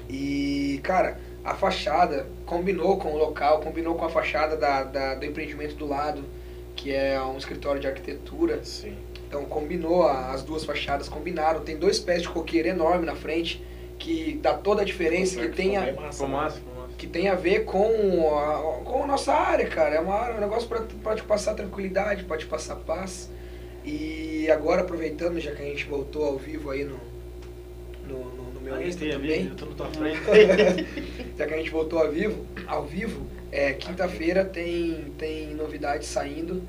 [0.08, 5.26] E, cara, a fachada combinou com o local, combinou com a fachada da, da- do
[5.26, 6.22] empreendimento do lado,
[6.84, 8.62] que é um escritório de arquitetura.
[8.62, 8.94] Sim.
[9.26, 11.60] Então combinou, a- as duas fachadas combinaram.
[11.62, 13.64] Tem dois pés de coqueiro enorme na frente,
[13.98, 16.32] que dá toda a diferença, que tem a, massa, né?
[16.34, 16.60] massa,
[16.98, 19.94] que tem a ver com a, com a nossa área, cara.
[19.94, 20.68] É uma, área- um negócio
[21.02, 23.30] para te passar tranquilidade, para te passar paz.
[23.82, 27.00] E agora, aproveitando, já que a gente voltou ao vivo aí no,
[28.06, 30.20] no- no meu Insta também, eu tô na tua frente.
[31.36, 36.62] já que a gente voltou ao vivo, ao vivo, é, quinta-feira tem, tem novidades saindo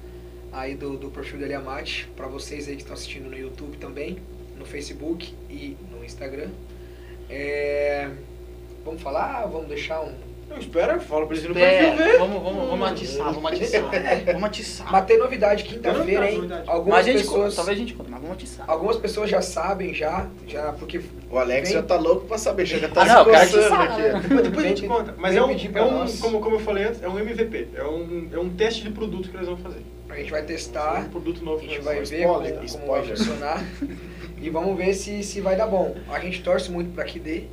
[0.51, 4.17] aí do, do perfil da Eliamate, para vocês aí que estão assistindo no YouTube também,
[4.57, 6.49] no Facebook e no Instagram.
[7.29, 8.09] É,
[8.83, 9.45] vamos falar?
[9.45, 10.13] Vamos deixar um.
[10.49, 12.17] Não, espera, fala pra eles perfil É, ver.
[12.19, 13.81] vamos, vamos, vamos atiçar, vamos atiçar.
[14.25, 14.91] Vamos atiçar.
[14.91, 16.49] Mas tem novidade quinta-feira, hein?
[16.67, 18.65] Algumas Mas a gente pessoas, conta, talvez a gente conta, mas vamos atiçar.
[18.69, 21.77] algumas pessoas já sabem já, já porque O Alex Vem.
[21.77, 24.01] já tá louco pra saber, já tá Ah, não, atiçar, aqui.
[24.01, 24.19] né?
[24.21, 25.15] Depois, depois a gente Vem- conta.
[25.17, 27.67] Mas é um, pedir pra é um como, como eu falei antes, é um MVP.
[27.75, 29.81] É um, é um teste de produto que nós vamos fazer.
[30.09, 31.01] a gente vai testar.
[31.01, 33.63] Um produto novo A gente vai ver spoiler, como, como vai funcionar.
[34.41, 35.95] e vamos ver se, se vai dar bom.
[36.09, 37.43] A gente torce muito pra que dê,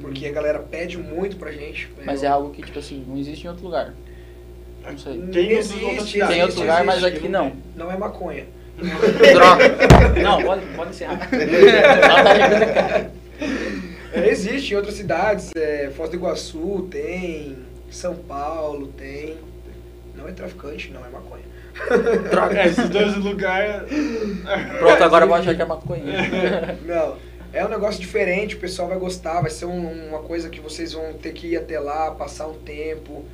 [0.00, 1.90] porque a galera pede muito pra gente.
[2.04, 3.94] Mas é algo que, tipo assim, não existe em outro lugar.
[4.84, 5.20] Não sei.
[5.32, 6.26] Tem Existe, outros- outras existe.
[6.28, 7.16] Tem outro lugar, mas existe.
[7.18, 7.52] aqui não.
[7.76, 8.44] Não é maconha.
[8.80, 10.22] Droga.
[10.22, 11.28] Não, pode, pode encerrar.
[14.12, 17.56] É, existe em outras cidades, é, Foz do Iguaçu tem,
[17.90, 19.36] São Paulo tem.
[20.16, 21.44] Não é traficante, não é maconha.
[22.58, 23.88] É, esses dois lugares.
[24.80, 26.02] Pronto, agora vou achar que é maconha.
[26.84, 27.16] Não,
[27.52, 30.92] é um negócio diferente, o pessoal vai gostar, vai ser um- uma coisa que vocês
[30.92, 33.24] vão ter que ir até lá, passar um tempo,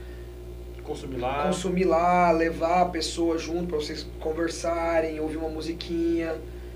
[0.85, 1.45] Consumir lá.
[1.47, 6.35] consumir lá, levar a pessoa junto pra vocês conversarem, ouvir uma musiquinha.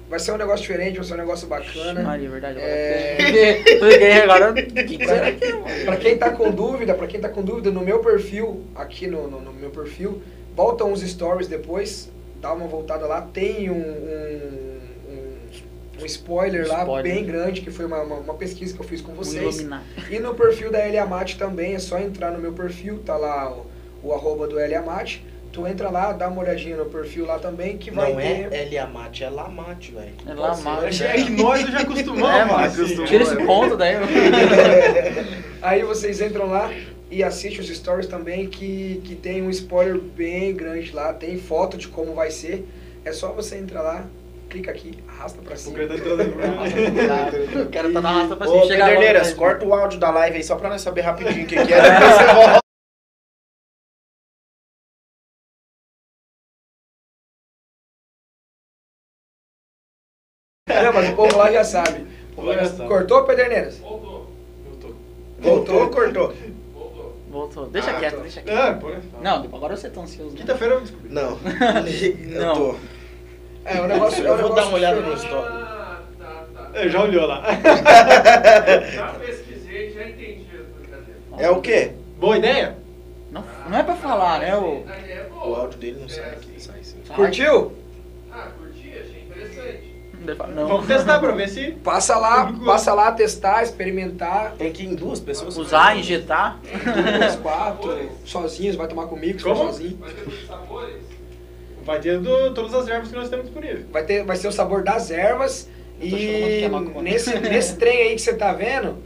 [0.08, 2.02] Vai ser um negócio diferente, vai ser um negócio bacana.
[2.02, 2.58] Maria, é verdade.
[2.58, 4.22] Agora É.
[4.22, 4.54] agora.
[5.70, 5.84] É?
[5.84, 9.30] Pra quem tá com dúvida, para quem tá com dúvida, no meu perfil, aqui no,
[9.30, 10.20] no, no meu perfil,
[10.56, 12.10] volta uns stories depois,
[12.40, 14.79] dá uma voltada lá, tem um, um,
[16.00, 17.14] um- um spoiler lá Spoiler.
[17.14, 19.66] bem grande, que foi uma, uma, uma pesquisa que eu fiz com vocês.
[20.10, 23.66] E no perfil da Eliamate também, é só entrar no meu perfil, tá lá o,
[24.02, 25.24] o arroba do Eliamate.
[25.52, 28.52] Tu entra lá, dá uma olhadinha no perfil lá também, que vai Não ter.
[28.52, 30.12] é Eliamate, é Lamate, velho.
[30.24, 30.86] É lá, mano.
[30.86, 32.30] É que nós já acostumamos.
[32.36, 32.64] É, mano.
[32.64, 33.04] assim.
[33.04, 33.96] Tira esse ponto daí.
[35.60, 36.72] Aí vocês entram lá
[37.10, 41.76] e assistem os stories também, que, que tem um spoiler bem grande lá, tem foto
[41.76, 42.66] de como vai ser.
[43.04, 44.04] É só você entrar lá,
[44.50, 45.76] clica aqui, arrasta pra O cima.
[45.76, 46.22] cara tá entrando.
[47.66, 48.66] O cara tá na rasta pra Ô, cima.
[48.66, 51.48] Chega Pederneiras, logo, corta o áudio da live aí só pra nós saber rapidinho o
[51.48, 51.80] que, que é.
[51.80, 52.60] Depois você volta.
[60.68, 62.06] Não, mas o povo lá já sabe.
[62.36, 62.88] O.
[62.88, 63.78] Cortou, Pederneiras?
[63.78, 64.26] Voltou,
[65.38, 66.32] Voltou ou cortou?
[66.72, 67.16] voltou.
[67.30, 67.66] Voltou.
[67.68, 68.20] Deixa Ah, quieto, tô.
[68.22, 68.56] deixa quieto.
[68.58, 68.88] Ah, pô.
[69.22, 70.32] Não, agora você tá ansioso.
[70.32, 70.38] né?
[70.38, 71.08] Quinta-feira eu descobri.
[71.12, 71.38] Não.
[72.30, 72.54] Eu Não.
[72.54, 72.76] tô.
[73.64, 75.48] É, o negócio é um Eu vou negócio dar uma olhada no story.
[75.52, 76.70] Ah, tá, tá.
[76.74, 77.42] É, já olhou lá.
[78.94, 80.46] Já pesquisei, já entendi
[81.34, 81.40] as.
[81.40, 81.92] É o quê?
[82.18, 82.76] Boa ideia?
[83.30, 84.56] Não, não é pra falar, né?
[84.56, 84.84] O...
[84.88, 86.98] A ideia é O áudio dele não sai aqui, sai sim.
[87.14, 87.72] Curtiu?
[88.32, 89.90] Ah, curti, achei interessante.
[90.54, 90.68] Não.
[90.68, 91.70] Vamos testar pra ver se.
[91.82, 94.52] Passa lá, passa lá, testar, experimentar.
[94.58, 95.56] Tem que ir em duas pessoas?
[95.56, 96.58] Usar, injetar.
[96.62, 99.56] Duas, quatro, sozinhos, vai tomar comigo, Como?
[99.56, 99.96] sozinho.
[99.98, 100.96] Vai ter muitos sabores?
[101.84, 103.84] Vai ter do, todas as ervas que nós temos disponíveis.
[103.90, 105.68] Vai, ter, vai ser o sabor das ervas.
[106.00, 106.66] E
[107.02, 108.98] nesse, nesse trem aí que você tá vendo,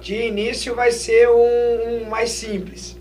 [0.00, 2.96] de início vai ser um, um mais simples.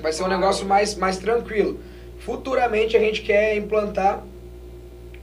[0.00, 1.78] Vai ser um negócio mais, mais tranquilo.
[2.20, 4.24] Futuramente a gente quer implantar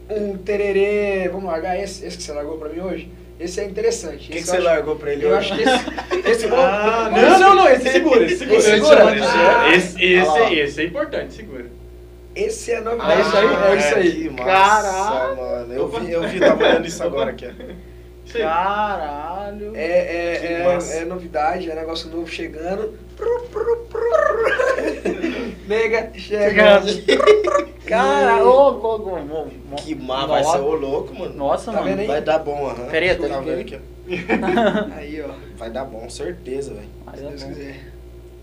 [0.09, 1.27] um tererê.
[1.29, 3.09] Vamos largar esse, esse que você largou pra mim hoje?
[3.39, 4.29] Esse é interessante.
[4.29, 5.51] O que, Esse que você acho- largou pra ele Eu hoje?
[5.51, 6.29] acho que esse.
[6.45, 8.57] esse Ah, não, não, não, esse segura, esse segura.
[8.59, 8.97] Esse Esse, segura.
[8.97, 9.15] segura.
[9.15, 9.27] esse,
[10.05, 11.65] Ah, esse, esse é importante, segura.
[12.35, 13.21] Esse é a Ah, novidade.
[13.21, 14.29] isso aí, é isso aí.
[14.29, 15.37] Massa, Caralho.
[15.37, 15.73] mano.
[15.73, 17.47] Eu vi, eu vi, tava olhando isso agora aqui.
[18.31, 19.75] Caralho.
[19.75, 22.97] É, é, é, é novidade, é negócio novo chegando.
[23.17, 24.01] Pru, pru, pru.
[25.67, 26.87] Nega, chegando.
[27.85, 31.33] Cara, ô, ô, ô, ô, ô, Que massa, vai ser ô louco, mano.
[31.35, 32.07] Nossa, Tá mano.
[32.07, 32.85] Vai dar bom, aham.
[32.89, 33.59] Peraí, tá vendo?
[33.61, 34.95] aqui, ó.
[34.95, 35.29] Aí, ó.
[35.57, 36.87] Vai dar bom, certeza, velho.
[37.15, 37.75] Se é Deus quiser.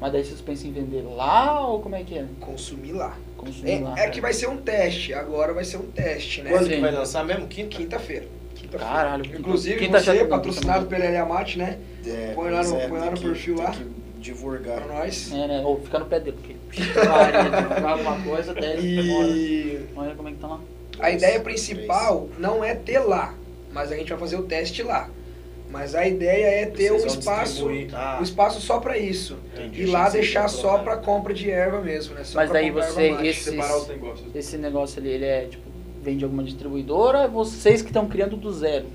[0.01, 2.25] Mas daí vocês pensam em vender lá ou como é que é?
[2.41, 3.17] Consumir lá.
[3.37, 3.99] Consumir lá.
[3.99, 5.13] É, é que vai ser um teste.
[5.13, 6.51] Agora vai ser um teste, né?
[6.51, 7.47] Quando que vai lançar mesmo?
[7.49, 7.77] Quinta?
[7.77, 8.27] Quinta-feira.
[8.55, 8.85] Quinta-feira.
[8.95, 9.25] Caralho.
[9.39, 11.79] Inclusive, Quinta você, patrocinado pela Eliamate, né?
[12.07, 13.75] É, Põe lá no- pois põe lá no que- perfil lá.
[14.21, 14.83] divulgar.
[14.83, 15.33] Pra nós.
[15.33, 15.63] É, né?
[15.65, 16.55] Ou fica no pé dele, porque
[17.87, 18.55] alguma coisa.
[18.81, 20.61] E Olha como é que tá lá.
[21.01, 23.35] a ideia principal não é ter lá,
[23.73, 25.09] mas a gente vai fazer o teste lá.
[25.71, 27.69] Mas a ideia é ter Vocês um espaço.
[27.93, 29.37] Ah, um espaço só pra isso.
[29.55, 29.83] entendi.
[29.83, 32.25] E lá deixar só iam pra compra de erva mesmo, né?
[32.25, 33.27] Só Mas daí você- mate.
[33.27, 34.35] esse- Separar os negócios.
[34.35, 35.63] Esse negócio ali, ele é tipo,
[36.03, 38.87] vem de alguma distribuidora, é vocês que estão criando do zero.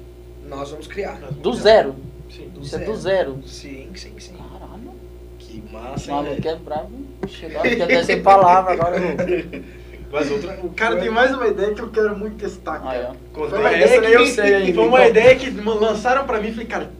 [0.48, 1.20] Nós vamos criar.
[1.32, 1.96] Do zero.
[2.30, 2.50] Sim.
[2.50, 2.92] Do Isso é zero.
[2.92, 3.40] do zero.
[3.46, 4.34] Sim, sim, sim.
[4.34, 4.94] Caralho.
[5.38, 6.50] Que O massa, hein, maluco velho?
[6.50, 6.92] é bravo.
[7.28, 8.98] Chegou até sem palavra agora.
[10.14, 13.12] Mas outra, o cara tem mais uma ideia que eu quero muito testar, Aí, cara.
[13.12, 13.16] ó.
[13.34, 14.74] Conta Foi uma ideia Essa que daí eu sei ainda.
[14.76, 16.92] Foi uma ideia que lançaram pra mim e falei, cara,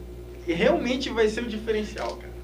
[0.46, 2.34] realmente vai ser um diferencial, cara.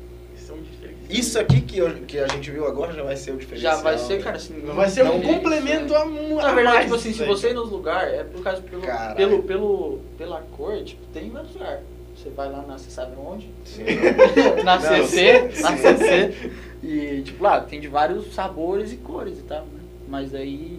[0.53, 1.11] Um diferencial.
[1.11, 3.77] Isso aqui que, eu- que a gente viu agora já vai ser o diferencial.
[3.79, 4.23] Já vai ser, velho.
[4.23, 4.61] cara, assim.
[4.61, 7.29] Vai ser um não- complemento a um Na a verdade, mais tipo assim, se aí,
[7.29, 9.17] você ir nos lugares, é por causa pelo, Caralho.
[9.17, 11.81] pelo, pelo, pela cor, tipo, tem vários lugares.
[12.17, 13.49] Você vai lá na, você sabe onde?
[13.65, 13.83] Sim.
[14.65, 15.77] na CC, na.
[15.77, 16.53] CC.
[16.83, 19.80] E, tipo, lá, tem de vários sabores e cores e tal, né?
[20.11, 20.79] Mas aí.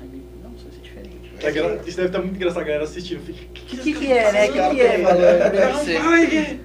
[0.00, 1.16] aí não, vai ser diferente.
[1.40, 3.20] É que ela- Isso deve estar muito engraçado a galera assistindo.
[3.20, 4.44] O que, que, que é, né?
[4.48, 4.96] O que, que é,
[6.26, 6.60] que-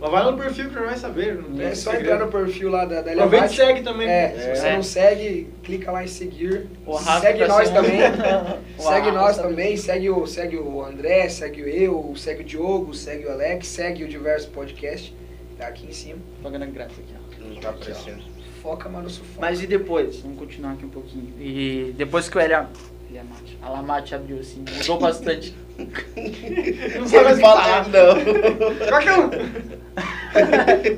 [0.00, 1.34] Mas vai lá no perfil que vai saber.
[1.36, 2.12] Não tem É só segredo.
[2.12, 4.08] entrar no perfil lá da, da Aproveita e segue também.
[4.08, 4.38] É, pô.
[4.38, 4.74] se você É.
[4.76, 6.66] não segue, clica lá em seguir.
[6.86, 7.98] O Rafa segue nós também.
[8.78, 9.50] O segue nós também.
[9.50, 9.76] também.
[9.76, 14.04] Segue o, segue o André, segue o eu, segue o Diogo, segue o Alex, segue
[14.04, 15.12] o Diverso Podcast.
[15.58, 16.20] Tá aqui em cima.
[16.42, 17.48] Pagando graça aqui, ó.
[17.48, 18.22] Não tá aparecendo.
[18.62, 19.40] Foca, mano, sufoca.
[19.40, 20.20] Mas e depois?
[20.20, 21.32] Vamos continuar aqui um pouquinho.
[21.40, 22.68] E depois que o Elia.
[23.08, 23.56] Eliamate.
[23.62, 25.54] A Lamate abriu assim, mudou bastante.
[25.78, 27.88] Não sabe mais falar.
[27.88, 28.86] não.
[28.88, 29.30] Qualquer um.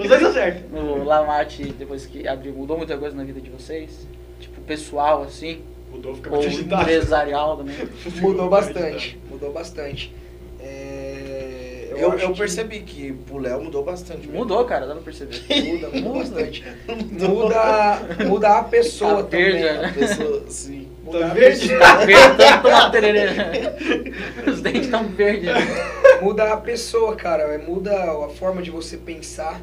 [0.02, 0.80] Os dois acertam.
[0.80, 4.06] O Lamate, depois que abriu, mudou muita coisa na vida de vocês?
[4.40, 5.60] Tipo, pessoal, assim?
[5.92, 6.82] Mudou, fica Ou muito agitado.
[6.82, 7.76] empresarial também?
[8.20, 9.18] Mudou bastante.
[9.30, 10.12] Mudou bastante.
[10.58, 10.89] É,
[12.00, 14.20] Eu, eu que percebi que pro Léo mudou bastante.
[14.26, 14.34] mesmo.
[14.38, 15.40] Mudou, cara, dá pra perceber.
[15.64, 16.64] Muda, muda bastante.
[16.88, 19.78] Muda, muda a pessoa Tá verde, também.
[19.78, 19.84] né?
[19.86, 20.88] A pessoa, sim.
[21.04, 21.60] Muda Tá a verde?
[21.68, 21.78] pessoa.
[21.80, 23.28] Tá verde, tanto tomar tererê.
[24.46, 25.44] Os dentes estão verdes.
[25.44, 26.20] né?
[26.22, 27.42] muda a pessoa, cara.
[27.44, 27.92] é, Muda
[28.24, 29.60] a forma de você pensar,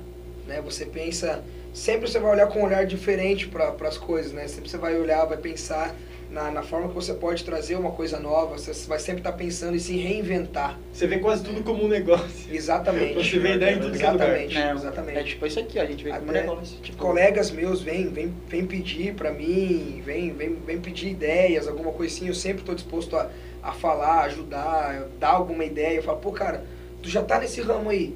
[0.48, 0.62] né?
[0.64, 1.44] Você pensa...
[1.74, 4.48] Sempre você vai olhar com um olhar diferente para as coisas, né?
[4.48, 5.94] Sempre você vai olhar, vai pensar
[6.38, 8.58] na, na forma que você pode trazer uma coisa nova.
[8.58, 10.78] Você vai sempre estar pensando em se reinventar.
[10.94, 12.54] Você vê quase tudo como um negócio.
[12.54, 13.16] Exatamente.
[13.16, 14.28] Você vê ideia em tudo que é lugar.
[14.40, 15.18] Exatamente, É, exatamente.
[15.20, 16.78] É tipo isso aqui, a gente vê como Até, negócio.
[16.82, 21.92] tipo, colegas meus vêm vem, vem pedir pra mim, vem, vem, vem pedir ideias, alguma
[21.92, 23.30] coisinha, eu sempre tô disposto a,
[23.64, 25.96] a falar, ajudar, dar alguma ideia.
[25.98, 26.64] Eu falo, pô, cara,
[27.02, 28.16] tu já tá nesse ramo aí.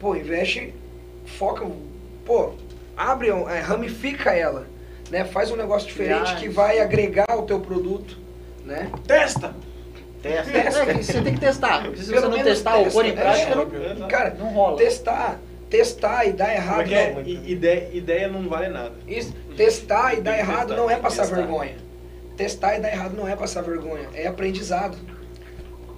[0.00, 0.74] Pô, investe,
[1.24, 1.64] foca,
[2.24, 2.54] pô,
[2.96, 4.66] abre, um- é, ramifica ela,
[5.10, 5.24] né?
[5.24, 8.16] Faz um negócio diferente que vai agregar o teu produto,
[8.64, 8.90] né?
[9.06, 9.54] Testa!
[10.22, 10.56] Testa.
[10.56, 11.82] É, que você tem que testar.
[11.96, 13.94] Se você Pelo não menos testar ou pôr em testa, prática, é.
[13.94, 14.76] não, E, cara, não rola.
[14.76, 17.12] testar, testar e dar Como errado é que é?
[17.12, 17.20] não.
[17.22, 18.92] Ideia, ideia não vale nada.
[19.08, 21.36] Isso, testar e dar errado testar, não é passar testar.
[21.36, 21.74] vergonha.
[22.36, 24.96] Testar e dar errado não é passar vergonha, é aprendizado.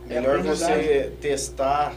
[0.09, 0.71] É Melhor aprendizado.
[0.75, 1.95] você testar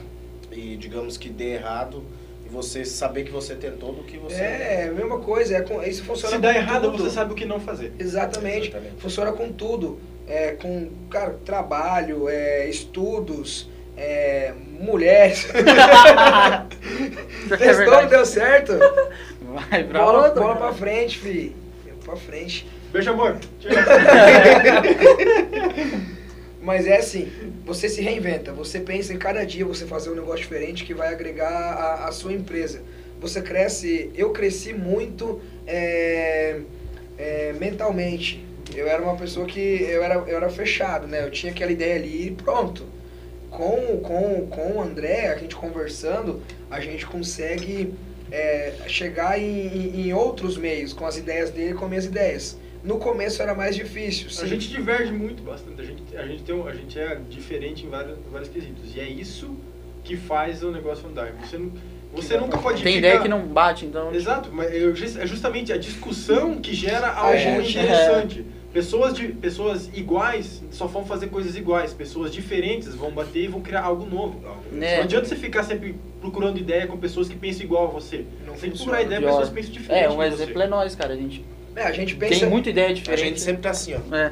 [0.51, 2.03] e, digamos que dê errado,
[2.47, 4.41] e você saber que você tentou do que você.
[4.41, 7.03] É, a mesma coisa, é com, isso funciona Se dá com errado, tudo.
[7.03, 7.93] você sabe o que não fazer.
[7.99, 8.69] Exatamente.
[8.69, 8.95] Exatamente.
[8.99, 9.99] Funciona com tudo.
[10.27, 15.47] É, com, cara, trabalho, é, estudos, é, mulheres.
[17.49, 18.09] É Testou, verdade.
[18.09, 18.73] deu certo?
[19.41, 21.55] Vai pra Bola, bola pra frente, fi.
[22.03, 22.67] Pra frente.
[22.91, 23.37] Beijo, amor.
[23.59, 23.71] Tchau.
[26.61, 27.27] Mas é assim,
[27.65, 31.09] você se reinventa, você pensa em cada dia você fazer um negócio diferente que vai
[31.13, 32.81] agregar a, a sua empresa.
[33.19, 36.59] Você cresce, eu cresci muito é,
[37.17, 38.43] é, mentalmente.
[38.75, 41.23] Eu era uma pessoa que eu era, eu era fechado, né?
[41.23, 42.85] Eu tinha aquela ideia ali e pronto.
[43.49, 47.93] Com, com, com o André, a gente conversando, a gente consegue
[48.31, 52.57] é, chegar em, em- outros meios, com as ideias dele com as minhas ideias.
[52.87, 54.45] No começo era mais difícil, sim.
[54.45, 55.81] A gente diverge muito bastante.
[55.81, 58.95] A gente, a gente, tem um- a gente é diferente em vários, em vários quesitos.
[58.95, 59.55] E é isso
[60.05, 61.33] que faz o negócio andar.
[61.43, 61.71] Você, não-
[62.13, 63.07] você nunca pode Tem ficar...
[63.07, 64.13] ideia que não bate, então.
[64.13, 68.45] Exato, mas é justamente a discussão que gera A algo gente- interessante.
[68.71, 71.93] Pessoas, de, pessoas iguais só vão fazer coisas iguais.
[71.93, 74.39] Pessoas diferentes vão bater e vão criar algo novo.
[74.71, 74.97] Né?
[74.97, 78.25] Não adianta você ficar sempre procurando ideia com pessoas que pensam igual a você.
[78.45, 78.75] Não funciona.
[78.75, 80.63] procurar ideia com pessoas que pensam diferente É, um de exemplo você.
[80.63, 81.13] é nós, cara.
[81.13, 81.43] A gente
[81.77, 82.39] É, a gente pensa...
[82.39, 83.23] tem muita ideia A diferente.
[83.29, 84.15] gente sempre tá assim, ó.
[84.15, 84.31] É.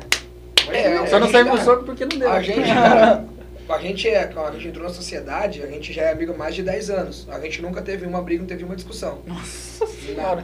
[0.68, 2.30] É, Só a não gente saiu pro dá- soco porque não deu.
[2.32, 3.26] A gente, cara,
[3.70, 6.38] a gente é, quando a gente entrou na sociedade, a gente já é amigo há
[6.38, 7.28] mais de 10 anos.
[7.30, 9.20] A gente nunca teve uma briga, não teve uma discussão.
[9.28, 10.44] Nossa senhora.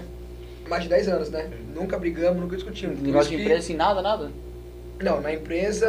[0.70, 1.50] Mais de 10 anos, né?
[1.74, 3.00] Nunca brigamos, nunca discutimos.
[3.00, 4.32] Negócio isso de empresa assim, nada, nada.
[5.04, 5.88] Não, na empresa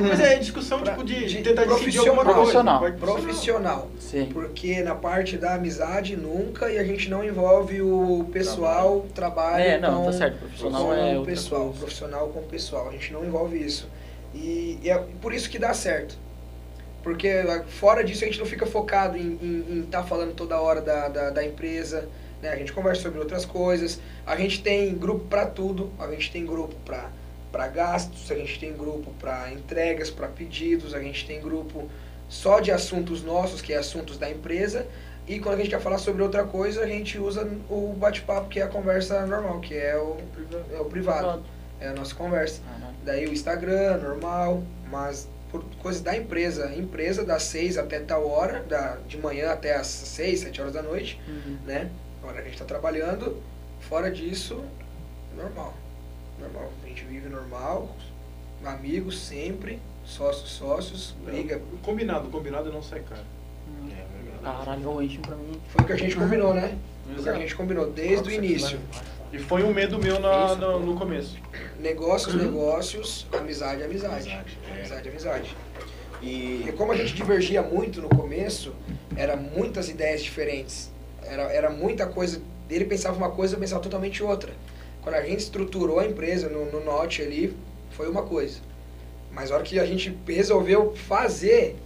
[0.00, 2.38] Mas é discussão Pra- tipo de, de tentar decidir alguma coisa.
[2.40, 2.92] profissional.
[2.92, 3.90] Profissional.
[4.00, 4.28] Sim.
[4.32, 9.78] Porque na parte da amizade nunca e a gente não envolve o pessoal, trabalho, É,
[9.78, 10.38] não, com, tá certo.
[10.38, 11.78] Profissional com é o pessoal, coisa.
[11.78, 12.88] profissional com o pessoal.
[12.88, 13.88] A gente não envolve isso.
[14.34, 16.16] E, e é por isso que dá certo.
[17.02, 21.08] Porque ah, fora disso a gente não fica focado em estar falando toda hora da,
[21.08, 22.08] da, da empresa.
[22.40, 22.48] Né?
[22.50, 24.00] A gente conversa sobre outras coisas.
[24.26, 25.92] A gente tem grupo para tudo.
[25.98, 27.10] A gente tem grupo para
[27.54, 31.88] para gastos, a gente tem grupo para entregas, para pedidos, a gente tem grupo
[32.28, 34.84] só de assuntos nossos, que é assuntos da empresa.
[35.28, 38.58] E quando a gente quer falar sobre outra coisa, a gente usa o bate-papo, que
[38.58, 40.16] é a conversa normal, que é o,
[40.74, 41.44] é o privado,
[41.78, 42.60] é a nossa conversa.
[42.68, 42.96] Caralho.
[43.04, 48.64] Daí o Instagram, normal, mas por coisas da empresa, empresa das 6 até tal hora,
[48.68, 51.56] da, de manhã até as 6, 7 horas da noite, Uhum.
[51.64, 51.88] né?
[52.20, 53.40] Agora a gente está trabalhando,
[53.78, 54.60] fora disso,
[55.36, 55.72] normal.
[56.40, 56.72] Normal.
[56.94, 57.88] A gente vive normal,
[58.64, 61.60] amigos sempre, sócios, sócios, briga.
[61.82, 63.22] Combinado, combinado não sai caro.
[64.40, 65.60] Caralho, ô, enche pra mim.
[65.70, 66.78] Foi o que a gente combinou, né?
[67.06, 68.78] Foi o que a gente combinou desde o início.
[69.32, 71.36] E foi um medo meu na- no, no começo.
[71.80, 74.30] Negócios, negócios, amizade, amizade.
[74.30, 74.78] Amizade, é.
[74.78, 75.56] Amizade, amizade.
[76.22, 78.72] E E como a gente divergia muito no começo,
[79.16, 80.92] era muitas ideias diferentes.
[81.24, 82.40] Era, era muita coisa.
[82.70, 84.52] Ele pensava uma coisa, eu pensava totalmente outra.
[85.04, 87.54] Quando a gente estruturou a empresa no, no Note ali,
[87.90, 88.58] foi uma coisa.
[89.30, 91.76] Mas a hora que a gente resolveu fazer,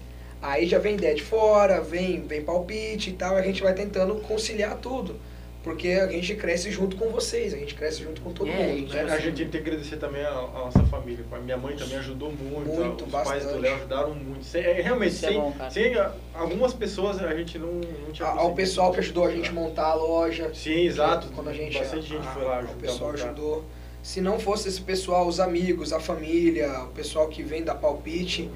[0.41, 4.15] aí já vem ideia de fora, vem, vem palpite e tal, a gente vai tentando
[4.21, 5.17] conciliar tudo.
[5.63, 8.93] Porque a gente cresce junto com vocês, a gente cresce junto com todo É, mundo.
[8.93, 9.03] e Né?
[9.13, 11.25] A gente tem que agradecer também a, a nossa família.
[11.33, 12.69] A minha mãe também ajudou muito.
[12.71, 13.55] Muito, os pais bastante.
[13.55, 14.45] do Léo ajudaram muito.
[14.45, 15.71] Sem- é, realmente, Isso é sem, bom, cara.
[15.71, 19.31] sem a- algumas pessoas a gente não, não tinha A- Ao pessoal que ajudou a
[19.33, 21.29] gente a montar a loja, Sim, exato.
[21.35, 22.73] Quando a gente, Bastante gente a- foi lá a- ajudar.
[22.75, 23.65] O pessoal a ajudou.
[24.01, 28.49] Se não fosse esse pessoal, os amigos, a família, o pessoal que vem da palpite.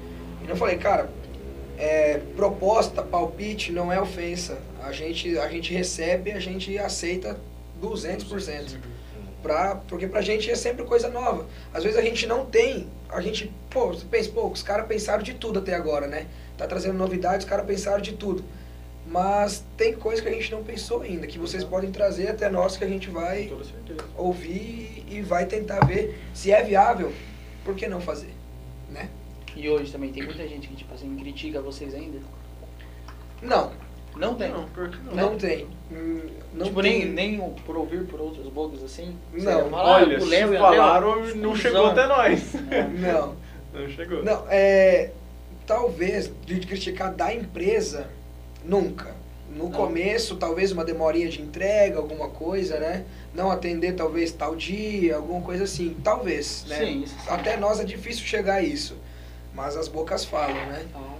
[0.45, 1.09] E eu falei, cara,
[1.77, 4.57] é, proposta, palpite não é ofensa.
[4.85, 7.39] A gente, a gente recebe, a gente aceita
[7.81, 8.77] 200%.
[9.41, 11.45] Pra, porque pra gente é sempre coisa nova.
[11.73, 15.21] Às vezes a gente não tem, a gente, pô, você pensa, pô, os caras pensaram
[15.21, 16.27] de tudo até agora, né?
[16.57, 18.43] Tá trazendo novidades, os caras pensaram de tudo.
[19.05, 22.77] Mas tem coisa que a gente não pensou ainda, que vocês podem trazer até nós
[22.77, 23.51] que a gente vai
[24.17, 27.11] ouvir e vai tentar ver se é viável,
[27.65, 28.33] por que não fazer,
[28.89, 29.09] né?
[29.55, 32.19] E hoje também tem muita gente que, tipo assim, critica vocês ainda.
[33.41, 33.73] Não,
[34.15, 34.51] Não tem.
[34.51, 35.15] Não, que não.
[35.15, 35.67] não tem.
[35.91, 36.21] Hum,
[36.53, 37.05] Não tipo, tem.
[37.05, 39.15] nem, nem por ouvir por outros bocas assim?
[39.33, 39.69] Não.
[39.69, 42.55] fala, Olha, o se Léo e falaram, não chegou até nós.
[42.71, 42.83] É.
[42.83, 43.35] Não,
[43.73, 44.23] Não chegou.
[44.23, 45.11] não, é.
[45.65, 48.07] Talvez de criticar da empresa,
[48.65, 49.15] nunca.
[49.49, 49.71] No Não.
[49.71, 53.05] começo, talvez uma demorinha de entrega, alguma coisa, né?
[53.33, 55.95] Não atender talvez tal dia, alguma coisa assim.
[56.03, 56.77] Talvez, né?
[56.77, 57.15] Sim, sim.
[57.29, 58.97] Até nós é difícil chegar a isso.
[59.53, 60.85] Mas as bocas falam, né?
[60.95, 61.13] Ah.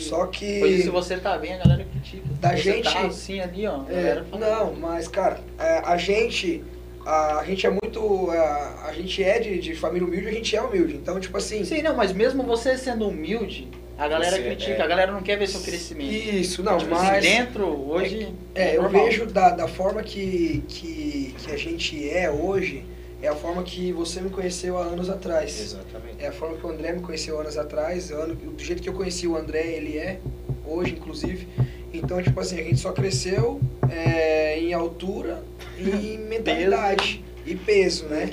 [0.00, 0.62] Só que.
[0.62, 2.22] Hoje, se você tá bem, a galera critica.
[2.40, 3.82] Da Se você gente- tá assim ali, ó.
[3.82, 6.62] a É, galera fala, não, mas cara, é, a gente
[7.04, 10.56] a, a gente é muito a, a gente é de, de família humilde, a gente
[10.56, 10.94] é humilde.
[10.94, 14.82] Então, tipo assim, Sim, não, mas mesmo você sendo humilde, a galera Você critica, é-
[14.82, 16.12] a galera não quer ver seu crescimento.
[16.12, 18.28] isso, não, Tipo assim, mas dentro, hoje.
[18.54, 19.04] é, eu normal.
[19.04, 22.84] vejo da, da forma que, que, que a gente é hoje,
[23.22, 25.58] é a forma que você me conheceu há anos atrás.
[25.60, 26.16] Exatamente.
[26.22, 28.92] É a forma que o André me conheceu anos atrás, ano- do jeito que eu
[28.94, 30.18] conheci o André, ele é,
[30.66, 31.46] hoje inclusive.
[31.94, 35.42] Então, tipo assim, a gente só cresceu é, em altura
[35.78, 37.24] e em mentalidade.
[37.44, 38.30] E peso, né?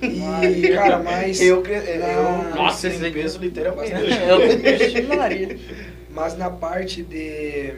[0.00, 1.42] E, cara, mas.
[1.42, 3.92] Eu, cre- eu na- Nossa, cresci esse em peso literalmente.
[4.26, 5.58] Eu.
[6.10, 7.74] Mas na parte de,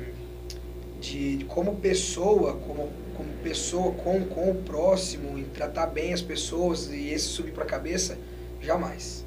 [1.01, 3.08] de, de como pessoa, como, como
[3.43, 7.66] pessoa com, com o próximo, e tratar bem as pessoas e esse subir para a
[7.66, 8.19] cabeça,
[8.60, 9.24] jamais.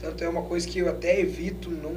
[0.00, 1.92] Tanto é uma coisa que eu até evito, não,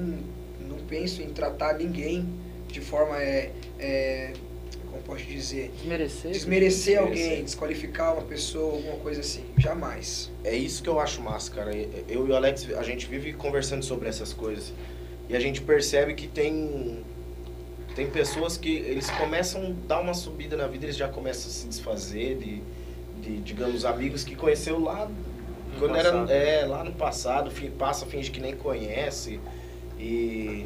[0.68, 2.28] não penso em tratar ninguém
[2.68, 4.34] de forma é, é,
[4.90, 6.32] como posso dizer, Desmerecer.
[6.32, 7.44] desmerecer alguém, Desmerecer.
[7.46, 9.44] desqualificar uma pessoa, alguma coisa assim.
[9.58, 10.32] Jamais.
[10.44, 11.76] É isso que eu acho massa, cara.
[12.08, 14.74] Eu e o Alex, a gente vive conversando sobre essas coisas.
[15.30, 17.04] E a gente percebe que tem
[17.96, 21.54] tem pessoas que eles começam a dar uma subida na vida, eles já começam a
[21.54, 22.62] se desfazer de,
[23.22, 25.08] de digamos, amigos que conheceu lá
[25.74, 26.32] No quando era passado.
[26.32, 29.40] é, lá no passado, passa, finge que nem conhece.
[30.00, 30.66] E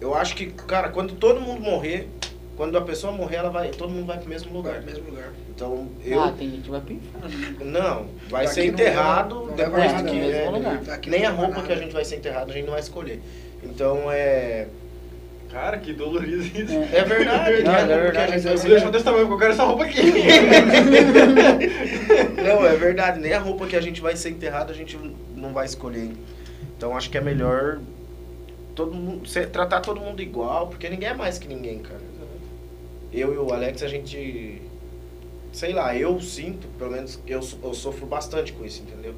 [0.00, 2.08] eu acho que, cara, quando todo mundo morrer,
[2.56, 4.86] quando a pessoa morrer, ela vai, todo mundo vai pro mesmo Lugar, lugar.
[4.86, 5.32] mesmo lugar.
[5.54, 7.64] Então, eu Ah, tem gente que vai pro inferno.
[7.64, 10.78] não, vai Daqui ser não enterrado não depois que nada, no é, mesmo lugar.
[10.84, 11.66] Daqui nem não a roupa nada.
[11.66, 13.20] que a gente vai ser enterrado a gente não vai escolher.
[13.62, 14.68] Então é
[15.56, 16.74] Cara, que dolorido isso.
[16.92, 18.46] é verdade, Não, é verdade.
[18.46, 20.02] Eu desse tamanho, eu quero essa roupa aqui.
[22.36, 24.98] Não, é verdade, nem a roupa que a gente vai ser enterrado a gente
[25.34, 26.10] não vai escolher.
[26.76, 27.80] Então acho que é melhor
[28.74, 32.02] todo mundo tratar todo mundo igual, porque ninguém é mais que ninguém, cara.
[33.10, 34.60] Eu e o Alex a gente
[35.52, 39.14] sei lá, eu sinto, pelo menos eu, eu sofro bastante com isso, entendeu?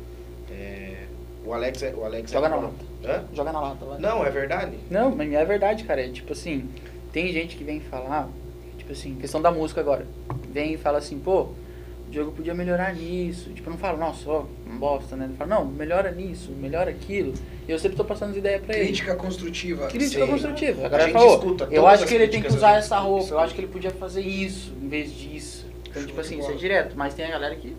[0.53, 0.98] É,
[1.45, 2.61] o Alex é o Alex Joga é na Hã?
[2.61, 3.25] lata.
[3.33, 3.99] Joga na lata, vai.
[3.99, 4.77] Não, é verdade.
[4.91, 6.05] Não, mas é verdade, cara.
[6.05, 6.69] É tipo assim,
[7.13, 8.29] tem gente que vem falar,
[8.77, 10.07] tipo assim, questão da música agora.
[10.51, 13.51] Vem e fala assim, pô, o Diogo podia melhorar nisso.
[13.51, 14.45] Tipo, eu não falo, nossa, ó,
[14.79, 15.27] bosta, né?
[15.27, 17.35] Ele fala, não, melhora nisso, melhora aquilo.
[17.67, 18.87] E eu sempre tô passando as ideias pra ele.
[18.87, 19.87] Crítica construtiva.
[19.89, 20.31] Crítica Sim.
[20.31, 20.83] construtiva.
[20.83, 23.31] A Agora ele gente falou, escuta eu acho que ele tem que usar essa roupa,
[23.35, 25.67] eu acho que ele podia fazer isso em vez disso.
[25.89, 26.95] Então, tipo Show assim, de isso é direto.
[26.97, 27.75] Mas tem a galera que.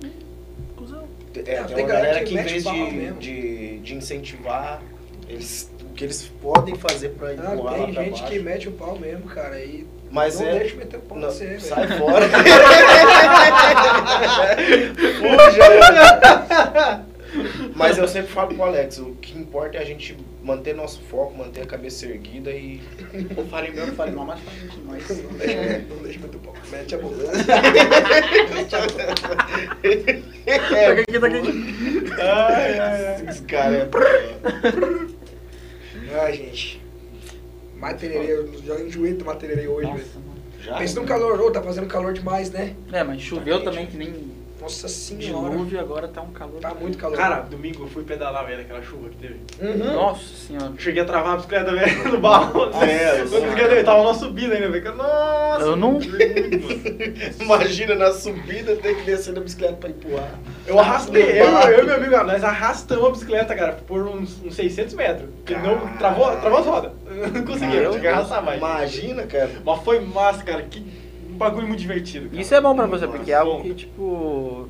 [1.46, 4.82] É, Não, tem tem galera que que, em vez de, de, de incentivar
[5.28, 8.72] eles, o que eles podem fazer pra Ah, empurrar lá tem gente que mete o
[8.72, 9.60] pau mesmo, cara.
[9.64, 10.60] E Mas não é.
[10.60, 11.62] deixa meter o pau Não, você, velho.
[11.62, 12.26] sai fora.
[15.20, 17.06] Fuja.
[17.76, 20.18] Mas eu sempre falo pro Alex, o que importa é a gente
[20.50, 22.82] manter nosso foco, manter a cabeça erguida e.
[23.38, 25.10] Ou falei meu, falei mal, mas falei demais.
[25.10, 26.54] Não deixa, não deixa meter o pau.
[26.72, 27.16] Mete a boca.
[30.46, 30.58] É,
[32.22, 33.30] Ai, ai, ai.
[33.30, 33.90] Esse cara é.
[36.22, 36.82] Ai, gente.
[37.76, 40.30] Matererê, eu já enjoei do matererê hoje, velho.
[40.78, 42.76] Pensa no calor, ô, tá fazendo calor demais, né?
[42.92, 44.14] É, mas choveu Tá também que nem
[44.70, 45.50] Nossa senhora.
[45.50, 46.62] dilúvio, agora tá um calor.
[46.62, 47.18] Tá muito calor.
[47.18, 49.40] Cara, domingo eu fui pedalar, velho, naquela chuva que teve.
[49.60, 49.94] Uhum.
[49.94, 50.74] Nossa senhora.
[50.78, 52.70] Cheguei a travar a bicicleta, velho, no barro.
[52.72, 54.96] Ah, é, eu tava numa subida ainda, velho.
[54.96, 55.66] Nossa!
[55.66, 56.00] Eu não-.
[57.42, 60.40] Imagina na subida ter que descer da bicicleta pra empurrar.
[60.68, 64.54] Eu arrastei, eu, eu e meu amigo, nós arrastamos a bicicleta, cara, por uns, uns
[64.54, 65.30] 600 metros.
[65.38, 66.92] Porque não, travou, travou as rodas.
[67.34, 68.60] Não conseguia, eu tinha que arrastar mais.
[68.60, 69.50] Imagina, cara.
[69.66, 70.62] Mas foi massa, cara.
[70.62, 71.09] Que
[71.40, 72.30] bagulho muito divertido.
[72.30, 72.42] Cara.
[72.42, 73.62] Isso é bom pra você, porque é algo Bom.
[73.64, 74.70] que, tipo.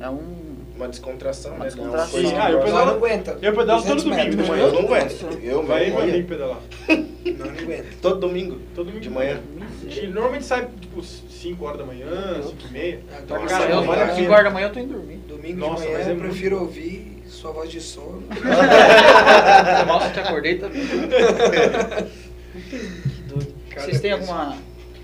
[0.00, 0.50] É um.
[0.76, 1.64] Uma descontração, Uma né?
[1.66, 2.22] descontração.
[2.22, 3.38] Não, Sim, ah, eu Não, pedalo- não aguenta.
[3.42, 4.62] eu pedalo todo 200 domingo de manhã.
[4.62, 5.38] eu não aguento.
[5.42, 5.98] Eu Vai ia.
[5.98, 6.58] amigo pedalar.
[7.22, 7.84] Não, não aguenta.
[8.00, 8.58] Todo domingo.
[8.74, 9.38] Todo domingo De manhã.
[9.86, 12.06] Gente normalmente sai, tipo, 5 horas da manhã,
[12.42, 13.00] 5 e meia.
[13.12, 14.22] Ah, então, Nossa, cara, eu, não, vale a às pena.
[14.22, 15.16] 5 horas da manhã eu tô indo dormir.
[15.28, 16.62] Domingo Nossa, de manhã mas é eu prefiro bom.
[16.62, 18.22] ouvir sua voz de sono.
[19.86, 20.82] Mal se te acordei também.
[23.70, 24.56] Cada Vocês têm alguma,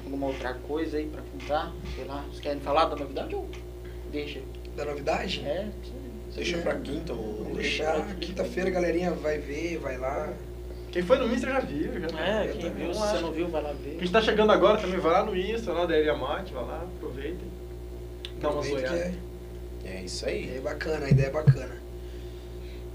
[0.07, 1.73] alguma outra coisa aí pra contar?
[1.95, 3.49] Sei lá, vocês querem falar da novidade ou
[4.11, 4.41] deixa?
[4.77, 5.41] Da novidade?
[5.45, 5.69] É,
[6.35, 7.39] Deixa pra quinta ou.
[7.45, 8.15] Vamos deixar.
[8.17, 10.33] Quinta-feira a galerinha vai ver, vai lá.
[10.93, 11.93] Quem foi no Insta já viu.
[12.01, 13.97] Já é quem também viu, se não você não viu, vai lá ver.
[13.99, 16.83] Quem tá chegando agora também vai lá no Insta, lá da Elia Mate, vai lá,
[16.97, 17.49] aproveitem.
[18.41, 19.15] Dá uma Aproveita zoiada.
[19.85, 20.57] é, É isso aí.
[20.57, 21.77] é bacana, a ideia é bacana.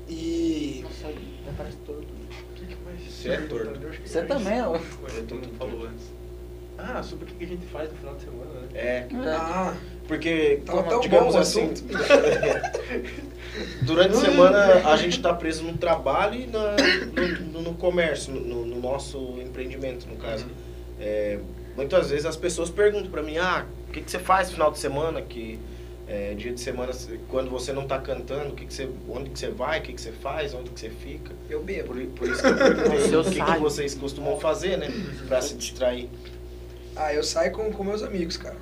[0.08, 0.82] E.
[0.84, 2.02] Nossa, até parece torto.
[2.04, 3.02] O que que mais?
[3.12, 3.80] Você é torto.
[4.06, 4.74] Você também, ó.
[4.74, 4.80] Não
[5.58, 6.06] falou antes.
[6.84, 8.68] Ah, sobre o que a gente faz no final de semana, né?
[8.74, 9.08] É.
[9.28, 9.76] Ah,
[10.08, 11.72] Porque, Tava tão digamos assim,
[13.84, 16.76] durante a semana a gente tá preso no trabalho e na-
[17.16, 20.46] no, no- no comércio, no, no nosso empreendimento, no caso.
[21.00, 21.40] É,
[21.76, 24.72] muitas vezes as pessoas perguntam pra mim, ah, o que, que você faz no final
[24.72, 25.22] de semana?
[25.22, 25.60] Que
[26.08, 26.92] é, dia de semana,
[27.30, 29.94] quando você não tá cantando, o que que você, onde que você vai, o que,
[29.94, 31.32] que você faz, onde que você fica?
[31.50, 31.94] eu bebo.
[31.94, 34.90] Por, por isso que eu perguntei o que, que vocês costumam fazer, né?
[35.28, 36.10] Pra se distrair
[36.96, 38.56] Ah, eu saio com, com meus amigos, cara.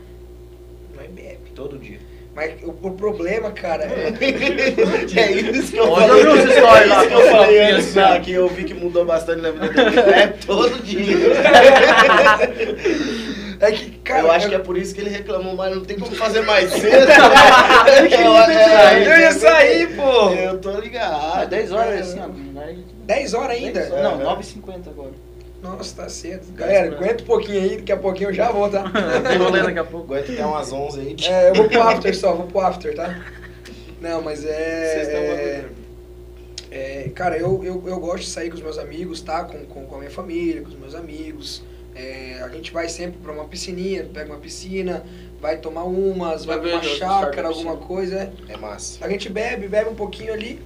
[0.96, 1.52] Não é bebe.
[1.56, 2.00] todo dia.
[2.36, 4.14] Mas o, o problema, cara, é.
[5.20, 6.22] É isso que eu falei.
[6.22, 8.00] essa história lá É isso que eu falei antes, ó?
[8.02, 10.00] né, que eu vi que mudou bastante na vida dele.
[10.14, 11.18] É todo dia.
[13.62, 14.22] É que, cara.
[14.22, 16.72] eu acho que é por isso que ele reclamou, mas não tem como fazer mais
[16.72, 16.96] cedo.
[18.10, 20.30] eu, Eu ia sair, pô.
[20.30, 21.42] Eu tô ligado.
[21.42, 22.28] Ah, 10 horas assim, ó.
[22.28, 22.86] lugar aí.
[23.06, 23.80] 10 horas ainda?
[23.82, 24.04] 10 horas.
[24.20, 24.36] Não, É.
[24.36, 25.12] 9h50 agora.
[25.62, 26.52] Nossa, tá cedo.
[26.54, 28.84] Galera, aguenta um pouquinho aí, daqui a pouquinho eu já vou, tá?
[29.28, 30.14] Tem rolê daqui a pouco.
[30.14, 31.16] Aguenta até umas 11 aí.
[31.28, 33.24] É, eu vou pro after só, vou pro after, tá?
[34.00, 35.04] Não, mas é.
[35.06, 35.76] bagulho.
[36.72, 39.44] é cara, eu, eu, eu gosto de sair com os meus amigos, tá?
[39.44, 41.62] Com, com, com a minha família, com os meus amigos.
[41.94, 45.04] É, a gente vai sempre pra uma piscininha, pega uma piscina,
[45.42, 48.32] vai tomar umas, vai, Vai pra uma chácara, alguma coisa.
[48.48, 49.04] É massa.
[49.04, 50.62] A gente bebe, bebe um pouquinho ali.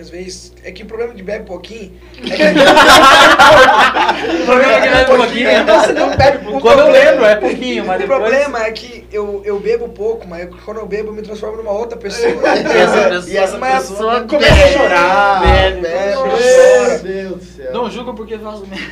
[0.00, 0.52] Às vezes.
[0.64, 1.92] É que o problema de bebe pouquinho.
[2.18, 2.42] É que
[4.42, 5.48] O problema é que bebe pouquinho.
[5.48, 6.60] É, você não bebe pouco.
[6.60, 8.18] Quando eu lembro, é pouquinho, mas O depois...
[8.20, 11.72] problema é que eu, eu bebo pouco, mas quando eu bebo eu me transformo numa
[11.72, 12.28] outra pessoa.
[12.68, 16.88] E essa pessoa, E essa Mas pessoa começa a bebe, chorar, bebe, bebe, chora.
[16.88, 17.72] Meu Deus do céu.
[17.72, 18.86] Não julga porque faz o mesmo.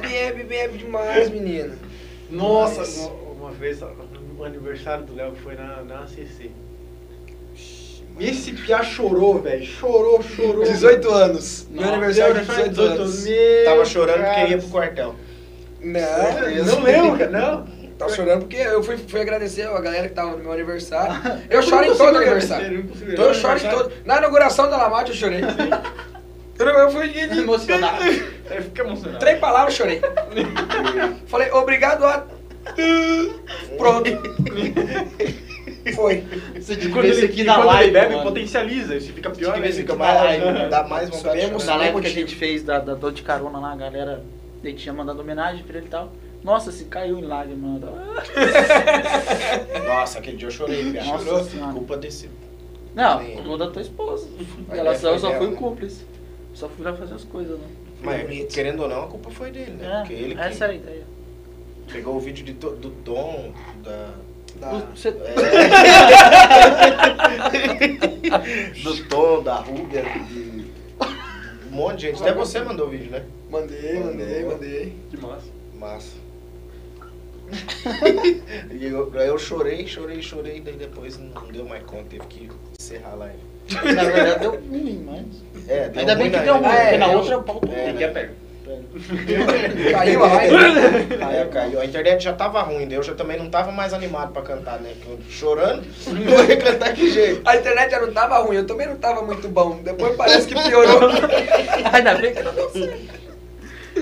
[0.00, 1.74] bebe, bebe demais, menina.
[2.30, 3.80] Nossa, Mas- uma- uma vez
[4.36, 6.50] no aniversário do Léo que foi na, na ACC.
[8.18, 9.64] Esse piá chorou, velho.
[9.64, 10.64] Chorou, chorou.
[10.64, 11.66] 18 anos.
[11.70, 13.26] Meu Nossa, aniversário de 18 anos.
[13.26, 14.48] Meu Tava chorando porque cara.
[14.48, 15.14] ia pro quartel.
[15.80, 17.76] Não, Não lembro, cara, não.
[17.98, 21.14] Tava chorando porque eu fui, fui agradecer a galera que tava no meu aniversário.
[21.48, 22.90] Eu choro em todo aniversário.
[23.08, 23.92] Então eu choro em todo.
[24.04, 25.40] Na inauguração da Lamate eu chorei.
[26.58, 28.02] Eu, eu fui de Emocionado.
[28.48, 29.18] É, fica emocionado.
[29.18, 30.00] três palavras eu chorei.
[31.26, 32.26] Falei, obrigado a.
[33.76, 34.10] Pronto.
[35.94, 36.24] Foi.
[36.58, 38.22] Você E devia quando ver ele, isso aqui e na quando live, ele bebe, mano.
[38.28, 38.96] potencializa.
[38.96, 39.72] Isso fica pior, Fica, né?
[39.72, 41.64] fica mais, mais- dá mais vontade.
[41.66, 44.22] Na live que a gente fez da, da dor de carona lá, a galera
[44.64, 46.10] ele tinha mandado homenagem pra ele e tal.
[46.42, 47.80] Nossa, se caiu em lágrimas.
[47.80, 47.92] mano.
[49.86, 51.06] Nossa, aquele dia eu chorei, viado.
[51.06, 51.44] Nossa Chorou.
[51.44, 51.72] Senhora.
[51.72, 52.28] Culpa desse.
[52.94, 53.32] Não, Sim.
[53.42, 54.28] culpa da tua esposa.
[54.68, 55.56] Mas Ela é, só, eu foi só dela, fui né?
[55.56, 56.04] cúmplice.
[56.54, 57.66] Só fui lá fazer as coisas, né?
[58.02, 59.86] Mas, querendo ou não, a culpa foi dele, né?
[59.86, 61.02] É, Porque ele que essa era a ideia.
[61.92, 63.52] pegou o vídeo de to- do Tom,
[63.82, 64.10] da...
[64.60, 65.12] Da- Você-
[68.82, 70.66] do Tom, da Rúbia, de...
[71.70, 72.22] Um monte de gente.
[72.22, 73.22] Até você mandou o vídeo, né?
[73.50, 74.96] Mandei, mandei, mandei.
[75.10, 75.46] Que massa.
[75.78, 76.16] Massa.
[78.72, 82.48] e eu, aí eu chorei, chorei, chorei, daí depois não deu mais conta, teve que
[82.78, 83.38] encerrar a live.
[83.94, 85.26] Na verdade deu ruim, mas.
[85.68, 87.68] É, deu Ainda bem que deu ruim, É, porque na eu- outra eu pauto.
[87.70, 88.30] É, Tem que né?
[89.92, 90.56] Caiu a live.
[91.22, 91.80] Aí caiu.
[91.80, 94.92] A internet já tava ruim, eu já também não tava mais animado pra cantar, né?
[95.30, 97.42] Chorando, não ia cantar que jeito.
[97.44, 99.78] A internet já não tava ruim, eu também não tava muito bom.
[99.82, 101.10] Depois parece que piorou.
[101.92, 103.26] Ainda bem que não deu certo.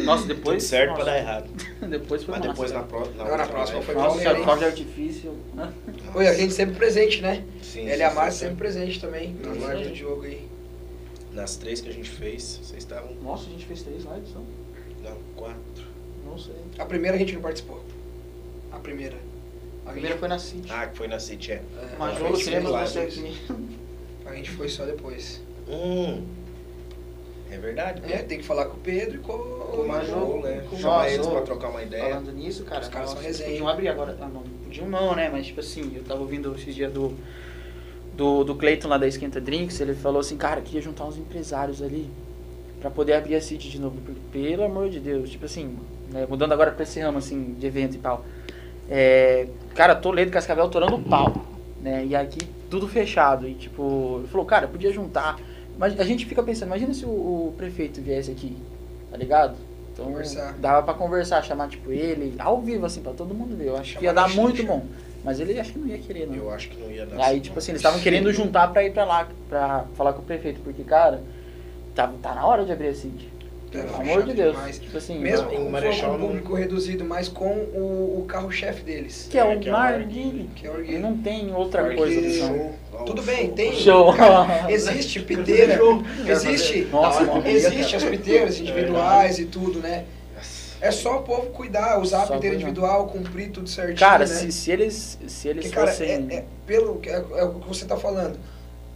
[0.03, 0.63] Nossa, depois.
[0.63, 1.51] Tudo certo nossa, pra dar errado.
[1.83, 2.53] Depois foi Mas massa.
[2.53, 5.39] depois na, pró na, Não, na próxima foi Nossa, fogo de artifício.
[6.15, 7.45] Oi, a gente sempre presente, né?
[7.63, 9.37] Sim, Ele sim, e a Márcia sempre presente também.
[9.45, 9.89] Live aí.
[9.89, 10.54] do jogo aí.
[11.35, 13.13] Nas três que a gente fez, vocês estavam.
[13.23, 14.45] Nossa, a gente fez três lives, não?
[15.03, 15.85] Não, quatro.
[16.25, 16.55] Não sei.
[16.79, 17.83] A primeira a gente não participou.
[18.71, 19.17] A primeira.
[19.85, 20.69] A primeira foi na City.
[20.73, 21.55] Ah, que foi na City, é.
[21.57, 21.63] É,
[21.99, 22.91] Mas seis temos lives.
[22.93, 23.37] você aqui.
[24.27, 25.43] A gente foi só depois.
[25.69, 26.25] Hum.
[27.51, 30.65] É verdade, É, tem que falar com o Pedro e com, Com o Major, né?
[30.69, 32.15] com- Chamar Nossa, eles pra trocar uma ideia.
[32.15, 33.51] Falando nisso, cara, Os caras são resenha.
[33.51, 34.17] podiam abrir agora.
[34.21, 35.29] Ah, não, podiam não, né?
[35.31, 37.15] Mas tipo assim, eu tava ouvindo esses dias do,
[38.17, 41.83] do, do Cleiton lá da Esquenta Drinks, ele falou assim, cara, queria juntar uns empresários
[41.83, 42.09] ali
[42.81, 43.97] pra poder abrir a City de novo.
[44.33, 45.77] Pelo amor de Deus, tipo assim,
[46.11, 48.25] né, mudando agora pra esse ramo assim, de evento e tal.
[48.89, 51.33] É, cara, Toledo, Cascavel torando pau,
[51.81, 52.05] né?
[52.05, 53.49] E aqui tudo fechado.
[53.49, 55.39] E tipo, ele falou, cara, podia juntar.
[55.79, 58.57] Mas a gente fica pensando, imagina se o, o prefeito viesse aqui,
[59.11, 59.57] tá ligado?
[59.93, 60.55] Então, Conversar.
[60.59, 63.69] dava pra conversar, chamar tipo ele, ao vivo, assim, pra todo mundo ver.
[63.69, 64.85] Eu acho que Chamar ia na dar muito bom.
[65.25, 66.37] Mas ele acho que não ia querer, não.
[66.37, 67.59] Eu acho que não ia dar Aí, tipo não.
[67.59, 70.85] assim, eles estavam querendo juntar pra ir pra lá, pra falar com o prefeito, porque,
[70.85, 71.23] cara,
[71.95, 73.33] tá, tá na hora de abrir a City.
[73.73, 74.55] Pelo Tá amor de Deus.
[74.55, 74.79] demais.
[74.79, 79.27] Tipo assim, Mesmo com Marechal um não- público reduzido, mas com o, o carro-chefe deles.
[79.29, 80.49] que é É, o é o narguile.
[80.55, 82.49] Que é E não tem outra coisa opção.
[82.93, 83.05] Show.
[83.05, 83.73] Tudo bem, tem.
[83.73, 84.13] Show.
[84.15, 85.77] Cara, existe piteira.
[86.29, 86.87] Existe.
[86.93, 87.49] Nossa, Não, mano.
[87.49, 90.05] existe as piteiras individuais e tudo, né?
[90.85, 92.69] É só o povo cuidar, usar a Só piteira cuidar.
[92.71, 93.99] individual, cumprir tudo certinho.
[93.99, 94.27] Cara, né?
[94.27, 96.29] se, se eles, se eles Porque, cara, fossem...
[96.31, 98.39] é, é pelo que é, é o que você tá falando.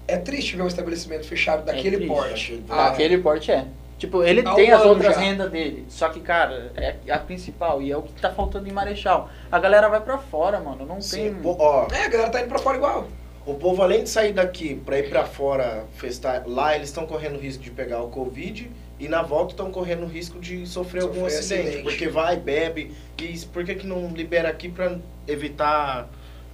[0.06, 2.06] É triste ver um estabelecimento fechado daquele triste.
[2.06, 2.64] porte.
[2.68, 3.64] Ah, Aquele porte é.
[3.98, 5.20] Tipo, ele Há tem um as outras já.
[5.20, 5.84] rendas dele.
[5.88, 7.82] Só que, cara, é a principal.
[7.82, 9.28] E é o que tá faltando em Marechal.
[9.50, 10.86] A galera vai pra fora, mano.
[10.86, 11.34] Não Sim, tem.
[11.34, 13.08] pô, ó, É, a galera tá indo pra fora igual.
[13.44, 17.38] o povo além de sair daqui pra ir pra fora festar, lá eles estão correndo
[17.38, 21.38] risco de pegar o Covid e na volta estão correndo risco de sofrer, algum Sofrer
[21.38, 21.82] acidente, acidente.
[21.84, 22.92] Porque vai, bebe.
[23.20, 24.96] E por que, que não libera aqui pra
[25.26, 26.08] evitar.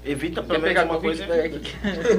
[0.06, 1.24] Evita pelo menos pegar uma coisa.
[1.32, 1.72] Aqui.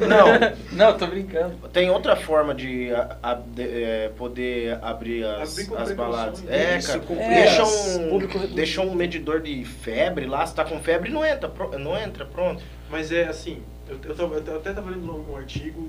[0.10, 1.56] Não, Não, tô brincando.
[1.72, 6.42] tem outra forma de, a- a- de, é, poder abrir as, Abrir as baladas.
[6.42, 6.74] né?
[6.74, 7.00] É, Isso, cara.
[7.02, 11.48] cumprir Deixa um, deixa um medidor de febre lá, se tá com febre, não entra,
[11.48, 12.64] pro- não entra, pronto.
[12.90, 15.88] Mas é assim, eu, eu, tava- eu até estava lendo um artigo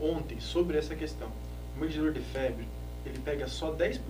[0.00, 1.28] ontem sobre essa questão.
[1.76, 2.66] O medidor de febre,
[3.04, 4.00] ele pega só 10%,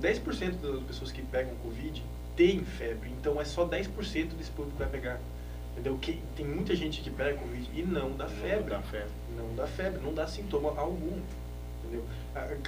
[0.00, 2.02] 10% das pessoas que pegam Covid
[2.36, 5.18] tem febre, então é só 10% desse público que vai pegar.
[5.72, 5.98] Entendeu?
[5.98, 8.72] Que, tem muita gente que pega Covid e não dá febre.
[8.72, 9.10] Não dá febre.
[9.36, 11.20] Não dá febre, não dá sintoma algum.
[11.82, 12.04] Entendeu?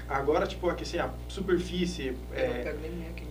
[0.08, 2.08] Agora, tipo, aqui, assim, a superfície.
[2.08, 3.29] Eu não É, pego nem Covid.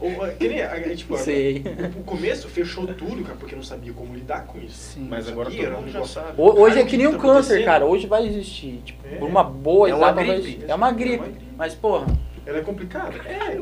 [0.00, 1.62] Ou, que nem, a- tipo, Sei.
[1.98, 4.94] o começo fechou tudo, cara, porque não sabia como lidar com isso.
[4.94, 5.06] Sim.
[5.08, 6.40] Mas agora Sabia, todo mundo já sabe.
[6.40, 7.64] Ho- Hoje Cara, é o que nem tá um câncer, acontecendo?
[7.64, 7.86] cara.
[7.86, 8.80] Hoje vai existir.
[8.84, 9.16] Tipo, É.
[9.16, 10.40] por uma boa É uma etapa vai gripe.
[10.48, 10.70] existir.
[10.70, 11.16] É uma É gripe.
[11.16, 11.44] uma gripe.
[11.56, 12.06] Mas, porra,
[12.46, 13.16] Ela é complicada.
[13.28, 13.60] É,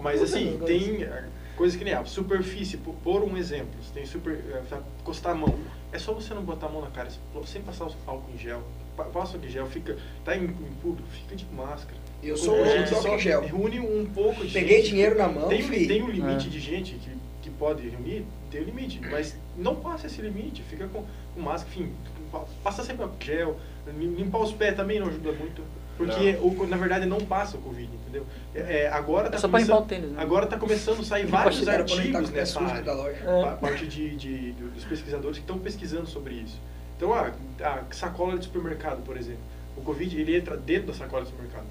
[0.00, 1.24] mas assim, tem eh,
[1.56, 4.36] coisas que nem a superfície, por, por um exemplo, você tem super.
[4.68, 5.54] pra encostar a mão.
[5.92, 7.08] É só você não botar a mão na cara,
[7.44, 8.62] sem passar o álcool em gel.
[8.96, 9.96] Pa- Passa o álcool em gel, fica.
[10.24, 12.00] Tá em, em público, fica de máscara.
[12.22, 14.90] Eu sou a o álcool só reúne um pouco de Peguei gente.
[14.90, 16.50] dinheiro na mão, Tem, tem um limite É.
[16.50, 17.10] de gente que,
[17.42, 21.04] que pode reunir, tem um limite, mas não passa esse limite, fica com,
[21.34, 21.92] com máscara, enfim,
[22.30, 23.56] pa- passa sempre gel,
[23.98, 25.62] lim- limpar os pés também não ajuda muito,
[25.96, 28.24] porque o, na verdade não passa o Covid, entendeu?
[28.54, 30.22] É, é, agora tá É só pra limpar começando, o tênis, né?
[30.22, 33.18] agora tá começando a sair o vários artigos o nessa área, da loja.
[33.24, 33.42] É.
[33.48, 36.60] a parte de, de- dos pesquisadores que estão pesquisando sobre isso.
[36.96, 37.32] Então, a,
[37.62, 39.40] a sacola de supermercado, por exemplo,
[39.76, 41.66] o Covid ele entra dentro da sacola de supermercado.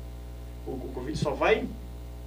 [0.71, 1.67] O, o Covid só vai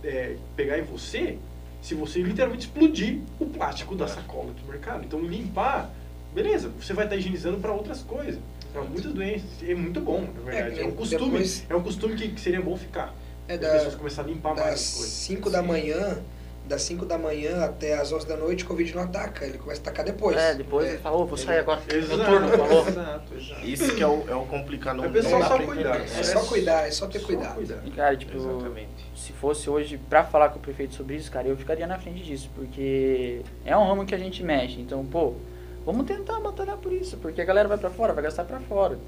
[0.03, 1.39] é, pegar em você
[1.81, 5.05] se você literalmente explodir o plástico da sacola do mercado.
[5.05, 5.91] Então, limpar,
[6.35, 8.41] beleza, você vai estar higienizando para outras coisas,
[8.73, 9.49] para muitas doenças.
[9.63, 10.77] É muito bom, na verdade.
[10.77, 13.15] que É, um costume, depois- é um costume que, que seria bom ficar.
[13.47, 15.13] É As da- pessoas começarem a limpar mais Das as coisas.
[15.13, 16.19] 5 da manhã,
[16.67, 19.45] das 5 da manhã até as 11 da noite, o Covid não ataca.
[19.45, 20.37] Ele começa a atacar depois.
[20.37, 21.81] é, depois ele fala, ô, vou sair agora.
[21.93, 22.89] Exato, Noturno, falou.
[22.89, 23.67] exato, exato.
[23.67, 24.97] Isso que é o, é o complicado.
[24.97, 26.01] Não, É pessoal só cuidar.
[26.01, 27.55] É só cuidar, é só ter Só cuidado.
[27.57, 27.81] cuidar.
[27.85, 28.89] E, cara, tipo, Exatamente.
[29.15, 32.23] se fosse hoje pra falar com o prefeito sobre isso, cara, eu ficaria na frente
[32.23, 34.81] disso, porque é um ramo que a gente mexe.
[34.81, 35.35] Então, pô,
[35.85, 38.99] vamos tentar batalhar por isso, porque a galera vai pra fora, vai gastar pra fora.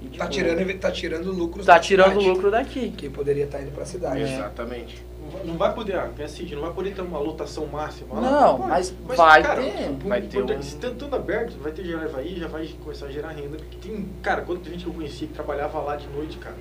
[0.00, 2.90] E, Tá tipo, tirando, tá tirando lucros Tá da tirando cidade, lucro daqui.
[2.90, 4.22] Que poderia estar indo pra cidade.
[4.22, 4.34] É.
[4.34, 5.04] Exatamente.
[5.22, 8.14] Não vai- Não poder, ah, assim, não vai poder ter uma lotação máxima.
[8.14, 8.68] lá, Não, pode.
[8.68, 9.90] mas vai ter.
[9.90, 13.10] o- Vai ter um- Se tudo aberto, vai ter gerar aí, já vai começar a
[13.10, 13.56] gerar renda.
[13.56, 16.56] Porque tem, cara, quanta gente que eu conheci que trabalhava lá de noite, cara.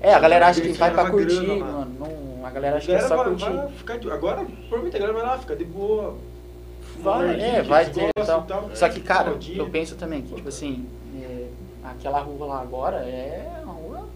[0.00, 1.96] É, a galera acha que vai pra curtir, grana mano.
[1.98, 3.50] Não, a galera acha A que é só vai, curtir.
[3.50, 6.14] vai ficar de, agora, provavelmente a galera vai lá, fica de boa.
[6.98, 8.70] Vai, é, vai ter e gostam tal.
[8.74, 10.86] Só que, cara, eu penso também que, tipo assim,
[11.20, 11.46] é,
[11.84, 14.06] aquela rua lá agora é uma rua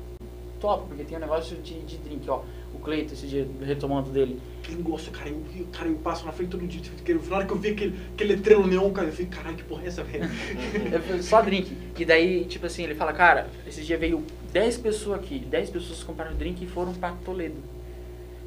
[0.60, 2.40] top, porque tem um negócio de, de drink, ó.
[2.78, 4.38] O Cleiton, esse dia, retomando dele.
[4.62, 5.42] Aquele negócio, cara, eu,
[5.72, 6.80] cara, eu passo na frente todo dia.
[7.05, 9.64] que- Na hora que eu vi aquele, aquele letreiro neon, cara, eu falei, caralho, que
[9.64, 10.24] porra é essa, velho?
[11.22, 11.76] Só drink.
[11.98, 14.22] E daí, tipo assim, ele fala, cara, esse dia veio
[14.52, 17.56] 10 pessoas aqui, 10 pessoas compraram drink e foram pra Toledo.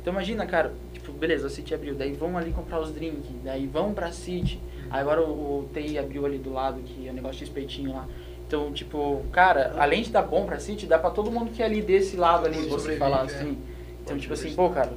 [0.01, 3.67] Então imagina, cara, tipo, beleza, a City abriu, daí vão ali comprar os drinks, daí
[3.67, 4.59] vão pra City.
[4.89, 7.93] Aí agora o, o TI abriu ali do lado, que é o negócio de espetinho
[7.93, 8.07] lá.
[8.47, 11.65] Então, tipo, cara, além de dar bom pra City, dá pra todo mundo que é
[11.65, 13.25] ali desse lado ali, você falar é.
[13.25, 13.57] assim.
[14.03, 14.91] Então, tipo assim, pô, cara,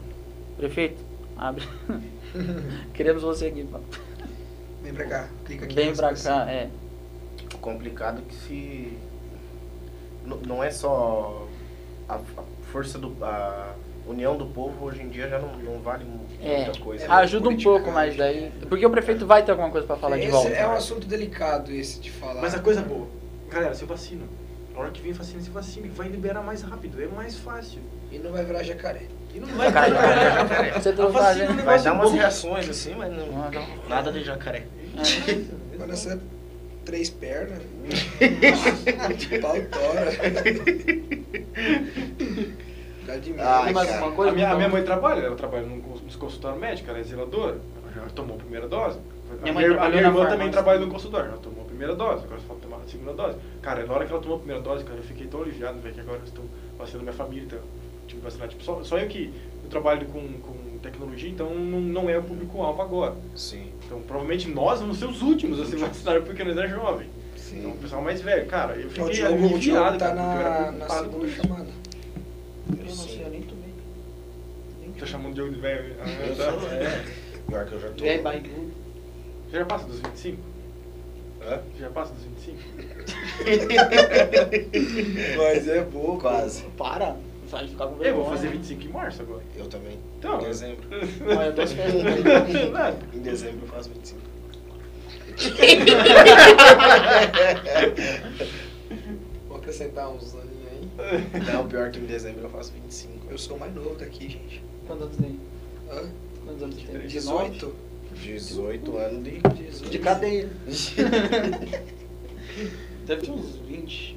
[0.57, 1.03] prefeito,
[1.37, 1.67] abre.
[2.95, 3.79] Queremos você aqui, pô.
[4.83, 5.75] Vem pra cá, clica aqui.
[5.75, 6.69] Vem pra cá, é.
[7.55, 8.99] O complicado é que se.
[10.27, 11.47] N- Não é só
[12.09, 12.21] a, a
[12.73, 13.17] força do.
[13.25, 13.75] A
[14.07, 16.05] união do povo hoje em dia já não, não vale
[16.43, 17.05] É, muita coisa.
[17.05, 17.15] É, né?
[17.15, 18.53] ajuda um pouco, mas daí.
[18.69, 20.49] Porque o prefeito vai ter alguma coisa pra falar de esse volta.
[20.51, 22.43] é um assunto delicado esse de falar.
[22.43, 23.07] Mas a coisa boa,
[23.49, 24.25] galera, se vacina.
[24.75, 25.87] Na hora que vem vacina, se vacina.
[25.95, 27.81] Vai liberar mais rápido, é mais fácil.
[28.11, 29.03] E não vai virar jacaré.
[29.35, 30.73] E não vai ter jacaré.
[30.73, 31.65] Você A não vacina faz, é um?
[31.65, 32.17] Vai dar umas bom.
[32.17, 33.89] reações assim, mas não, Ah, não.
[33.89, 34.65] nada de jacaré.
[35.77, 36.21] Quando essa
[36.85, 37.63] três pernas,
[39.41, 40.11] pau tora.
[43.39, 43.99] Ai, cara.
[44.05, 44.31] uma coisa?
[44.33, 44.57] a, minha, a Não.
[44.57, 48.11] minha mãe trabalha, ela trabalha no, cons- no consultório médico, ela é zeladora, ela já
[48.15, 48.99] tomou a primeira dose.
[49.43, 52.25] Minha a mãe minha, a minha irmã também trabalha no consultório, ela tomou primeira dose,
[52.25, 53.39] agora só falta tomar a segunda dose.
[53.61, 55.95] Cara, na hora que ela tomou a primeira dose, cara, eu fiquei tão aliviado, velho,
[55.95, 56.45] que agora eu estou
[56.79, 57.59] vacinando minha família, então,
[58.07, 58.49] tive que vacinar.
[58.49, 59.33] Tipo, só, só eu que
[59.65, 63.15] eu trabalho com, com tecnologia, então não, não é o público-alvo agora.
[63.35, 67.09] Sim, Então, provavelmente nós vamos ser os últimos a se vacinar porque nós é jovem.
[67.53, 67.79] Então, o sim.
[67.81, 68.47] pessoal mais velho.
[68.47, 70.89] Cara, eu O fiquei Diogo, o Diogo aliviado, tá cara, porque eu era na, na
[70.89, 71.67] segunda chamada.
[72.71, 73.65] Eu não sei, eu nem tomei.
[74.99, 75.95] Tá chamando o Diogo de velho?
[76.01, 77.05] Ah, Eu sou, é.
[77.47, 78.05] Pior que eu já tô.
[78.05, 78.19] É.
[78.19, 80.54] Você já passa dos 25?
[81.47, 81.61] Hã?
[81.79, 82.59] Já passa dos 25?
[85.37, 86.21] Mas é pouco.
[86.21, 86.63] Quase.
[86.77, 87.17] Para,
[87.51, 88.25] vai ficar com Eu vergonha.
[88.25, 89.43] vou fazer 25 em março agora.
[89.57, 89.99] Eu também.
[90.19, 90.41] Então.
[90.41, 90.83] Em dezembro.
[91.27, 93.15] Olha, eu tô esperando.
[93.15, 94.21] Em dezembro eu faço 25.
[99.49, 101.43] Vou acrescentar uns aninhos aí.
[101.53, 103.27] Não, pior que em dezembro eu faço 25.
[103.31, 104.63] Eu sou o mais novo daqui, gente.
[104.87, 105.41] Quantos anos tem?
[105.91, 106.09] Hã?
[106.45, 106.99] Quantos anos tem?
[107.07, 107.75] 18?
[108.15, 109.41] 18 anos de.
[109.41, 109.91] 18.
[109.91, 110.49] De cadeia.
[113.07, 114.17] Deve ter uns 20.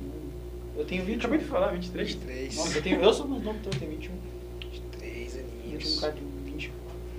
[0.78, 1.20] Eu tenho 20.
[1.20, 2.08] Acabei de falar, 23.
[2.14, 2.56] 23.
[2.56, 4.12] Nossa, eu, tenho, eu sou mais novo, então eu tenho 21.
[4.72, 6.00] 23 21 aninhos.
[6.00, 6.22] cara de
[6.52, 6.72] 20.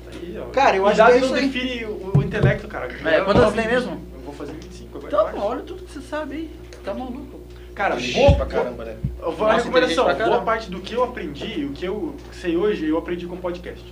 [0.06, 0.44] Aí, ó.
[0.46, 2.86] Cara, eu acho que é não isso define o, o intelecto, cara.
[2.86, 4.00] É, quantos anos tem mesmo?
[4.14, 5.06] Eu vou fazer 25 agora.
[5.08, 5.38] Então, eu acho.
[5.38, 6.50] olha tudo que você sabe aí.
[6.84, 7.40] Tá maluco.
[7.74, 8.96] Cara, boa pra caramba, né?
[9.20, 12.88] Eu vou Nossa, recomendação, boa parte do que eu aprendi, o que eu sei hoje,
[12.88, 13.84] eu aprendi com podcast.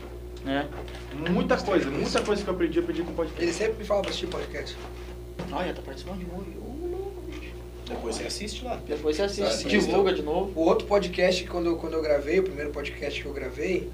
[0.47, 1.31] É.
[1.31, 3.43] Muita coisa, muita coisa que eu aprendi, eu aprendi com podcast.
[3.43, 4.77] Ele sempre me fala pra assistir podcast.
[5.53, 6.47] Olha, tá participando de novo.
[7.89, 8.81] Depois você assiste lá.
[8.87, 10.53] Depois você assiste, divulga de novo.
[10.61, 13.89] O outro podcast, que quando, eu- quando eu gravei, o primeiro podcast que eu gravei,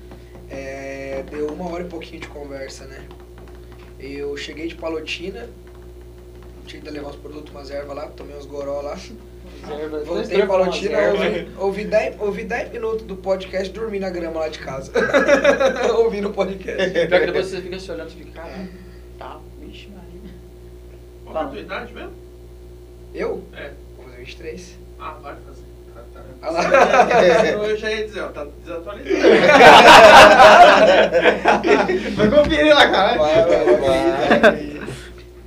[0.51, 3.07] é, deu uma hora e pouquinho de conversa, né?
[4.01, 5.49] Eu cheguei de Palotina,
[6.66, 8.99] tinha que levar uns produtos, umas ervas lá, tomei uns goró lá.
[10.05, 14.41] Voltei em Palotina, ouvi, ouvi, 10, ouvi 10 minutos do podcast e dormi na grama
[14.41, 14.91] lá de casa.
[15.99, 16.91] Ouvindo o podcast.
[16.91, 18.69] Pior que depois você fica se olhando e fica, caralho,
[19.19, 20.20] tá, vixe, Maria.
[21.24, 22.12] Qual a tua idade mesmo?
[23.15, 23.45] Eu?
[23.55, 23.70] É.
[23.97, 24.79] Vou fazer 23.
[24.99, 25.62] Ah, vai fazer.
[25.97, 26.20] Ah, tá.
[26.43, 26.62] Ah lá.
[27.69, 29.11] Eu já ia dizer, ó, tá desatualizado.
[32.16, 33.19] Vai conferir lá, cara.
[33.19, 34.73] Vai, vai, vai.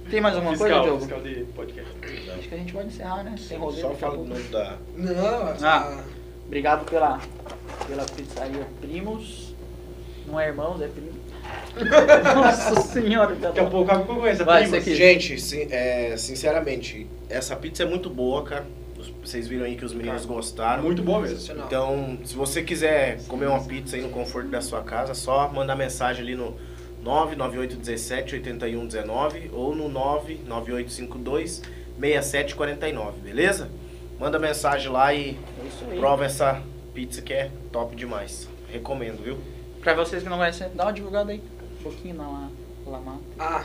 [0.10, 1.00] Tem mais alguma coisa, Fiscal, Diogo?
[1.00, 1.92] fiscal de podcast.
[2.56, 3.36] Que a gente pode encerrar, né?
[3.38, 3.82] Sem rolê.
[3.82, 4.30] Só fala o pouco.
[4.30, 4.78] nome da.
[4.96, 6.04] Não, Ah.
[6.46, 7.20] Obrigado pela,
[7.88, 9.54] pela pizzaria Primos.
[10.28, 11.12] Não é irmãos, é primo.
[12.34, 14.96] Nossa senhora, Daqui a pouco eu conheço a aqui.
[14.96, 18.66] Gente, sin- é, sinceramente, essa pizza é muito boa, cara.
[19.24, 20.84] Vocês viram aí que os meninos Cara, gostaram.
[20.84, 21.62] Muito bom mesmo.
[21.66, 25.76] Então, se você quiser comer uma pizza aí no conforto da sua casa, só mandar
[25.76, 26.56] mensagem ali no
[27.04, 31.62] 99817 8119 ou no 99852
[32.00, 33.70] 6749, beleza?
[34.20, 36.00] Manda mensagem lá e É isso aí.
[36.00, 36.62] prova essa
[36.94, 38.48] pizza que é top demais.
[38.72, 39.38] Recomendo, viu?
[39.82, 41.42] Pra vocês que não conhecem, dá uma divulgada aí.
[41.80, 42.50] Um pouquinho na
[42.86, 43.20] Lamata.
[43.38, 43.64] Ah,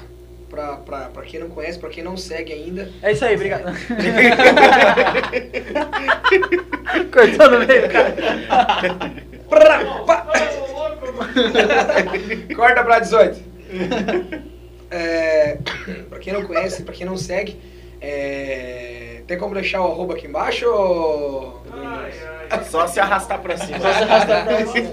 [0.51, 3.65] pra, pra, pra quem não conhece, pra quem não segue ainda, É isso aí, obrigado.
[7.13, 8.15] Cortou no meio, cara.
[12.55, 13.51] Corta pra 18.
[14.93, 15.57] É,
[16.09, 17.57] pra quem não conhece, pra quem não segue,
[18.01, 20.67] é, tem como deixar o arroba aqui embaixo?
[20.67, 22.13] ou- Ai,
[22.51, 22.65] ai.
[22.65, 23.79] Só se arrastar pra cima.
[23.79, 24.91] Só se arrastar pra cima.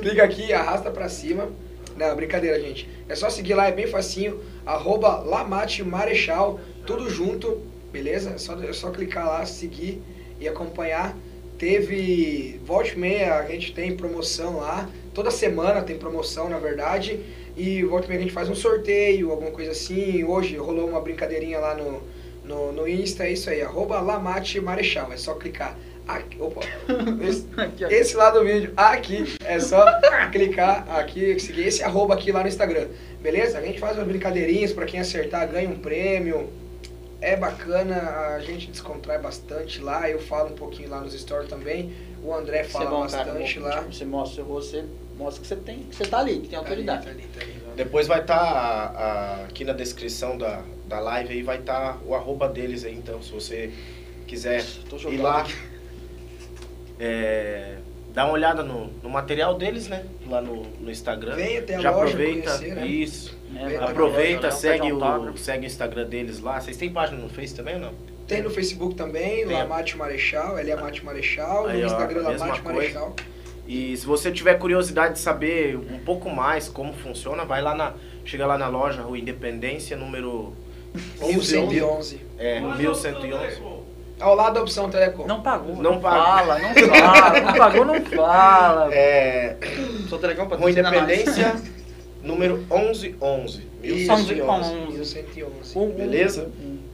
[0.00, 1.48] Clica aqui, arrasta pra cima.
[1.96, 2.88] Não, brincadeira, gente.
[3.08, 4.40] É só seguir lá, é bem facinho.
[4.66, 7.60] Arroba Lamate Marechal, tudo junto,
[7.92, 8.30] beleza?
[8.30, 10.02] É só, é só clicar lá, seguir
[10.40, 11.16] e acompanhar.
[11.58, 14.88] Teve, volte e meia, a gente tem promoção lá.
[15.14, 17.20] Toda semana tem promoção, na verdade.
[17.56, 20.24] E volte e meia a gente faz um sorteio, alguma coisa assim.
[20.24, 22.02] Hoje rolou uma brincadeirinha lá no,
[22.44, 23.62] no, no Insta, é isso aí.
[23.62, 25.76] Arroba Lamate Marechal, é só clicar.
[26.06, 26.60] Aqui, opa,
[27.26, 27.46] esse,
[27.88, 29.86] esse lá do vídeo aqui, é só
[30.30, 32.88] clicar aqui, seguir esse arroba aqui lá no Instagram,
[33.22, 33.56] beleza?
[33.56, 36.50] A gente faz umas brincadeirinhas pra quem acertar ganha um prêmio.
[37.22, 37.96] É bacana,
[38.36, 41.90] a gente descontrai bastante lá, eu falo um pouquinho lá nos stories também.
[42.22, 43.24] O André Você é fala bom, cara.
[43.24, 43.66] bastante bom.
[43.66, 43.80] lá.
[43.80, 44.84] Você mostra o seu rosto, você
[45.18, 47.04] mostra que você tem, que você tá ali, que tem Tá ali, autoridade.
[47.04, 47.54] tá ali, tá ali.
[47.76, 52.84] Depois vai estar aqui na descrição da, da live aí vai estar o arroba deles
[52.84, 53.72] aí, então se você
[54.26, 55.46] quiser Tô ir lá,
[56.98, 57.76] é,
[58.12, 60.04] dá uma olhada no, no material deles, né?
[60.28, 61.34] Lá no, no Instagram.
[61.34, 62.86] Vem até a Já loja aproveita, conhecer, né?
[62.86, 63.36] isso.
[63.56, 66.60] É, Aproveita, segue o, segue o Instagram deles lá.
[66.60, 67.94] Vocês têm página no Face também ou não?
[68.26, 69.54] Tem no Facebook também, Tem.
[69.56, 73.12] Lamate Marechal, ele é Mate Marechal, Aí, no Instagram Lamate coisa.
[73.66, 77.94] E se você tiver curiosidade de saber um pouco mais como funciona, vai lá na.
[78.24, 80.52] Chega lá na loja Rua Independência, número
[81.20, 82.20] 1111.
[82.38, 83.62] é, 1111.
[84.20, 85.26] Ao lado da opção Telecom.
[85.26, 85.76] Não pagou.
[85.76, 86.16] Não paga.
[86.24, 87.40] fala, não fala.
[87.40, 88.88] Não pagou, não fala.
[88.94, 89.56] É,
[90.08, 91.56] Sou telecom pra Rua Independência,
[92.22, 93.66] número 1111.
[93.82, 94.74] Isso, 1111.
[94.92, 95.78] 1111.
[95.78, 96.48] Um, Beleza?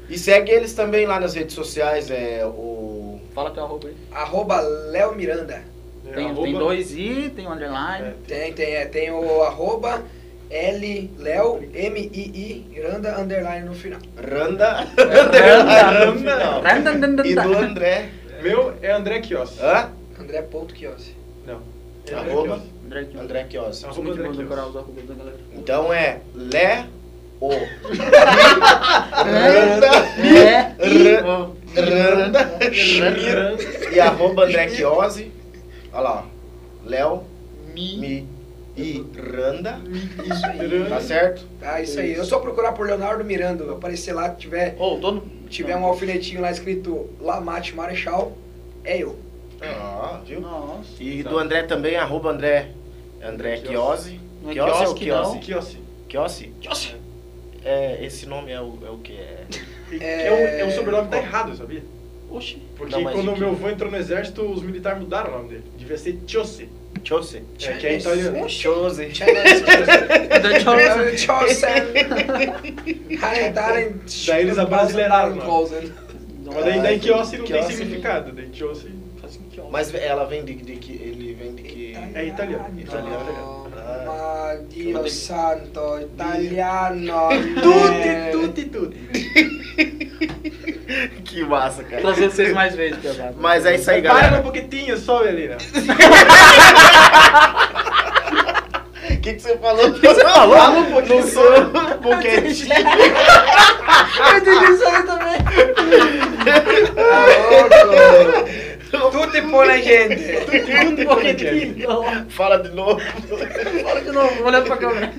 [0.09, 3.95] E segue eles também lá nas redes sociais, é o Fala teu arroba aí.
[4.11, 5.63] Arroba Léo Miranda.
[6.11, 8.07] É, Tem, arroba- tem dois i, tem um underline.
[8.09, 8.15] É.
[8.27, 10.03] Tem, tem, é, tem o arroba
[10.51, 14.01] L, Léo, M-I-I, Miranda, underline no final.
[14.17, 14.87] Randa.
[14.99, 16.13] Randa.
[16.13, 16.61] Não.
[16.63, 17.59] Randa, randa, E do randa.
[17.67, 18.09] André.
[18.43, 19.61] Meu é André Kios.
[19.61, 19.91] Hã?
[20.19, 21.15] André ponto Quiose.
[21.47, 21.61] Não.
[22.07, 22.55] É André Arroba?
[22.59, 22.71] Kios.
[22.87, 23.21] André ó.
[23.21, 23.83] André Kios.
[23.83, 24.71] Bom André de decorar Quios.
[24.75, 25.37] os arrobas da galera.
[25.55, 26.87] Então é Lé
[27.41, 27.51] O.
[29.21, 30.75] É.
[30.81, 31.51] Randa.
[31.77, 32.73] Randa.
[32.73, 33.93] Shmir.
[33.93, 35.33] E arroba André Chiose.
[35.93, 36.89] Olha lá, ó.
[36.89, 37.25] Léo.
[37.75, 38.27] Mi.
[38.77, 39.05] I.
[39.17, 39.81] Randa.
[40.25, 40.89] Isso aí.
[40.89, 41.47] Tá certo?
[41.61, 42.15] Ah, isso aí.
[42.15, 45.23] Eu só procurar por Leonardo Miranda, aparecer lá, tiver, Ô, todo.
[45.49, 48.37] tiver um alfinetinho lá escrito Lamate Marechal,
[48.85, 49.19] é eu.
[49.63, 50.41] Ah, viu?
[50.41, 51.03] Nossa.
[51.03, 52.71] E do André também, arroba André.
[53.23, 54.19] André Chiose.
[54.43, 55.25] Não é ou quiosque, não.
[55.25, 55.39] Chiose?
[55.39, 55.77] Kios.
[56.09, 56.55] Chiose?
[56.65, 56.95] Nossa.
[57.63, 59.13] É, esse nome é o, é o que?
[59.13, 59.47] É...
[60.01, 61.83] É, é, o, é o sobrenome tá errado, sabia?
[62.31, 62.59] Oxi.
[62.77, 65.65] Porque Não, quando que- meu avô entrou no exército, os militares mudaram o nome dele.
[65.77, 66.69] Devia ser Chose.
[67.03, 67.43] Chose?
[67.63, 68.49] É, que é italiano.
[68.49, 69.07] Chose.
[74.27, 75.65] Daí eles abrasileiraram, mano.
[76.53, 78.33] Mas daí, daí Ah, Kiossi não tem significado.
[78.33, 78.89] Daí Chose.
[79.71, 80.93] Mas ela vem de, de que.
[80.93, 81.95] Ele vem de que.
[82.15, 82.81] é italiano.
[82.81, 83.61] Italiano.
[84.07, 87.29] Ma Dio santo, italiano.
[87.63, 89.01] Tutti, tutti, tutti.
[91.31, 92.03] Que massa, cara.
[92.03, 93.37] Trazer vocês mais vezes, pesado.
[93.39, 94.43] Mas é isso aí, Para um galera.
[94.43, 95.57] pouquinho só, Belina.
[95.57, 95.59] O
[99.23, 99.87] que, que você falou?
[99.87, 100.57] O que você falou?
[100.57, 101.61] Fala um pouquinho só.
[101.61, 101.71] Um
[102.03, 102.35] pouquinho.
[102.35, 102.41] Eu
[104.39, 105.39] entendi isso aí também.
[107.61, 110.45] Tutti por la gente.
[110.45, 112.31] Tudo pouquinho.
[112.31, 113.01] Fala de novo.
[113.83, 115.13] Fala de novo, olhando pra câmera.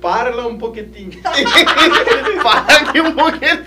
[0.00, 1.10] Para um pouquinho.
[2.42, 3.64] Para aqui um pouquinho.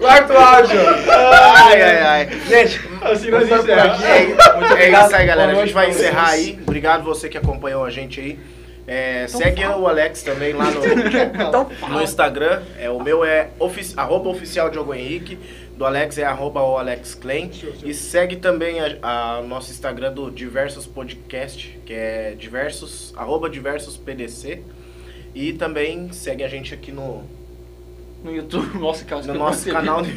[0.00, 0.80] Quarto áudio.
[1.10, 2.28] Ai, ai, ai.
[2.48, 4.02] Gente, Assim nós encerramos.
[4.02, 5.52] É, é isso aí, galera.
[5.52, 6.58] A gente vai encerrar aí.
[6.62, 8.38] Obrigado você que acompanhou a gente aí.
[8.86, 10.80] É, segue o Alex também lá no,
[11.46, 12.62] Então no Instagram.
[12.78, 15.38] É, o meu é ofici arroba oficial Diogo Henrique.
[15.78, 17.50] Do Alex é arroba o Alex Klein.
[17.84, 23.96] E segue também a, a nosso Instagram do Diversos Podcast, que é diversos, arroba diversos
[23.96, 24.60] PDC.
[25.34, 27.22] E também segue a gente aqui no,
[28.24, 30.08] No YouTube, nossa, cara, no nosso canal, do-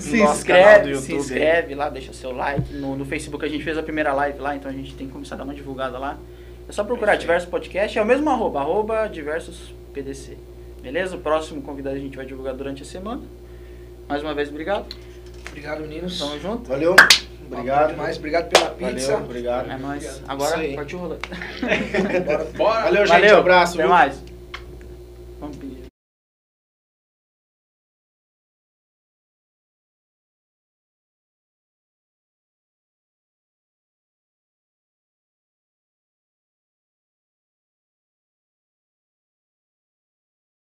[0.00, 1.18] Se no nosso canal do inscreve, se YouTube.
[1.18, 2.72] inscreve lá, deixa seu like.
[2.72, 5.12] No, no Facebook a gente fez a primeira live lá, então a gente tem que
[5.12, 6.18] começar a dar uma divulgada lá.
[6.66, 7.16] É só procurar É.
[7.18, 10.38] Diversos Podcast, é o mesmo arroba, arroba Diversos PDC.
[10.82, 11.16] Beleza?
[11.16, 13.20] O próximo convidado a gente vai divulgar durante a semana.
[14.08, 14.86] Mais uma vez, obrigado.
[15.48, 16.18] Obrigado, meninos.
[16.18, 16.68] Tamo junto.
[16.68, 16.96] Valeu.
[17.50, 17.96] Obrigado.
[17.96, 19.12] Mais Obrigado pela pizza.
[19.12, 19.70] Valeu, obrigado.
[19.70, 20.22] É nóis.
[20.26, 21.18] Agora partiu rolar.
[22.26, 22.44] Bora.
[22.56, 22.82] Bora.
[22.82, 23.20] Valeu, gente.
[23.20, 23.36] Valeu.
[23.36, 23.74] Um abraço.
[23.74, 23.90] Até viu?
[23.90, 24.24] mais.
[25.40, 25.73] Vamos pedir.